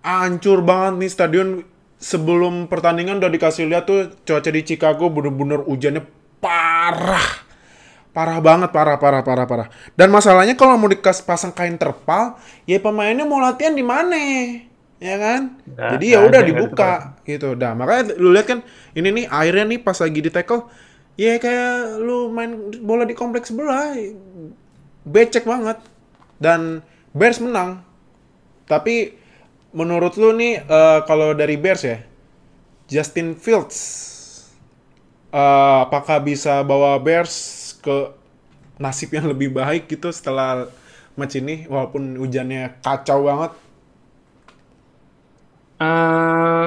Hancur 0.02 0.64
banget 0.66 0.94
nih 0.98 1.10
stadion 1.10 1.48
sebelum 2.00 2.66
pertandingan 2.66 3.20
udah 3.20 3.28
dikasih 3.30 3.68
lihat 3.68 3.84
tuh 3.84 4.08
cuaca 4.24 4.50
di 4.50 4.64
Chicago 4.64 5.12
bener-bener 5.12 5.60
hujannya 5.62 6.02
parah. 6.40 7.44
Parah 8.10 8.42
banget, 8.42 8.74
parah, 8.74 8.98
parah, 8.98 9.22
parah, 9.22 9.46
parah. 9.46 9.68
Dan 9.94 10.10
masalahnya 10.10 10.58
kalau 10.58 10.74
mau 10.74 10.90
dikasih 10.90 11.22
pasang 11.22 11.54
kain 11.54 11.78
terpal, 11.78 12.34
ya 12.66 12.82
pemainnya 12.82 13.22
mau 13.22 13.38
latihan 13.38 13.70
di 13.70 13.86
mana? 13.86 14.18
Ya 14.98 15.14
kan? 15.14 15.62
Nggak- 15.62 15.90
Jadi 15.94 16.04
ya 16.10 16.18
nggak 16.18 16.26
udah 16.26 16.40
ada 16.42 16.48
dibuka 16.50 16.92
gitu. 17.22 17.54
Dah, 17.54 17.72
makanya 17.78 18.18
lu 18.18 18.34
lihat 18.34 18.50
kan 18.50 18.58
ini 18.98 19.08
nih 19.14 19.24
airnya 19.30 19.64
nih 19.70 19.78
pas 19.78 19.94
lagi 19.94 20.18
di 20.18 20.30
tackle, 20.32 20.66
ya 21.14 21.38
kayak 21.38 22.02
lu 22.02 22.34
main 22.34 22.50
bola 22.82 23.06
di 23.06 23.14
kompleks 23.14 23.54
sebelah. 23.54 23.94
Becek 25.06 25.46
banget. 25.46 25.78
Dan 26.40 26.82
Bears 27.14 27.38
menang. 27.38 27.84
Tapi 28.66 29.12
menurut 29.78 30.14
lu 30.20 30.30
nih 30.40 30.62
eh, 30.66 30.98
kalau 31.08 31.28
dari 31.40 31.56
Bears 31.58 31.82
ya, 31.86 31.98
Justin 32.90 33.28
Fields 33.38 33.78
eh, 35.32 35.78
apakah 35.86 36.18
bisa 36.22 36.62
bawa 36.66 36.98
Bears 37.02 37.34
ke 37.84 38.12
nasib 38.80 39.10
yang 39.16 39.26
lebih 39.32 39.50
baik 39.54 39.90
gitu 39.92 40.10
setelah 40.12 40.68
match 41.18 41.36
ini 41.40 41.66
walaupun 41.70 42.16
hujannya 42.20 42.80
kacau 42.84 43.26
banget? 43.28 43.52
Eh, 45.80 46.66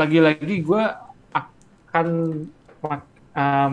lagi-lagi 0.00 0.54
gue 0.68 0.82
akan 1.36 2.08
mak 2.84 3.00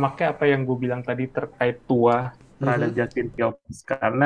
pakai 0.04 0.26
apa 0.34 0.44
yang 0.52 0.62
gue 0.68 0.78
bilang 0.84 1.02
tadi 1.10 1.24
terkait 1.36 1.78
tua 1.90 2.36
terhadap 2.62 2.90
Mhm. 2.90 2.98
Justin 2.98 3.28
Fields 3.36 3.78
karena 3.88 4.26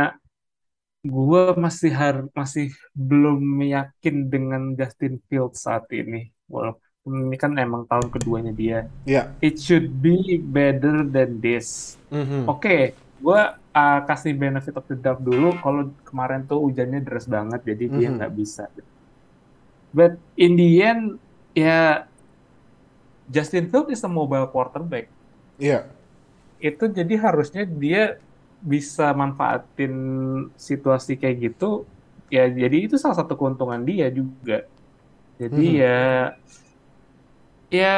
gue 0.99 1.43
masih 1.55 1.91
har 1.95 2.27
masih 2.35 2.75
belum 2.91 3.39
yakin 3.63 4.27
dengan 4.27 4.75
Justin 4.75 5.23
Fields 5.31 5.63
saat 5.63 5.87
ini 5.95 6.27
walaupun 6.51 6.83
ini 7.31 7.37
kan 7.39 7.55
emang 7.55 7.87
tahun 7.87 8.11
keduanya 8.11 8.51
dia 8.51 8.79
Iya. 9.07 9.31
it 9.39 9.55
should 9.63 9.87
be 10.03 10.35
better 10.43 11.07
than 11.07 11.39
this 11.39 11.95
Mhm. 12.09 12.49
Oke, 12.49 12.97
gue 13.21 13.41
uh, 13.53 13.99
kasih 14.03 14.33
benefit 14.33 14.73
of 14.73 14.81
the 14.89 14.97
doubt 14.97 15.21
dulu. 15.21 15.53
Kalau 15.61 15.93
kemarin 16.01 16.41
tuh 16.41 16.57
hujannya 16.57 17.05
deras 17.05 17.29
banget, 17.29 17.61
jadi 17.61 17.85
dia 17.85 18.09
Mhm. 18.09 18.15
nggak 18.17 18.33
bisa. 18.33 18.65
But 19.93 20.17
in 20.33 20.57
the 20.57 20.81
end, 20.81 21.21
ya 21.53 22.09
Justin 23.29 23.69
Fields 23.69 23.93
is 23.93 24.01
a 24.01 24.09
mobile 24.09 24.49
quarterback. 24.49 25.05
Iya. 25.61 25.85
Itu 26.57 26.89
jadi 26.89 27.13
harusnya 27.21 27.61
dia 27.69 28.17
bisa 28.59 29.11
manfaatin 29.15 29.93
situasi 30.59 31.15
kayak 31.15 31.51
gitu. 31.51 31.87
Ya, 32.29 32.45
jadi 32.45 32.85
itu 32.85 32.95
salah 32.99 33.17
satu 33.17 33.33
keuntungan 33.33 33.81
dia 33.81 34.11
juga. 34.13 34.67
Jadi 35.39 35.65
Mhm. 35.75 35.79
ya, 35.81 35.99
ya 37.71 37.95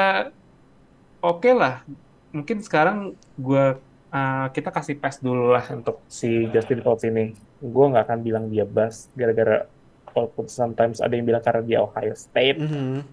oke 1.19 1.51
lah. 1.51 1.83
Mungkin 2.31 2.63
sekarang 2.63 3.17
gua 3.35 3.81
uh, 4.11 4.47
kita 4.53 4.69
kasih 4.71 4.95
pass 4.95 5.19
dulu 5.19 5.51
lah 5.51 5.65
untuk 5.73 5.99
si 6.07 6.47
Justin 6.53 6.79
Fields 6.79 7.03
ini. 7.03 7.33
Gue 7.59 7.85
nggak 7.91 8.07
akan 8.07 8.19
bilang 8.21 8.45
dia 8.47 8.63
bust 8.63 9.11
gara-gara 9.13 9.67
walaupun 10.11 10.45
sometimes 10.47 10.99
ada 10.99 11.15
yang 11.15 11.23
bilang 11.23 11.43
karena 11.43 11.61
dia 11.63 11.79
Ohio 11.79 12.11
State, 12.13 12.59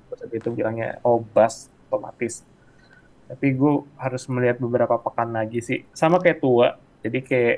terus 0.08 0.20
habis 0.22 0.38
itu 0.38 0.50
bilangnya 0.50 0.98
oh 1.02 1.22
bust 1.22 1.70
otomatis. 1.88 2.42
Tapi 3.28 3.46
gue 3.52 3.74
harus 3.96 4.24
melihat 4.26 4.56
beberapa 4.56 4.96
pekan 4.98 5.30
lagi 5.30 5.60
sih. 5.60 5.78
Sama 5.92 6.18
kayak 6.18 6.40
tua. 6.40 6.80
Jadi 7.04 7.18
kayak 7.22 7.56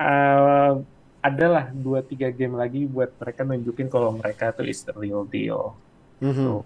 uh, 0.00 0.82
adalah 1.22 1.74
dua 1.74 2.02
tiga 2.06 2.30
game 2.30 2.54
lagi 2.54 2.86
buat 2.86 3.10
mereka 3.18 3.42
nunjukin 3.42 3.90
kalau 3.90 4.14
mereka 4.14 4.54
tuh 4.54 4.66
is 4.66 4.82
the 4.86 4.94
real 4.94 5.26
deal. 5.26 5.74
Mhm. 6.22 6.62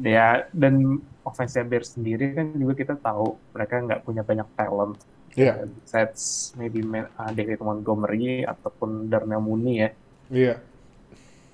Ya, 0.00 0.48
dan 0.50 0.98
offense 1.26 1.58
Bears 1.66 1.92
sendiri 1.94 2.32
kan 2.32 2.54
juga 2.56 2.74
kita 2.74 2.94
tahu 2.96 3.36
mereka 3.52 3.74
nggak 3.82 4.00
punya 4.02 4.22
banyak 4.22 4.48
talent. 4.54 4.96
Iya. 5.34 5.66
Sets 5.82 6.54
maybe 6.54 6.80
Ma- 6.86 7.10
uh, 7.18 7.30
David 7.34 7.58
Montgomery 7.58 8.46
ataupun 8.46 9.10
Darnell 9.10 9.42
Mooney 9.42 9.74
ya. 9.82 9.90
Iya. 10.30 10.54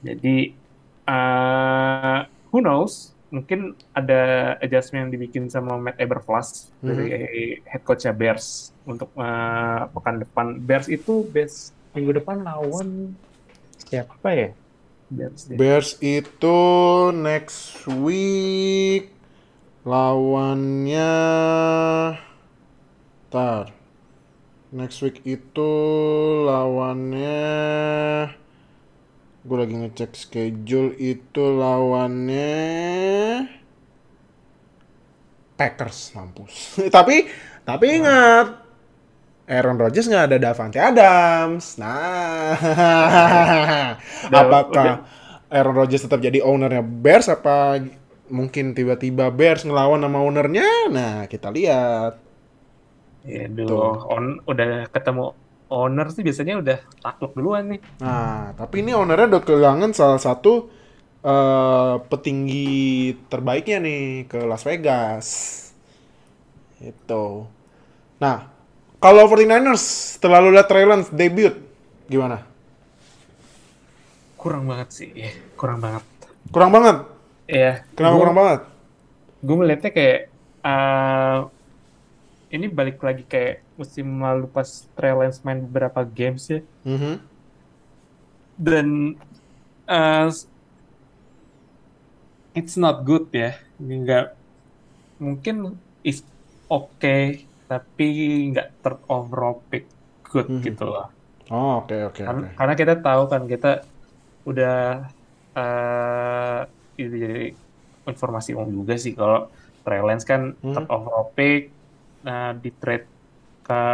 Jadi 0.04 0.52
uh, 1.08 2.20
who 2.52 2.60
knows? 2.60 3.16
Mungkin 3.30 3.78
ada 3.94 4.20
adjustment 4.58 5.06
yang 5.06 5.12
dibikin 5.14 5.44
sama 5.46 5.78
Matt 5.78 5.96
Eberflus 5.96 6.74
Mhm. 6.82 6.86
dari 6.86 7.14
head 7.62 7.82
coachnya 7.82 8.10
Bears 8.10 8.74
untuk 8.82 9.14
uh, 9.14 9.86
pekan 9.90 10.18
depan. 10.18 10.58
Bears 10.58 10.90
itu 10.90 11.22
Bears 11.24 11.70
minggu 11.94 12.18
depan 12.18 12.42
lawan 12.42 13.14
siapa 13.80 14.28
ya? 14.30 14.50
Bears. 15.10 15.46
ya. 15.46 15.54
Bears 15.54 15.90
itu 15.98 16.58
next 17.14 17.82
week 17.86 19.10
lawannya 19.82 21.14
Tar. 23.26 23.70
Next 24.70 25.02
week 25.02 25.22
itu 25.22 25.70
lawannya 26.46 27.42
gue 29.40 29.56
lagi 29.56 29.72
ngecek 29.72 30.12
schedule 30.12 30.92
itu 31.00 31.40
lawannya 31.40 32.52
Packers 35.56 36.16
mampus. 36.16 36.76
tapi 36.96 37.28
tapi 37.64 38.00
ingat 38.00 38.70
Aaron 39.50 39.76
Rodgers 39.82 40.06
nggak 40.06 40.26
ada 40.30 40.38
Davante 40.38 40.78
Adams. 40.78 41.74
Nah, 41.76 42.54
apakah 44.40 45.04
Aaron 45.50 45.74
Rodgers 45.74 46.06
tetap 46.06 46.22
jadi 46.22 46.38
ownernya 46.38 46.86
Bears 46.86 47.26
apa 47.26 47.82
mungkin 48.30 48.78
tiba-tiba 48.78 49.26
Bears 49.34 49.66
ngelawan 49.66 50.06
sama 50.06 50.22
ownernya? 50.22 50.88
Nah, 50.94 51.26
kita 51.26 51.50
lihat. 51.50 52.14
Ya, 53.26 53.50
on, 54.08 54.40
udah 54.48 54.88
ketemu 54.88 55.36
owner 55.70 56.10
sih 56.10 56.26
biasanya 56.26 56.58
udah 56.60 56.78
takluk 57.00 57.32
duluan 57.38 57.70
nih. 57.72 57.80
Nah, 58.02 58.52
tapi 58.58 58.82
ini 58.82 58.92
ownernya 58.92 59.38
udah 59.38 59.42
kehilangan 59.46 59.90
salah 59.94 60.20
satu 60.20 60.66
eh, 61.22 61.94
petinggi 62.10 63.14
terbaiknya 63.30 63.78
nih 63.80 64.02
ke 64.26 64.38
Las 64.44 64.66
Vegas. 64.66 65.26
Itu. 66.82 67.46
Nah, 68.18 68.50
kalau 69.00 69.24
49ers 69.30 70.18
setelah 70.18 70.42
lu 70.44 70.52
lihat 70.52 70.68
Trey 70.68 70.84
debut 71.14 71.54
gimana? 72.10 72.44
Kurang 74.34 74.66
banget 74.66 74.88
sih, 74.90 75.08
ya, 75.14 75.30
kurang 75.54 75.78
banget. 75.78 76.04
Kurang 76.50 76.74
banget. 76.74 76.96
Ya, 77.46 77.86
Kenapa 77.94 78.14
kurang 78.18 78.36
banget? 78.36 78.60
Gue 79.40 79.56
melihatnya 79.56 79.90
kayak 79.94 80.20
eh, 80.64 81.38
ini 82.50 82.66
balik 82.66 82.98
lagi 83.00 83.22
kayak 83.24 83.69
musim 83.80 84.20
lalu 84.20 84.44
pas 84.46 84.68
Trey 84.92 85.10
Lance 85.10 85.40
main 85.40 85.64
beberapa 85.64 86.04
games 86.04 86.44
ya. 86.46 86.60
Mhm. 86.84 87.16
dan 88.60 89.16
uh, 89.88 90.28
it's 92.52 92.76
not 92.76 93.02
good 93.02 93.32
ya 93.32 93.56
nggak 93.80 94.36
mungkin 95.16 95.80
is 96.02 96.20
okay 96.68 97.22
tapi 97.64 98.08
nggak 98.52 98.68
third 98.80 99.00
overall 99.08 99.64
pick 99.70 99.88
good 100.22 100.48
Mhm. 100.50 100.62
gitu 100.62 100.84
loh 100.84 101.08
Oh, 101.48 101.82
oke 101.82 101.96
oke 102.06 102.20
Kan- 102.20 102.46
oke. 102.46 102.54
karena 102.54 102.74
kita 102.76 102.94
tahu 103.00 103.22
kan 103.26 103.42
kita 103.44 103.70
udah 104.44 105.02
uh, 105.52 106.58
itu 106.94 107.16
jadi 107.16 107.42
informasi 108.06 108.54
umum 108.54 108.70
juga 108.76 108.94
sih 108.94 109.16
kalau 109.16 109.48
Trey 109.80 109.98
Lance 109.98 110.22
kan 110.22 110.52
Hmm. 110.54 110.74
third 110.74 110.86
overall 110.86 111.32
pick 111.32 111.72
nah, 112.20 112.52
di 112.52 112.70
trade 112.70 113.08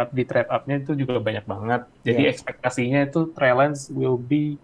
di 0.09 0.23
trade 0.23 0.49
up-nya 0.49 0.75
itu 0.79 0.91
juga 0.93 1.17
banyak 1.17 1.43
banget. 1.43 1.81
Jadi 2.01 2.21
Iya. 2.25 2.31
ekspektasinya 2.31 2.99
itu 3.03 3.31
Trey 3.31 3.51
Lance 3.51 3.89
will 3.89 4.15
be 4.15 4.57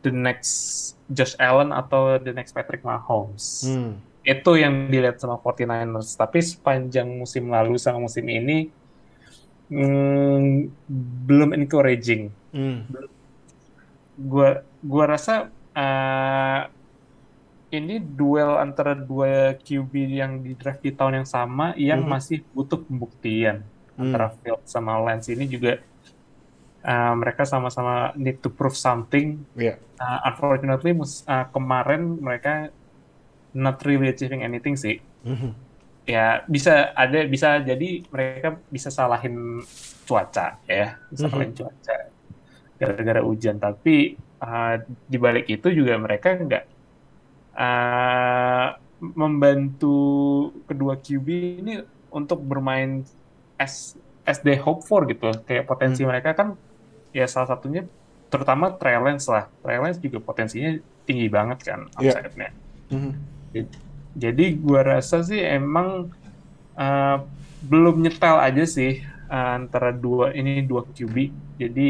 the 0.00 0.10
next 0.10 0.52
Josh 1.08 1.34
Allen 1.36 1.70
atau 1.70 2.16
the 2.16 2.32
next 2.32 2.52
Patrick 2.52 2.80
Mahomes. 2.80 3.64
Hmm. 3.64 3.98
Itu 4.20 4.54
yang 4.54 4.88
dilihat 4.88 5.16
sama 5.16 5.36
49ers. 5.36 6.12
Tapi 6.14 6.38
sepanjang 6.40 7.08
musim 7.08 7.48
lalu 7.48 7.76
sama 7.76 8.00
musim 8.00 8.24
ini 8.24 8.68
mm, 9.68 10.68
belum 11.24 11.54
encouraging. 11.54 12.28
Hmm. 12.50 12.84
Gua 14.16 14.60
gua 14.80 15.04
rasa 15.08 15.48
eh, 15.70 16.62
ini 17.70 18.02
duel 18.02 18.58
antara 18.58 18.92
dua 18.92 19.54
QB 19.56 19.92
yang 20.10 20.42
di 20.42 20.58
draft 20.58 20.82
di 20.82 20.90
tahun 20.90 21.22
yang 21.22 21.28
sama 21.28 21.70
yang 21.78 22.02
Mhm. 22.02 22.10
masih 22.10 22.38
butuh 22.50 22.82
pembuktian. 22.82 23.62
Antara 24.00 24.26
Field 24.40 24.62
sama 24.64 24.96
Lance 24.98 25.28
ini 25.30 25.44
juga 25.44 25.78
uh, 26.84 27.14
mereka 27.16 27.44
sama-sama 27.44 28.12
need 28.16 28.40
to 28.40 28.48
prove 28.48 28.76
something. 28.76 29.44
Iya. 29.56 29.76
Uh, 30.00 30.18
unfortunately 30.32 30.96
uh, 30.96 31.46
kemarin 31.52 32.16
mereka 32.20 32.72
not 33.52 33.82
really 33.84 34.08
achieving 34.08 34.40
anything 34.46 34.74
sih. 34.78 35.02
Mhm. 35.26 35.52
Ya 36.08 36.42
bisa 36.48 36.90
ada 36.96 37.22
bisa 37.28 37.60
jadi 37.60 38.02
mereka 38.08 38.58
bisa 38.72 38.88
salahin 38.88 39.62
cuaca 40.08 40.58
ya, 40.66 40.96
bisa 41.12 41.28
Mhm. 41.28 41.30
salahin 41.30 41.52
cuaca 41.54 41.96
gara-gara 42.80 43.20
hujan. 43.20 43.60
Tapi 43.60 44.16
uh, 44.40 44.74
di 45.06 45.18
balik 45.20 45.46
itu 45.52 45.68
juga 45.70 45.94
mereka 46.00 46.34
nggak 46.34 46.64
uh, 47.54 48.66
membantu 49.00 49.98
kedua 50.68 50.96
QB 50.96 51.28
ini 51.64 51.74
untuk 52.10 52.42
bermain 52.42 53.04
as 53.60 53.92
as 54.24 54.40
they 54.40 54.56
hope 54.56 54.80
for 54.88 55.04
gitu. 55.04 55.28
Kayak 55.44 55.68
potensi 55.68 56.00
mereka 56.08 56.32
kan 56.32 56.56
ya 57.12 57.28
salah 57.28 57.52
satunya 57.52 57.84
terutama 58.32 58.72
Trey 58.80 58.96
Lance 58.96 59.28
lah. 59.28 59.52
Trey 59.60 59.76
Lance 59.76 60.00
juga 60.00 60.18
potensinya 60.24 60.80
tinggi 61.04 61.28
banget 61.28 61.58
kan 61.68 61.80
Iya. 62.00 62.16
upside-nya. 62.16 62.50
Mhm. 62.88 63.12
Jadi 64.16 64.44
gua 64.58 64.80
rasa 64.82 65.22
sih 65.22 65.38
emang 65.38 66.08
uh, 66.74 67.16
belum 67.60 68.00
nyetel 68.00 68.40
aja 68.40 68.64
sih 68.64 69.04
uh, 69.28 69.58
antara 69.60 69.92
dua 69.92 70.32
ini 70.32 70.64
dua 70.64 70.86
QB. 70.88 71.16
Jadi 71.60 71.88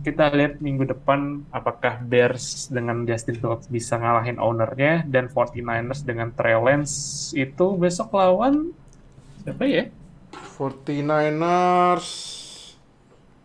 kita 0.00 0.32
lihat 0.32 0.64
minggu 0.64 0.88
depan 0.88 1.44
apakah 1.52 2.00
Bears 2.00 2.72
dengan 2.72 3.04
Justin 3.04 3.36
Fields 3.36 3.68
bisa 3.68 4.00
ngalahin 4.00 4.40
ownernya 4.40 5.04
dan 5.04 5.28
49ers 5.28 6.00
dengan 6.08 6.32
Trey 6.32 6.56
Lance 6.56 7.32
itu 7.36 7.76
besok 7.76 8.16
lawan 8.16 8.72
siapa 9.44 9.64
ya? 9.68 9.84
49ers 10.60 12.06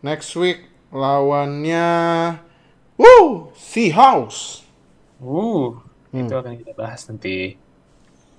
next 0.03 0.35
week 0.35 0.67
lawannya 0.91 1.87
Woo, 2.95 3.51
Seahawks. 3.55 4.63
Uh, 5.19 5.75
Hmm. 6.11 6.23
itu 6.23 6.31
akan 6.31 6.55
kita 6.55 6.71
bahas 6.75 7.03
nanti. 7.11 7.59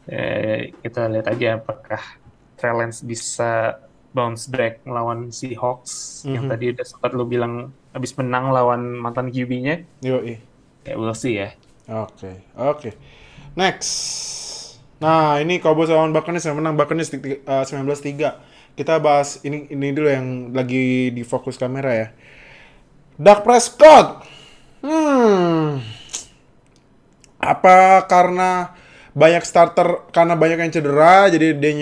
Eh, 0.08 0.72
kita 0.80 1.12
lihat 1.12 1.28
aja 1.28 1.60
apakah 1.60 2.00
Trey 2.56 2.72
Lance 2.72 3.04
bisa 3.04 3.76
bounce 4.16 4.48
back 4.48 4.80
melawan 4.88 5.28
Seahawks 5.28 6.24
yang 6.24 6.48
Mhm. 6.48 6.52
tadi 6.56 6.64
udah 6.72 6.84
sempat 6.88 7.12
lu 7.12 7.28
bilang 7.28 7.68
habis 7.92 8.16
menang 8.16 8.48
lawan 8.48 8.96
mantan 8.96 9.28
QB-nya. 9.28 9.84
Yoi. 10.00 10.40
Ya 10.88 10.96
we'll 10.96 11.12
see 11.12 11.36
ya. 11.36 11.52
Oke, 11.84 12.48
oke. 12.56 12.96
Next. 13.52 13.92
Nah, 14.96 15.36
ini 15.36 15.60
Cowboys 15.60 15.92
lawan 15.92 16.16
Buccaneers 16.16 16.48
yang 16.48 16.56
menang 16.56 16.80
Buccaneers 16.80 17.12
uh, 17.44 17.64
19-3. 17.68 18.40
Kita 18.76 19.00
bahas 19.00 19.40
ini 19.46 19.66
ini 19.72 19.88
dulu 19.96 20.08
yang 20.08 20.28
lagi 20.52 21.08
di 21.16 21.22
fokus 21.24 21.56
kamera 21.56 21.92
ya. 21.96 22.08
Dak 23.16 23.44
Prescott. 23.44 24.24
Hmm. 24.84 25.80
Apa 27.40 28.04
karena 28.08 28.72
banyak 29.16 29.44
starter 29.44 30.08
karena 30.12 30.34
banyak 30.36 30.58
yang 30.60 30.72
cedera 30.72 31.28
jadi 31.32 31.56
dia 31.56 31.72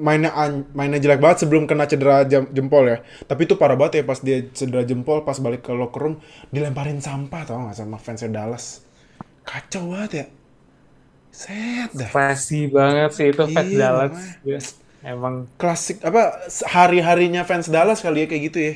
mainnya 0.00 0.30
mainnya 0.74 0.98
jelek 0.98 1.20
banget 1.22 1.46
sebelum 1.46 1.64
kena 1.70 1.84
cedera 1.86 2.24
jam- 2.28 2.48
jempol 2.52 2.84
ya. 2.88 2.98
Tapi 3.28 3.40
itu 3.48 3.54
parah 3.60 3.76
banget 3.78 4.00
ya 4.00 4.04
pas 4.08 4.18
dia 4.20 4.38
cedera 4.52 4.82
jempol 4.84 5.22
pas 5.28 5.36
balik 5.40 5.62
ke 5.68 5.72
locker 5.76 6.00
room 6.04 6.14
dilemparin 6.54 6.98
sampah 7.04 7.42
tau 7.48 7.68
gak 7.68 7.76
sama 7.78 7.96
fansnya 8.00 8.30
Dallas. 8.32 8.84
Kacau 9.44 9.92
banget 9.92 10.10
ya. 10.20 10.26
Set 11.34 11.90
dah. 11.98 12.12
Classy 12.12 12.60
banget 12.76 13.10
sih 13.16 13.26
itu 13.32 13.44
Fat 13.54 13.66
Iya, 13.68 13.78
Dallas. 13.80 14.14
makanya. 14.44 14.58
Emang 15.04 15.34
Klasik 15.60 16.00
apa 16.08 16.22
hari-harinya 16.74 17.42
fans 17.48 17.68
Dallas 17.74 18.00
kali 18.04 18.24
ya 18.24 18.26
kayak 18.30 18.42
gitu 18.48 18.58
ya. 18.68 18.74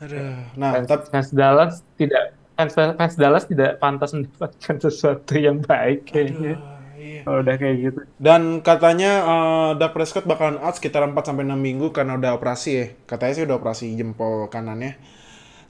Aduh. 0.00 0.32
Nah, 0.60 0.70
fans, 0.74 0.88
tapi 0.88 1.04
fans 1.12 1.28
Dallas 1.30 1.72
tidak 2.00 2.22
fans, 2.56 2.72
fans 2.98 3.14
Dallas 3.20 3.44
tidak 3.50 3.70
pantas 3.82 4.10
mendapatkan 4.16 4.76
sesuatu 4.84 5.34
yang 5.36 5.60
baik 5.60 6.08
kayaknya. 6.08 6.54
iya. 6.96 7.20
Kalau 7.24 7.38
udah 7.44 7.56
kayak 7.60 7.76
gitu. 7.84 8.00
Dan 8.16 8.42
katanya 8.64 9.10
eh, 9.28 9.70
Dak 9.80 9.92
Prescott 9.96 10.24
bakalan 10.24 10.56
out 10.64 10.76
sekitar 10.76 11.04
4 11.04 11.16
sampai 11.28 11.44
6 11.44 11.56
minggu 11.60 11.86
karena 11.96 12.16
udah 12.20 12.32
operasi 12.38 12.70
ya. 12.80 12.86
Katanya 13.10 13.32
sih 13.36 13.44
udah 13.48 13.56
operasi 13.60 13.84
jempol 13.98 14.48
kanannya. 14.52 14.96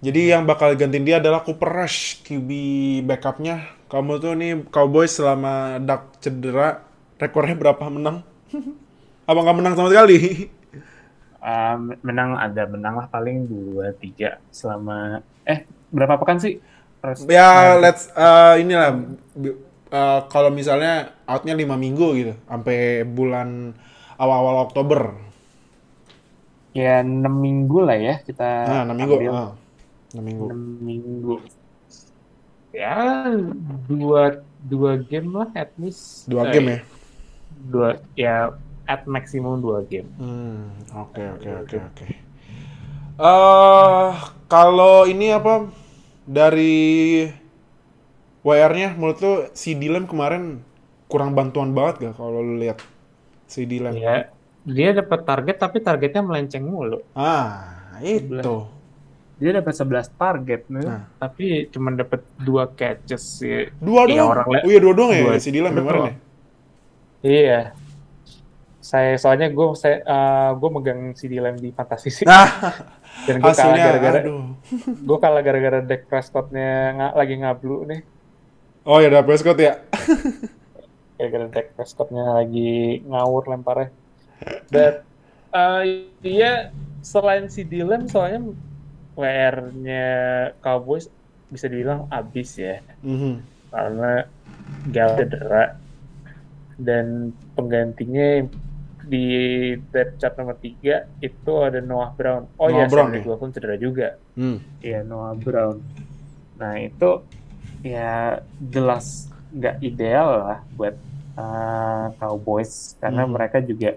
Jadi 0.01 0.21
yang 0.33 0.49
bakal 0.49 0.73
gantiin 0.81 1.05
dia 1.05 1.17
adalah 1.21 1.45
Cooper 1.45 1.69
Rush, 1.85 2.25
QB 2.25 2.51
backupnya. 3.09 3.69
Kamu 3.93 4.13
tuh 4.23 4.33
nih 4.39 4.53
Cowboys 4.73 5.13
selama 5.19 5.77
Dak 5.83 6.23
cedera, 6.25 6.81
rekornya 7.21 7.57
berapa 7.59 7.85
menang? 7.93 8.25
Apa 9.31 9.39
nggak 9.47 9.57
menang 9.59 9.75
sama 9.79 9.89
sekali? 9.93 10.17
Um, 11.41 11.97
menang 12.05 12.37
ada 12.37 12.69
menang 12.69 13.01
lah 13.01 13.09
paling 13.09 13.49
dua 13.49 13.97
tiga 13.97 14.37
selama 14.53 15.25
eh 15.49 15.65
berapa 15.89 16.21
pekan 16.21 16.37
sih? 16.37 16.61
Res- 17.01 17.25
ya, 17.25 17.81
let's 17.81 18.13
eh, 18.13 18.61
inilah 18.61 18.93
eh, 19.89 20.21
kalau 20.29 20.53
misalnya 20.53 21.17
outnya 21.25 21.57
5 21.57 21.81
minggu 21.81 22.07
gitu, 22.21 22.33
sampai 22.45 23.09
bulan 23.09 23.73
awal-awal 24.21 24.69
Oktober. 24.69 25.17
Ya 26.77 27.01
enam 27.03 27.35
minggu 27.41 27.79
lah 27.83 27.99
ya 27.99 28.15
kita 28.23 28.49
Nah, 28.69 28.83
6 28.85 28.97
minggu. 29.01 29.15
ambil. 29.17 29.33
Ah, 29.33 29.51
6 30.13 30.25
minggu. 30.29 30.45
enam 30.47 30.61
minggu. 30.85 31.35
Ya 32.71 32.95
dua 33.91 34.45
dua 34.63 34.93
game 35.03 35.31
lah 35.35 35.49
at 35.57 35.73
least. 35.81 36.29
Dua 36.31 36.47
game 36.47 36.69
ya. 36.71 36.79
Dua 37.61 37.89
ya 38.15 38.57
at 38.85 39.05
maksimum 39.05 39.61
dua 39.61 39.85
game. 39.85 40.09
Hmm, 40.17 40.73
oke 40.91 41.23
oke 41.37 41.49
oke 41.63 41.77
oke. 41.79 42.05
Eh, 43.21 44.11
kalau 44.47 45.05
ini 45.05 45.29
apa 45.29 45.69
dari 46.25 47.27
WR-nya 48.41 48.97
menurut 48.97 49.19
lu 49.21 49.33
si 49.53 49.77
Dylan 49.77 50.09
kemarin 50.09 50.65
kurang 51.05 51.37
bantuan 51.37 51.77
banget 51.77 52.09
gak 52.09 52.15
kalau 52.17 52.41
lu 52.41 52.57
lihat 52.57 52.81
si 53.45 53.69
Dylan? 53.69 53.93
Ya 53.93 54.33
dia 54.61 54.93
dapat 54.93 55.25
target 55.25 55.57
tapi 55.57 55.81
targetnya 55.81 56.23
melenceng 56.23 56.65
mulu. 56.65 57.01
Ah, 57.13 57.97
itu. 58.01 58.65
Dia 59.41 59.57
dapat 59.57 59.73
11 59.73 60.13
target 60.21 60.69
nih, 60.69 60.85
Nah. 60.85 61.09
tapi 61.17 61.65
cuma 61.69 61.89
dapat 61.93 62.21
dua 62.37 62.69
catches 62.69 63.41
sih. 63.41 63.73
Dua 63.81 64.05
Iya, 64.05 64.21
doang. 64.21 64.29
orang 64.37 64.47
oh 64.53 64.69
iya 64.69 64.81
dua 64.81 64.93
doang 64.93 65.11
ya 65.11 65.21
dua. 65.25 65.41
si 65.41 65.49
Dylan 65.49 65.73
kemarin 65.73 66.01
ya. 66.05 66.15
Iya. 67.21 67.73
Saya 68.81 69.15
soalnya 69.21 69.53
gue 69.53 69.67
saya 69.77 70.01
gue 70.57 70.71
megang 70.73 71.13
CD 71.13 71.37
Lamb 71.39 71.57
di 71.57 71.71
fantasi 71.71 72.09
sih. 72.11 72.25
Nah, 72.25 72.49
Dan 73.29 73.39
gue 73.39 73.53
kalah 73.53 73.77
gara-gara 73.77 74.21
gue 75.09 75.19
kalah 75.21 75.43
gara-gara 75.43 75.79
Dak 75.81 76.09
Prescott-nya 76.09 76.71
nga- 76.97 77.15
lagi 77.15 77.35
ngablu 77.37 77.77
nih. 77.87 78.01
Oh 78.83 78.97
ya 78.99 79.13
udah 79.13 79.23
Prescott 79.23 79.61
ya. 79.61 79.77
Gara-gara 81.21 81.47
Dak 81.47 81.77
Prescott-nya 81.77 82.35
lagi 82.35 83.05
ngawur 83.05 83.45
lemparnya. 83.47 83.93
Dan 84.73 85.05
eh, 85.53 85.83
iya 86.25 86.73
selain 87.05 87.53
si 87.53 87.63
Dylan 87.63 88.09
soalnya 88.09 88.41
WR-nya 89.15 90.07
Cowboys 90.59 91.13
bisa 91.47 91.69
dibilang 91.69 92.09
abis 92.09 92.57
ya. 92.57 92.81
Mhm. 93.05 93.45
karena 93.71 94.27
Gal 94.91 95.15
cedera 95.15 95.79
dan 96.81 97.07
penggantinya 97.57 98.49
di 99.01 99.25
depth 99.93 100.21
chart 100.21 100.35
nomor 100.37 100.57
3 100.61 101.21
itu 101.21 101.53
ada 101.67 101.81
Noah 101.81 102.11
Brown. 102.17 102.43
Oh 102.61 102.69
Noah 102.69 102.85
iya, 102.85 102.85
Brown 102.89 103.11
Cedric 103.13 103.25
ya? 103.25 103.29
Wilson 103.29 103.51
cedera 103.55 103.77
juga. 103.81 104.09
Hmm. 104.37 104.59
Iya, 104.81 105.01
Noah 105.05 105.35
Brown. 105.37 105.77
Nah, 106.61 106.75
itu 106.81 107.11
ya 107.81 108.41
jelas 108.61 109.07
nggak 109.51 109.77
ideal 109.83 110.29
lah 110.47 110.59
buat 110.69 110.95
uh, 111.37 112.07
Cowboys 112.21 112.73
karena 113.01 113.25
Hmm. 113.25 113.33
mereka 113.35 113.59
juga 113.65 113.91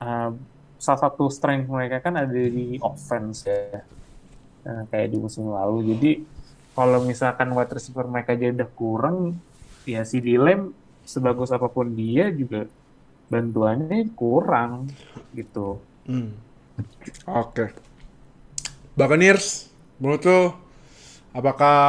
uh, 0.00 0.30
salah 0.76 1.00
satu 1.08 1.24
strength 1.32 1.66
mereka 1.72 2.04
kan 2.04 2.14
ada 2.20 2.32
di 2.36 2.76
offense 2.80 3.48
ya. 3.48 3.80
Nah, 4.66 4.84
kayak 4.90 5.08
di 5.12 5.16
musim 5.16 5.48
lalu. 5.48 5.94
Jadi 5.96 6.10
kalau 6.76 7.00
misalkan 7.00 7.48
wide 7.56 7.72
receiver 7.72 8.04
mereka 8.04 8.36
aja 8.36 8.52
udah 8.52 8.68
kurang, 8.76 9.16
ya 9.88 10.04
si 10.04 10.20
Dilem 10.20 10.76
sebagus 11.06 11.54
apa 11.54 11.70
pun 11.70 11.94
dia 11.94 12.28
juga 12.34 12.66
bantuannya 13.30 14.10
kurang 14.12 14.90
gitu. 15.32 15.78
Hmm. 16.04 16.34
Oke. 17.30 17.72
Buccaneers, 18.98 19.70
menurut 20.02 20.22
lo 20.26 20.40
apakah 21.36 21.80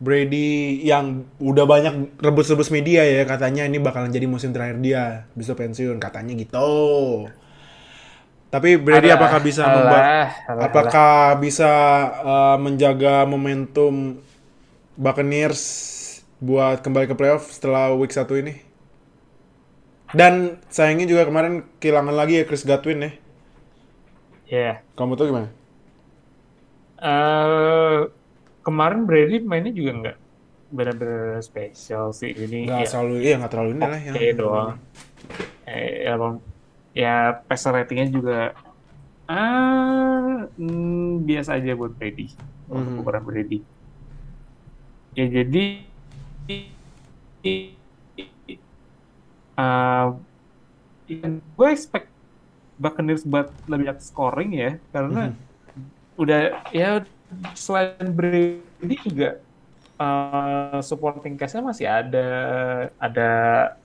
Brady 0.00 0.80
yang 0.80 1.28
udah 1.36 1.64
banyak 1.68 2.16
rebus-rebus 2.16 2.72
media 2.72 3.04
ya 3.04 3.28
katanya 3.28 3.68
ini 3.68 3.76
bakalan 3.76 4.08
jadi 4.08 4.24
musim 4.24 4.48
terakhir 4.48 4.80
dia 4.80 5.28
bisa 5.36 5.52
pensiun 5.52 6.00
katanya 6.00 6.32
gitu. 6.40 7.28
Tapi 8.50 8.80
Brady 8.80 9.14
Alah, 9.14 9.18
apakah 9.20 9.40
bisa 9.44 9.62
alah, 9.62 9.86
alah, 9.86 10.62
apakah 10.66 11.38
bisa 11.38 11.72
uh, 12.18 12.56
menjaga 12.58 13.22
momentum 13.22 14.18
Buccaneers 14.98 15.62
buat 16.40 16.80
kembali 16.80 17.06
ke 17.06 17.14
playoff 17.16 17.52
setelah 17.52 17.92
week 17.94 18.12
1 18.12 18.24
ini? 18.40 18.54
Dan 20.10 20.58
sayangnya 20.66 21.06
juga 21.06 21.22
kemarin 21.28 21.62
kehilangan 21.78 22.14
lagi 22.16 22.42
ya 22.42 22.44
Chris 22.48 22.66
Godwin 22.66 23.06
ya. 23.06 23.12
Ya. 24.50 24.70
Kamu 24.98 25.14
tuh 25.14 25.30
gimana? 25.30 25.48
Eh, 27.00 27.98
kemarin 28.60 29.06
Brady 29.08 29.40
mainnya 29.40 29.72
juga 29.72 29.90
nggak 29.96 30.16
benar-benar 30.70 31.40
spesial 31.40 32.10
sih 32.12 32.34
ini. 32.34 32.66
Nggak 32.66 32.82
ya, 32.82 32.88
selalu, 32.90 33.14
iya 33.22 33.34
nggak 33.38 33.52
terlalu 33.52 33.70
ini 33.78 33.84
lah 33.86 34.00
ya. 34.00 34.10
oke 34.12 34.28
doang. 34.36 34.70
Eh, 35.64 36.10
emang 36.10 36.34
ya 36.90 37.14
passer 37.46 37.70
ratingnya 37.70 38.10
juga 38.10 38.38
ah 39.30 40.50
hmm, 40.58 41.22
biasa 41.22 41.62
aja 41.62 41.78
buat 41.78 41.94
Brady 41.94 42.34
untuk 42.66 42.90
Mhm. 42.90 43.00
ukuran 43.00 43.22
Brady. 43.22 43.58
Ya 45.14 45.26
jadi 45.26 45.86
uh, 49.58 50.06
gue 51.56 51.68
expect 51.68 52.08
Buccaneers 52.80 53.26
buat 53.28 53.52
lebih 53.68 53.92
banyak 53.92 53.98
scoring 54.00 54.52
ya 54.56 54.70
karena 54.88 55.36
udah 56.16 56.64
ya 56.72 57.04
selain 57.52 58.08
Brady 58.12 58.96
juga 59.04 59.36
uh, 60.00 60.80
supporting 60.80 61.36
cast-nya 61.36 61.60
masih 61.60 61.86
ada 61.86 62.28
ada 62.96 63.30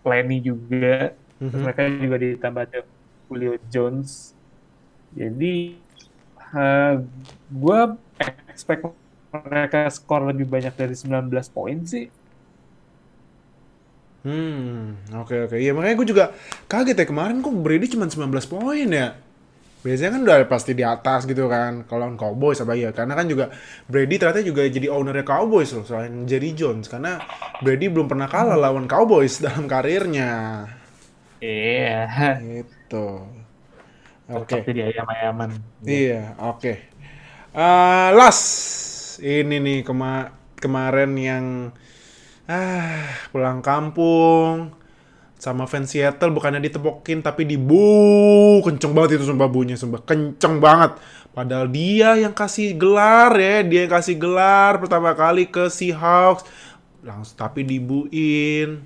Lenny 0.03 0.39
juga 0.39 1.11
terus 1.35 1.51
Mhm. 1.51 1.63
mereka 1.67 1.81
juga 1.91 2.15
ditambah 2.15 2.61
ada 2.63 2.79
Julio 3.27 3.59
Jones. 3.67 4.31
Jadi 5.11 5.75
uh, 6.55 7.03
gue 7.51 7.79
expect 8.47 8.87
mereka 9.35 9.91
skor 9.91 10.31
lebih 10.31 10.47
banyak 10.47 10.71
dari 10.71 10.95
19 10.95 11.27
poin 11.51 11.83
sih 11.83 12.07
Hmm, 14.25 14.97
oke 15.21 15.35
oke. 15.45 15.55
Iya 15.61 15.71
makanya 15.77 15.95
gue 16.01 16.07
juga 16.09 16.25
kaget 16.65 16.97
ya 16.97 17.05
kemarin 17.05 17.45
kok 17.45 17.53
Brady 17.61 17.85
cuma 17.93 18.09
19 18.09 18.49
poin 18.49 18.87
ya. 18.89 19.07
Biasanya 19.85 20.11
kan 20.17 20.21
udah 20.27 20.37
pasti 20.49 20.71
di 20.79 20.83
atas 20.85 21.25
gitu 21.29 21.45
kan 21.49 21.85
kalau 21.89 22.13
Cowboys 22.17 22.59
apa 22.63 22.73
ya. 22.77 22.89
Karena 22.97 23.13
kan 23.19 23.27
juga 23.31 23.45
Brady 23.91 24.15
ternyata 24.21 24.41
juga 24.45 24.63
jadi 24.67 24.87
ownernya 24.89 25.25
Cowboys 25.27 25.71
loh 25.77 25.85
selain 25.89 26.25
Jerry 26.29 26.51
Jones 26.57 26.87
karena 26.93 27.21
Brady 27.63 27.87
belum 27.93 28.07
pernah 28.11 28.27
kalah 28.31 28.57
lawan 28.57 28.85
Cowboys 28.91 29.41
dalam 29.45 29.65
karirnya. 29.69 30.65
iya 31.41 32.07
Gitu. 32.39 32.95
Oke. 34.29 34.55
cocok 34.55 34.59
jadi 34.67 34.81
ayam-ayaman 34.89 35.51
Iya, 35.85 36.33
oke. 36.41 36.71
Eh, 37.55 38.07
last 38.19 38.45
ini 39.21 39.55
nih 39.61 39.77
kema 39.87 40.33
kemarin 40.59 41.11
yang 41.19 41.45
ah 42.45 43.09
pulang 43.33 43.61
kampung. 43.61 44.73
Sama 45.35 45.67
fans 45.67 45.91
Seattle 45.91 46.31
bukannya 46.31 46.63
ditepokin 46.63 47.19
tapi 47.19 47.43
dibu 47.43 48.63
kenceng 48.63 48.95
banget 48.95 49.19
itu 49.19 49.29
sumpah 49.29 49.49
bunyinya 49.51 49.77
sumpah. 49.77 50.01
Kenceng 50.01 50.63
banget. 50.63 50.97
Padahal 51.35 51.67
dia 51.67 52.15
yang 52.15 52.31
kasih 52.31 52.79
gelar 52.79 53.35
ya. 53.35 53.61
Dia 53.61 53.85
yang 53.85 53.93
kasih 53.93 54.15
gelar 54.15 54.79
pertama 54.79 55.11
kali 55.13 55.51
ke 55.51 55.67
Seahawks. 55.67 56.47
Langsung 57.03 57.35
tapi 57.35 57.67
dibuin. 57.67 58.79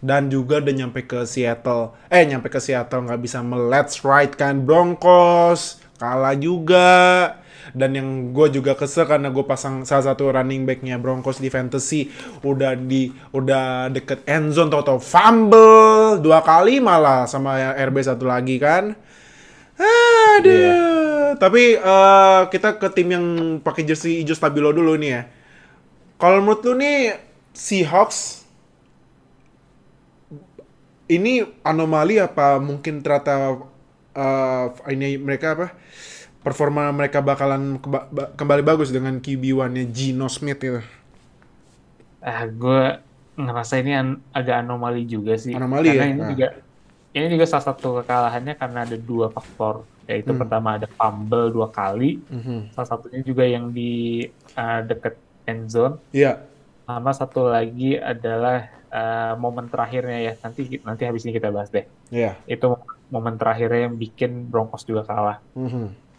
Dan 0.00 0.32
juga 0.32 0.64
udah 0.64 0.72
nyampe 0.72 1.04
ke 1.04 1.28
Seattle. 1.28 1.92
Eh 2.08 2.24
nyampe 2.24 2.48
ke 2.48 2.56
Seattle 2.56 3.04
nggak 3.04 3.20
bisa. 3.20 3.44
Melets 3.44 4.00
right 4.00 4.32
kan. 4.32 4.64
Broncos. 4.64 5.84
Kalah 6.00 6.32
juga 6.40 6.88
dan 7.72 7.94
yang 7.94 8.08
gue 8.34 8.60
juga 8.60 8.74
kesel 8.74 9.06
karena 9.06 9.30
gue 9.30 9.44
pasang 9.46 9.86
salah 9.86 10.12
satu 10.12 10.32
running 10.32 10.66
backnya 10.66 10.98
Broncos 10.98 11.38
di 11.38 11.48
fantasy. 11.52 12.10
Udah 12.42 12.74
di 12.74 13.10
udah 13.30 13.88
deket 13.92 14.26
end 14.26 14.52
zone 14.54 14.70
tau 14.72 14.82
tau 14.82 14.98
fumble 14.98 16.18
dua 16.18 16.42
kali 16.42 16.82
malah 16.82 17.24
sama 17.30 17.74
RB 17.76 17.96
satu 18.02 18.24
lagi 18.26 18.56
kan. 18.58 18.96
Aduh. 19.80 21.36
Tapi 21.40 21.78
eh, 21.78 22.42
kita 22.52 22.76
ke 22.76 22.88
tim 22.92 23.08
yang 23.14 23.26
pakai 23.64 23.86
jersey 23.86 24.20
hijau 24.20 24.36
stabilo 24.36 24.74
dulu 24.74 24.98
nih 24.98 25.10
ya. 25.10 25.22
Kalau 26.20 26.44
menurut 26.44 26.60
lu 26.68 26.74
nih 26.76 27.16
Seahawks 27.56 28.44
ini 31.08 31.42
anomali 31.64 32.20
apa? 32.20 32.60
Mungkin 32.60 33.00
ternyata 33.00 33.56
eh, 34.12 34.66
ini 34.92 35.16
mereka 35.16 35.56
apa 35.56 35.66
performa 36.40 36.88
mereka 36.90 37.20
bakalan 37.20 37.76
keba- 37.76 38.08
kembali 38.32 38.62
bagus 38.62 38.88
dengan 38.88 39.16
QB1-nya 39.16 39.84
Gino 39.86 40.26
Smith 40.26 40.58
itu. 40.58 40.80
ah 42.18 42.44
gue 42.44 43.00
ngerasa 43.34 43.80
ini 43.80 43.92
an- 43.92 44.20
agak 44.30 44.60
anomali 44.60 45.04
juga 45.04 45.32
sih 45.34 45.52
Anomali 45.52 45.88
karena 45.88 46.04
ya? 46.04 46.10
ini 46.10 46.20
Ah. 46.20 46.28
juga 46.28 46.46
ini 47.10 47.26
juga 47.28 47.44
salah 47.44 47.66
satu 47.66 47.88
kekalahannya 47.98 48.54
karena 48.54 48.78
ada 48.84 48.94
dua 48.94 49.26
faktor 49.28 49.88
yaitu 50.04 50.28
Hmm. 50.28 50.38
pertama 50.38 50.76
ada 50.76 50.84
fumble 50.86 51.48
dua 51.48 51.68
kali 51.68 52.20
Mhm. 52.22 52.70
salah 52.70 52.88
satunya 52.90 53.20
juga 53.22 53.42
yang 53.42 53.72
di 53.72 54.26
uh, 54.52 54.80
deket 54.82 55.16
end 55.44 55.64
zone 55.66 55.96
Iya. 56.10 56.44
sama 56.84 57.10
satu 57.10 57.48
lagi 57.48 57.96
adalah 57.96 58.68
uh, 58.90 59.32
momen 59.34 59.66
terakhirnya 59.66 60.18
ya 60.20 60.32
nanti 60.36 60.60
nanti 60.78 61.02
habis 61.02 61.24
ini 61.24 61.32
kita 61.32 61.48
bahas 61.48 61.72
deh 61.72 61.88
Iya. 62.10 62.36
itu 62.44 62.66
momen 63.08 63.34
terakhirnya 63.34 63.88
yang 63.88 63.96
bikin 63.96 64.44
Broncos 64.46 64.84
juga 64.84 65.02
kalah 65.02 65.40
Mhm. 65.56 66.09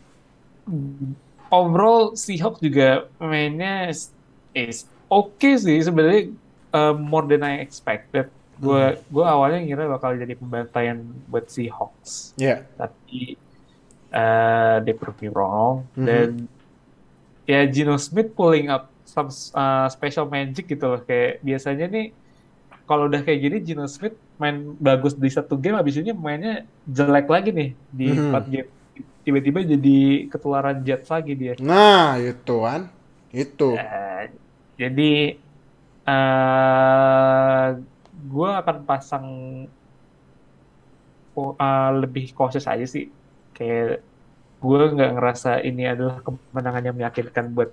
Overall 1.49 2.13
Seahawks 2.13 2.59
juga 2.59 3.07
mainnya 3.17 3.89
is, 3.89 4.11
is 4.53 4.87
oke 5.07 5.35
sih 5.57 5.77
sebenarnya 5.79 6.31
uh, 6.71 6.93
more 6.93 7.27
than 7.27 7.43
I 7.43 7.59
expected. 7.59 8.31
Gue 8.61 8.93
gue 9.09 9.25
awalnya 9.25 9.59
ngira 9.59 9.89
bakal 9.89 10.15
jadi 10.15 10.37
pembantaian 10.37 11.01
buat 11.27 11.49
Seahawks, 11.49 12.37
Iya. 12.37 12.61
tapi 12.77 13.33
uh, 14.13 14.77
they 14.85 14.93
prove 14.93 15.17
me 15.17 15.29
wrong. 15.29 15.83
Mhm. 15.97 16.05
Dan 16.05 16.29
ya 17.49 17.65
Gino 17.65 17.97
Smith 17.97 18.31
pulling 18.31 18.69
up 18.69 18.87
some 19.03 19.27
uh, 19.51 19.89
special 19.89 20.29
magic 20.29 20.69
gitu 20.69 20.85
loh 20.87 21.01
kayak 21.03 21.41
biasanya 21.41 21.89
nih 21.89 22.13
kalau 22.85 23.09
udah 23.09 23.19
kayak 23.19 23.39
gini 23.41 23.57
Gino 23.59 23.83
Smith 23.89 24.15
main 24.37 24.77
bagus 24.79 25.11
di 25.13 25.27
satu 25.27 25.57
game 25.57 25.75
habis 25.75 25.97
ini 25.97 26.13
mainnya 26.13 26.63
jelek 26.87 27.27
lagi 27.27 27.49
nih 27.51 27.69
di 27.91 28.07
Mhm. 28.07 28.23
empat 28.29 28.45
game 28.47 28.69
tiba-tiba 29.21 29.59
jadi 29.63 29.99
ketularan 30.27 30.81
Jets 30.81 31.09
lagi 31.09 31.33
dia 31.37 31.53
Nah, 31.61 32.17
itu 32.17 32.55
kan. 32.61 32.89
Itu. 33.31 33.77
Eh, 33.77 34.23
jadi 34.75 35.13
eh 36.01 37.65
gue 38.21 38.49
akan 38.49 38.77
pasang 38.83 39.25
oh, 41.35 41.51
eh, 41.55 41.91
lebih 42.01 42.33
cautious 42.35 42.67
aja 42.67 42.85
sih. 42.85 43.07
Kayak 43.55 44.01
gue 44.61 44.81
nggak 44.93 45.11
ngerasa 45.17 45.51
ini 45.63 45.89
adalah 45.89 46.21
kemenangan 46.21 46.83
yang 46.91 46.97
meyakinkan 46.97 47.45
buat 47.53 47.71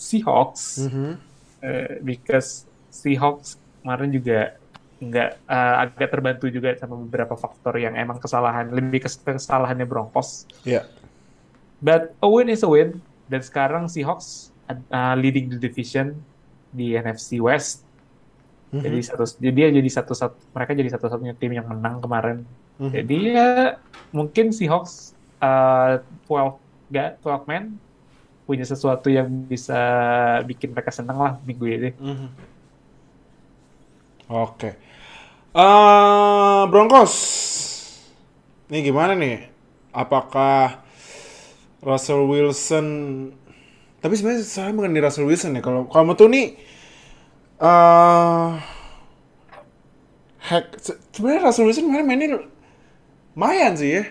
Seahawks, 0.00 0.88
Mhm. 0.88 1.12
eh, 1.60 1.92
because 2.00 2.64
Seahawks 2.88 3.60
kemarin 3.82 4.08
juga 4.08 4.56
nggak 5.00 5.30
eh, 5.48 5.74
agak 5.88 6.08
terbantu 6.12 6.52
juga 6.52 6.76
sama 6.76 7.00
beberapa 7.00 7.32
faktor 7.32 7.80
yang 7.80 7.96
emang 7.96 8.20
kesalahan 8.20 8.68
lebih 8.68 9.00
ke 9.04 9.08
kesalahannya 9.08 9.88
Broncos. 9.88 10.44
Iya. 10.68 10.84
But 11.80 12.12
a 12.20 12.28
win 12.28 12.52
is 12.52 12.60
a 12.60 12.68
win. 12.68 13.00
Dan 13.30 13.40
sekarang 13.40 13.88
Seahawks 13.88 14.50
uh, 14.68 15.14
leading 15.16 15.48
the 15.48 15.58
division 15.58 16.18
di 16.70 16.92
NFC 16.94 17.40
West. 17.40 17.82
Mhm. 18.70 18.82
Jadi 18.86 18.98
satu 19.02 19.24
jadi 19.40 19.52
dia 19.54 19.68
jadi 19.72 19.90
satu 19.90 20.12
satu 20.14 20.36
mereka 20.54 20.76
jadi 20.76 20.90
satu-satunya 20.94 21.34
tim 21.34 21.56
yang 21.56 21.66
menang 21.66 21.98
kemarin. 22.04 22.44
Mhm. 22.78 22.92
Jadi 22.92 23.16
ya 23.32 23.80
mungkin 24.12 24.52
Seahawks 24.52 25.16
uh, 25.40 26.04
12 26.28 26.60
ga 26.92 27.16
12 27.22 27.48
man 27.50 27.64
punya 28.44 28.66
sesuatu 28.66 29.06
yang 29.06 29.30
bisa 29.46 29.78
bikin 30.42 30.74
mereka 30.74 30.90
senang 30.90 31.18
lah 31.22 31.32
minggu 31.46 31.64
ini. 31.70 31.90
Mhm. 31.96 32.28
Oke. 34.30 34.89
Eh, 35.54 36.62
Broncos. 36.70 37.14
Ini 38.70 38.78
gimana 38.86 39.12
nih? 39.18 39.50
Apakah 39.90 40.82
Russell 41.80 42.28
Wilson 42.28 42.86
tapi 44.00 44.16
sebenarnya 44.16 44.44
saya 44.48 44.72
mengenai 44.72 45.04
Russell 45.04 45.28
Wilson 45.28 45.60
ya 45.60 45.62
kalau 45.64 45.84
kamu 45.88 46.16
tuh 46.16 46.28
nih 46.32 46.56
eh 47.60 48.50
hack 50.40 50.66
se- 50.80 50.98
sebenarnya 51.12 51.42
Russell 51.48 51.66
Wilson 51.68 51.86
kemarin 51.88 52.06
mainnya 52.08 52.28
lumayan 53.34 53.74
sih 53.78 53.90
ya. 53.98 54.02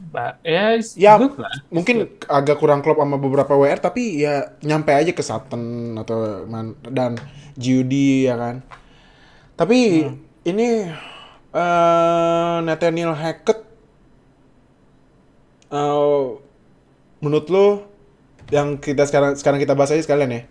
Ba- 0.00 0.38
ya, 0.44 0.80
Ya, 0.98 1.14
good 1.18 1.36
lah. 1.38 1.52
mungkin 1.70 1.96
agak 2.26 2.58
kurang 2.58 2.82
klop 2.82 2.98
sama 2.98 3.14
beberapa 3.16 3.54
WR 3.54 3.78
tapi 3.78 4.26
ya 4.26 4.58
nyampe 4.66 4.90
aja 4.90 5.12
ke 5.14 5.22
Sutton 5.22 5.94
atau 5.96 6.44
man, 6.50 6.74
dan 6.82 7.14
Judy 7.54 8.26
ya 8.26 8.34
kan. 8.34 8.56
Tapi 9.58 9.78
ini 10.46 10.88
eh 11.50 12.56
Nathaniel 12.62 13.12
Hackett 13.12 13.60
eh 15.70 16.24
menurut 17.20 17.46
lo 17.52 17.66
yang 18.50 18.80
kita 18.82 19.06
sekarang 19.06 19.38
sekarang 19.38 19.60
kita 19.62 19.78
bahas 19.78 19.94
aja 19.94 20.02
sekalian 20.02 20.30
ya. 20.30 20.42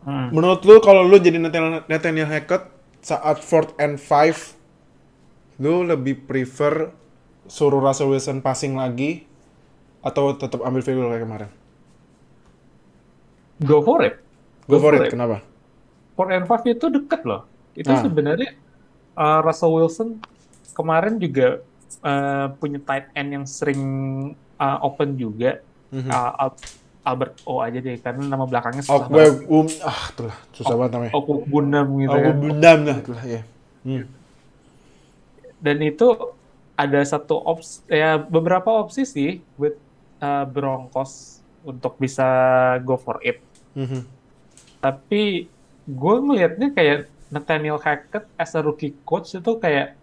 Hmm. 0.00 0.32
Menurut 0.32 0.64
lu 0.64 0.80
kalau 0.80 1.04
lu 1.04 1.20
jadi 1.20 1.36
Nathaniel, 1.36 1.84
Nathaniel 1.84 2.28
Hackett 2.30 2.64
saat 3.04 3.44
fourth 3.44 3.76
and 3.76 4.00
five 4.00 4.56
lu 5.60 5.84
lebih 5.84 6.24
prefer 6.24 6.88
suruh 7.44 7.82
Russell 7.84 8.08
Wilson 8.08 8.40
passing 8.40 8.80
lagi 8.80 9.28
atau 10.00 10.32
tetap 10.32 10.64
ambil 10.64 10.80
field 10.80 11.04
goal 11.04 11.12
kayak 11.12 11.24
kemarin? 11.28 11.50
Go 13.60 13.84
for 13.84 14.00
it. 14.00 14.16
Go, 14.64 14.80
for 14.80 14.96
it. 14.96 15.12
Kenapa? 15.12 15.44
4 16.16 16.32
and 16.32 16.44
5 16.48 16.72
itu 16.72 16.86
deket 16.88 17.20
loh. 17.28 17.44
Itu 17.76 17.92
Ah. 17.92 18.00
sebenarnya 18.00 18.56
uh, 19.16 19.40
Russell 19.42 19.72
Wilson 19.74 20.20
kemarin 20.74 21.18
juga 21.18 21.62
uh, 22.04 22.52
punya 22.56 22.78
tight 22.82 23.10
end 23.14 23.30
yang 23.34 23.44
sering 23.46 23.82
uh, 24.56 24.78
open 24.84 25.16
juga. 25.16 25.62
Mhm. 25.90 26.10
Uh, 26.10 26.32
Al- 26.38 26.78
Albert 27.00 27.40
O 27.48 27.64
aja 27.64 27.80
deh, 27.80 27.96
karena 27.96 28.28
nama 28.28 28.44
belakangnya 28.44 28.84
susah 28.84 29.08
Okwe, 29.08 29.24
banget. 29.24 29.48
um, 29.48 29.66
ah, 29.88 30.00
itulah 30.12 30.36
susah 30.52 30.74
banget 30.76 30.90
namanya. 30.92 31.12
Oku 31.16 31.32
Bunam 31.48 31.86
gitu 31.96 32.12
Aku 32.12 32.28
kan. 32.28 32.36
bundam 32.36 32.78
lah, 32.84 32.96
itulah 33.00 33.24
ya. 33.24 33.40
Hmm. 33.80 34.04
Dan 35.64 35.76
itu 35.80 36.06
ada 36.76 37.00
satu 37.04 37.40
opsi, 37.40 37.80
ya 37.88 38.20
beberapa 38.20 38.68
opsi 38.68 39.08
sih 39.08 39.30
buat 39.56 39.76
uh, 40.20 40.44
Broncos 40.44 41.40
untuk 41.64 41.96
bisa 41.96 42.28
go 42.84 43.00
for 43.00 43.16
it. 43.24 43.40
Mhm. 43.72 44.04
Tapi 44.80 45.48
gue 45.88 46.14
ngelihatnya 46.20 46.68
kayak 46.76 47.08
Nathaniel 47.30 47.78
Hackett 47.78 48.26
as 48.34 48.52
a 48.58 48.60
rookie 48.60 48.94
coach 49.06 49.38
itu 49.38 49.52
kayak 49.62 49.94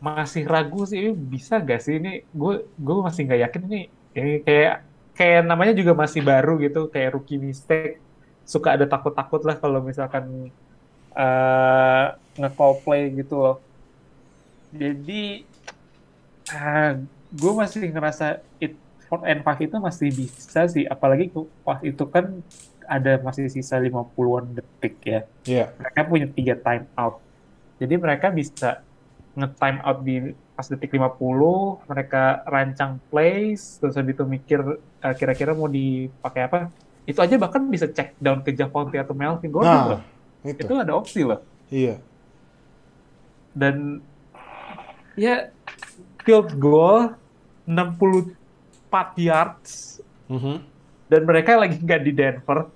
masih 0.00 0.48
ragu 0.48 0.88
sih 0.88 1.12
bisa 1.12 1.60
gak 1.60 1.82
sih 1.84 2.00
ini? 2.00 2.24
Gue 2.32 2.64
gue 2.78 2.96
masih 3.04 3.26
nggak 3.26 3.40
yakin 3.50 3.62
ini. 3.68 3.82
Ini 4.16 4.32
kayak 4.46 4.74
kayak 5.18 5.42
namanya 5.44 5.74
juga 5.76 5.92
masih 5.92 6.22
baru 6.24 6.56
gitu 6.62 6.88
kayak 6.88 7.18
rookie 7.18 7.42
mistake. 7.42 8.00
Suka 8.46 8.74
ada 8.78 8.86
takut-takut 8.88 9.42
lah 9.44 9.56
kalau 9.58 9.82
misalkan 9.84 10.48
eh 11.14 12.06
nge-call 12.38 12.74
play 12.86 13.10
gitu 13.18 13.34
loh. 13.36 13.56
Jadi 14.70 15.44
ah, 16.54 16.96
gue 17.34 17.52
masih 17.54 17.90
ngerasa 17.90 18.40
it 18.62 18.78
fourth 19.10 19.26
and 19.26 19.42
five 19.42 19.58
itu 19.58 19.76
masih 19.76 20.08
bisa 20.14 20.62
sih. 20.70 20.86
Apalagi 20.86 21.34
pas 21.66 21.82
itu 21.82 22.06
kan 22.06 22.40
ada 22.90 23.20
masih 23.20 23.46
sisa 23.46 23.78
50-an 23.78 24.50
detik 24.52 24.98
ya 25.00 25.20
Iya. 25.44 25.70
mereka 25.76 26.00
punya 26.04 26.26
tiga 26.28 26.54
time 26.56 26.90
out. 26.94 27.22
Jadi 27.78 27.94
mereka 27.96 28.28
bisa 28.28 28.82
nge-time 29.32 29.78
out 29.80 29.98
di 30.00 30.16
pas 30.52 30.66
detik 30.66 30.90
50, 30.90 31.16
mereka 31.86 32.22
rancang 32.44 32.98
plays, 33.06 33.78
terus 33.78 33.94
habis 33.94 34.12
itu 34.12 34.24
mikir 34.24 34.60
uh, 34.76 35.14
kira-kira 35.14 35.54
mau 35.54 35.64
dipakai 35.64 36.42
apa. 36.42 36.56
Itu 37.02 37.18
aja 37.18 37.38
bahkan 37.38 37.64
bisa 37.64 37.86
check 37.86 38.12
down 38.16 38.42
ke 38.42 38.52
Javonte 38.52 38.94
atau 38.94 39.14
Melvin 39.14 39.48
Gordon 39.48 39.70
Nah, 39.70 39.86
loh. 39.88 40.00
itu. 40.42 40.60
Itu 40.60 40.74
ada 40.76 40.92
opsi 40.92 41.22
loh. 41.22 41.40
Iya. 41.70 41.96
Dan 43.50 44.02
ya 45.14 45.48
field 46.20 46.52
goal 46.54 47.14
64 47.64 48.36
yards 49.16 50.02
Mhm. 50.26 50.56
dan 51.06 51.20
mereka 51.24 51.56
lagi 51.56 51.76
nggak 51.76 52.02
di 52.02 52.12
Denver. 52.12 52.68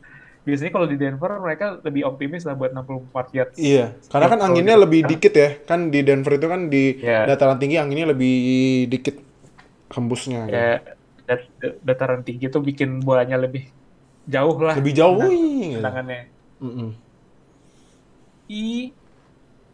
Biasanya 0.45 0.70
kalau 0.70 0.84
di 0.84 0.95
Denver 0.95 1.30
mereka 1.38 1.80
lebih 1.80 2.05
optimis 2.05 2.45
lah 2.45 2.53
buat 2.53 2.68
64 2.70 3.01
yards. 3.32 3.57
Iya, 3.57 3.97
karena 4.07 4.26
kan 4.28 4.40
anginnya 4.42 4.76
lebih 4.76 5.01
dikit 5.03 5.32
ya. 5.32 5.57
Kan 5.59 5.88
di 5.88 6.01
Denver 6.01 6.32
itu 6.32 6.47
kan 6.47 6.68
di 6.68 7.01
Iya. 7.01 7.24
dataran 7.26 7.57
tinggi 7.57 7.76
anginnya 7.76 8.07
lebih 8.07 8.36
dikit 8.86 9.16
hembusnya. 9.90 10.45
gitu. 10.45 10.53
ya 10.53 10.70
dat- 11.24 11.49
dataran 11.80 12.20
tinggi 12.20 12.45
itu 12.45 12.59
bikin 12.59 13.01
bolanya 13.01 13.38
lebih 13.38 13.64
jauh 14.24 14.59
lah 14.59 14.74
Lebih 14.74 14.92
jauh. 14.92 15.16
tendangan- 15.16 15.30
wih, 15.30 15.64
gitu. 15.64 15.76
tendangannya. 15.78 16.20
Mm-mm. 16.61 16.88
I, 18.47 18.92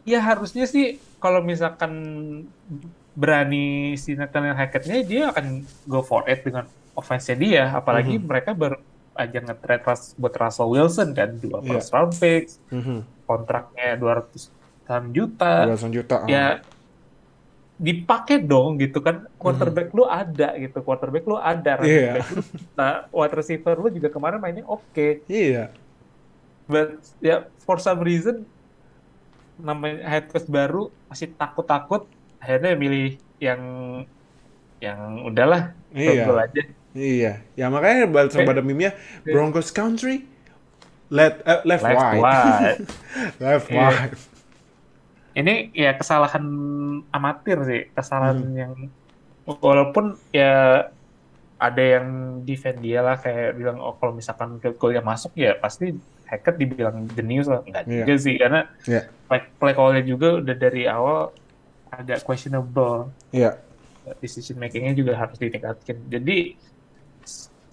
ya 0.04 0.20
harusnya 0.20 0.64
sih 0.64 0.86
kalau 1.16 1.40
misalkan 1.40 1.90
berani 3.12 3.66
si 3.94 4.14
Nathaniel 4.14 4.54
Hackett-nya 4.54 5.02
dia 5.02 5.22
akan 5.28 5.46
go 5.84 6.00
for 6.00 6.22
it 6.24 6.40
dengan 6.40 6.64
offense-nya 6.92 7.36
dia, 7.36 7.62
apalagi 7.72 8.14
Mhm. 8.14 8.24
mereka 8.24 8.50
baru 8.52 8.78
aja 9.20 9.38
nge-trade 9.38 9.84
Rus- 9.84 10.14
buat 10.14 10.32
Russell 10.32 10.68
Wilson 10.68 11.08
kan 11.12 11.36
dua 11.36 11.60
Iya. 11.60 11.68
first 11.70 11.90
round 11.90 12.12
picks, 12.14 12.56
Mhm. 12.68 13.04
kontraknya 13.24 13.94
200 13.94 14.48
juta. 15.08 15.68
200 15.68 15.92
juta. 15.92 16.16
ah. 16.16 16.26
ya 16.26 16.46
dipakai 17.76 18.36
dong 18.38 18.76
gitu 18.76 19.00
kan 19.00 19.24
quarterback 19.36 19.88
lu 19.90 20.04
ada 20.04 20.52
gitu 20.54 20.80
quarterback 20.80 21.24
lu 21.24 21.32
ada 21.34 21.80
Iya. 21.80 22.12
back 22.14 22.28
lu 22.28 22.42
nah 22.74 23.08
wide 23.08 23.32
receiver 23.34 23.72
lu 23.74 23.88
juga 23.88 24.08
kemarin 24.08 24.36
mainnya 24.36 24.64
oke 24.64 25.24
Iya. 25.24 25.72
but 26.66 27.00
ya 27.18 27.48
for 27.58 27.78
some 27.78 28.00
reason 28.00 28.44
namanya 29.56 30.04
head 30.04 30.26
coach 30.26 30.44
baru 30.44 30.92
masih 31.06 31.32
takut-takut 31.32 32.04
akhirnya 32.36 32.72
milih 32.74 33.08
yang 33.38 33.60
yang 34.76 35.00
udahlah 35.22 35.72
Iya. 35.90 36.28
aja 36.28 36.62
Iya. 36.92 37.38
Ya 37.54 37.66
makanya 37.68 38.06
balik 38.06 38.30
sama 38.30 38.44
Eh. 38.44 38.50
pada 38.50 38.60
meme-nya 38.60 38.92
Broncos 39.22 39.70
country 39.70 40.26
left 41.06 41.42
eh, 41.42 41.60
left, 41.64 41.82
left 41.82 41.98
wide. 41.98 42.22
wide 42.22 42.80
left 43.44 43.66
Iya. 43.68 43.78
wide. 43.80 44.14
ini 45.32 45.54
ya 45.72 45.94
kesalahan 45.94 46.42
amatir 47.08 47.58
sih 47.62 47.82
kesalahan 47.90 48.38
Hmm. 48.42 48.54
yang 48.56 48.72
walaupun 49.46 50.18
ya 50.30 50.86
ada 51.56 51.82
yang 51.82 52.06
defend 52.42 52.80
dia 52.80 52.98
lah 52.98 53.14
kayak 53.14 53.54
bilang 53.54 53.78
oh 53.78 53.94
kalau 53.94 54.10
misalkan 54.10 54.58
field 54.58 54.74
goal 54.76 54.90
yang 54.90 55.04
masuk 55.04 55.30
ya 55.34 55.54
pasti 55.54 55.94
Hackett 56.26 56.56
dibilang 56.56 57.06
jenius 57.10 57.46
lah 57.46 57.62
enggak 57.62 57.84
Iya. 57.84 57.94
juga 58.00 58.14
sih 58.16 58.34
karena 58.34 58.60
Iya. 58.82 59.02
play, 59.26 59.40
play 59.54 59.74
call-nya 59.74 60.02
juga 60.02 60.28
udah 60.38 60.56
dari 60.56 60.82
awal 60.86 61.30
agak 61.88 62.22
questionable 62.22 63.10
Iya. 63.30 63.58
decision 64.18 64.58
makingnya 64.58 64.94
juga 64.94 65.14
harus 65.14 65.36
ditingkatkan 65.36 65.94
jadi 66.06 66.54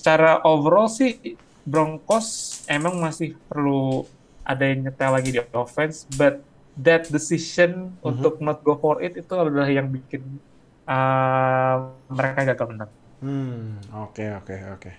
secara 0.08 0.39
overall 0.47 0.88
sih 0.88 1.36
Broncos 1.68 2.64
emang 2.72 2.95
masih 2.95 3.36
perlu 3.51 4.08
ada 4.41 4.64
yang 4.64 4.88
nyetel 4.88 5.12
lagi 5.12 5.36
di 5.36 5.43
offense 5.51 6.08
but 6.16 6.39
that 6.80 7.12
decision 7.12 7.91
Mhm. 7.99 8.08
untuk 8.08 8.39
not 8.39 8.64
go 8.64 8.80
for 8.80 9.03
it 9.03 9.20
itu 9.20 9.36
adalah 9.36 9.68
yang 9.68 9.91
bikin 9.91 10.39
uh, 10.88 11.91
mereka 12.08 12.47
gagal 12.47 12.68
menang 12.72 12.91
Hmm, 13.18 13.82
oke 13.97 14.22
oke 14.39 14.55
oke. 14.78 14.91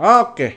Oke. 0.00 0.48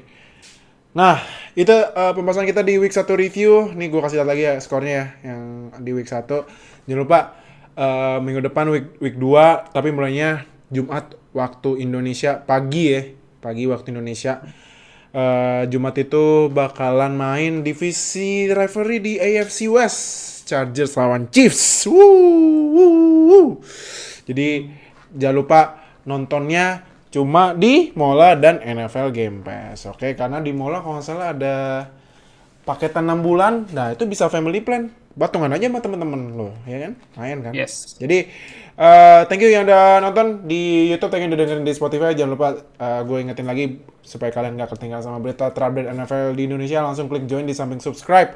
Nah, 0.95 1.19
itu 1.51 1.67
eh, 1.67 2.11
pembahasan 2.15 2.47
kita 2.47 2.63
di 2.63 2.79
week 2.79 2.95
1 2.95 3.11
review. 3.11 3.75
Nih 3.75 3.91
gue 3.91 3.99
kasih 3.99 4.23
lihat 4.23 4.29
lagi 4.31 4.43
ya 4.47 4.55
skornya 4.63 4.87
ya 4.95 5.05
yang 5.27 5.41
di 5.83 5.91
week 5.91 6.07
1. 6.07 6.47
Jangan 6.87 6.99
lupa 7.03 7.35
eh, 7.75 8.17
minggu 8.23 8.39
depan 8.39 8.71
week 8.71 8.87
week 9.03 9.19
2 9.19 9.67
tapi 9.67 9.91
mulainya 9.91 10.47
Jumat 10.71 11.11
waktu 11.35 11.83
Indonesia 11.83 12.39
pagi 12.39 12.83
ya. 12.87 13.03
Pagi 13.39 13.65
waktu 13.65 13.95
Indonesia. 13.95 14.43
Eh, 15.09 15.63
Jumat 15.73 15.97
itu 15.97 16.53
bakalan 16.53 17.17
main 17.17 17.65
divisi 17.65 18.45
rivalry 18.51 19.01
di 19.01 19.13
AFC 19.17 19.65
West. 19.65 19.99
Chargers 20.45 20.93
lawan 20.93 21.29
Chiefs. 21.33 21.89
Wuh, 21.89 21.97
wuh, 22.73 22.93
wuh. 23.29 23.49
Jadi 24.29 24.69
jangan 25.13 25.35
lupa 25.35 25.61
nontonnya 26.05 26.85
cuma 27.09 27.57
di 27.57 27.89
Mola 27.97 28.37
dan 28.37 28.61
NFL 28.61 29.09
Game 29.09 29.41
Pass. 29.41 29.89
Oke, 29.89 30.13
karena 30.13 30.37
di 30.37 30.53
Mola 30.53 30.85
kalau 30.85 31.01
nggak 31.01 31.05
salah 31.05 31.33
ada 31.33 31.89
paketan 32.65 33.09
6 33.09 33.25
bulan. 33.25 33.53
Nah, 33.73 33.97
itu 33.97 34.05
bisa 34.05 34.29
family 34.29 34.61
plan. 34.61 34.93
Batungan 35.17 35.49
aja 35.49 35.67
sama 35.67 35.81
temen-temen 35.81 36.37
lo, 36.37 36.53
ya 36.69 36.77
kan? 36.85 36.93
Main 37.17 37.37
kan? 37.43 37.51
yes 37.51 37.97
Jadi, 37.97 38.29
eh, 38.79 39.21
thank 39.27 39.43
you 39.43 39.51
yang 39.51 39.67
udah 39.67 39.99
nonton 39.99 40.47
di 40.47 40.87
YouTube, 40.87 41.11
thank 41.11 41.27
you 41.27 41.29
udah 41.29 41.39
dengerin 41.43 41.67
di 41.67 41.75
Spotify. 41.75 42.15
Jangan 42.15 42.31
lupa 42.31 42.47
eh, 42.55 43.01
gue 43.03 43.17
ingetin 43.19 43.43
lagi 43.43 43.83
supaya 43.99 44.31
kalian 44.31 44.55
nggak 44.55 44.71
ketinggalan 44.71 45.03
sama 45.03 45.19
berita 45.19 45.51
terupdate 45.51 45.91
NFL 45.91 46.39
di 46.39 46.47
Indonesia. 46.47 46.79
Langsung 46.79 47.11
klik 47.11 47.27
join 47.27 47.43
di 47.43 47.51
samping 47.51 47.83
subscribe. 47.83 48.33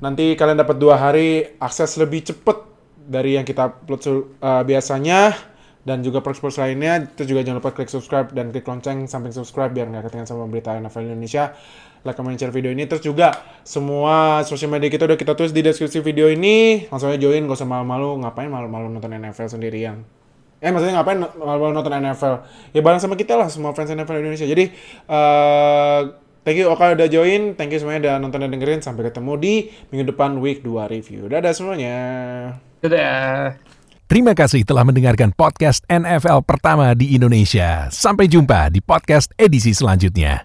Nanti 0.00 0.32
kalian 0.32 0.64
dapat 0.64 0.80
dua 0.80 0.96
hari 0.96 1.60
akses 1.60 2.00
lebih 2.00 2.24
cepet 2.24 2.56
dari 2.96 3.36
yang 3.36 3.44
kita 3.44 3.68
upload 3.68 4.00
eh, 4.40 4.62
biasanya 4.64 5.36
dan 5.84 6.00
juga 6.04 6.20
perks-perks 6.24 6.60
lainnya. 6.60 7.08
Terus 7.12 7.28
juga 7.28 7.40
jangan 7.44 7.60
lupa 7.60 7.72
klik 7.76 7.92
subscribe 7.92 8.32
dan 8.32 8.52
klik 8.52 8.64
lonceng 8.64 9.04
samping 9.04 9.32
subscribe 9.32 9.72
biar 9.72 9.88
nggak 9.88 10.08
ketinggalan 10.08 10.28
sama 10.28 10.44
berita 10.48 10.76
NFL 10.76 11.04
Indonesia. 11.04 11.52
Like, 12.00 12.16
comment, 12.16 12.36
share 12.36 12.52
video 12.52 12.72
ini. 12.72 12.88
Terus 12.88 13.04
juga 13.04 13.32
semua 13.60 14.40
sosial 14.48 14.72
media 14.72 14.88
kita 14.88 15.04
udah 15.04 15.18
kita 15.20 15.36
tulis 15.36 15.52
di 15.52 15.60
deskripsi 15.60 16.00
video 16.00 16.32
ini. 16.32 16.88
Langsung 16.88 17.12
aja 17.12 17.20
join, 17.20 17.44
gak 17.44 17.60
usah 17.60 17.68
malu-malu. 17.68 18.24
Ngapain 18.24 18.48
malu-malu 18.48 18.88
nonton 18.88 19.12
NFL 19.12 19.48
sendirian? 19.52 20.00
Eh 20.60 20.68
maksudnya 20.68 21.00
ngapain 21.00 21.16
malu-malu 21.16 21.72
nonton 21.72 21.92
NFL? 21.92 22.34
Ya 22.76 22.80
bareng 22.84 23.00
sama 23.00 23.16
kita 23.16 23.32
lah 23.32 23.48
semua 23.48 23.72
fans 23.72 23.88
NFL 23.88 24.20
Indonesia. 24.20 24.44
Jadi 24.44 24.68
eh 25.08 26.00
thank 26.44 26.60
you 26.60 26.68
Oka 26.68 26.92
udah 26.92 27.08
join. 27.08 27.56
Thank 27.56 27.72
you 27.72 27.80
semuanya 27.80 28.00
udah 28.04 28.14
nonton 28.20 28.44
dan 28.44 28.52
dengerin. 28.52 28.84
Sampai 28.84 29.08
ketemu 29.08 29.32
di 29.40 29.54
minggu 29.88 30.12
depan 30.12 30.36
week 30.36 30.60
2 30.60 30.92
review. 30.92 31.32
Dadah 31.32 31.52
semuanya. 31.56 31.96
dadah 32.84 33.56
Terima 34.10 34.34
kasih 34.34 34.66
telah 34.66 34.82
mendengarkan 34.82 35.30
podcast 35.32 35.86
NFL 35.86 36.42
pertama 36.42 36.92
di 36.98 37.14
Indonesia. 37.14 37.86
Sampai 37.94 38.26
jumpa 38.26 38.68
di 38.68 38.82
podcast 38.82 39.30
edisi 39.38 39.70
selanjutnya. 39.70 40.44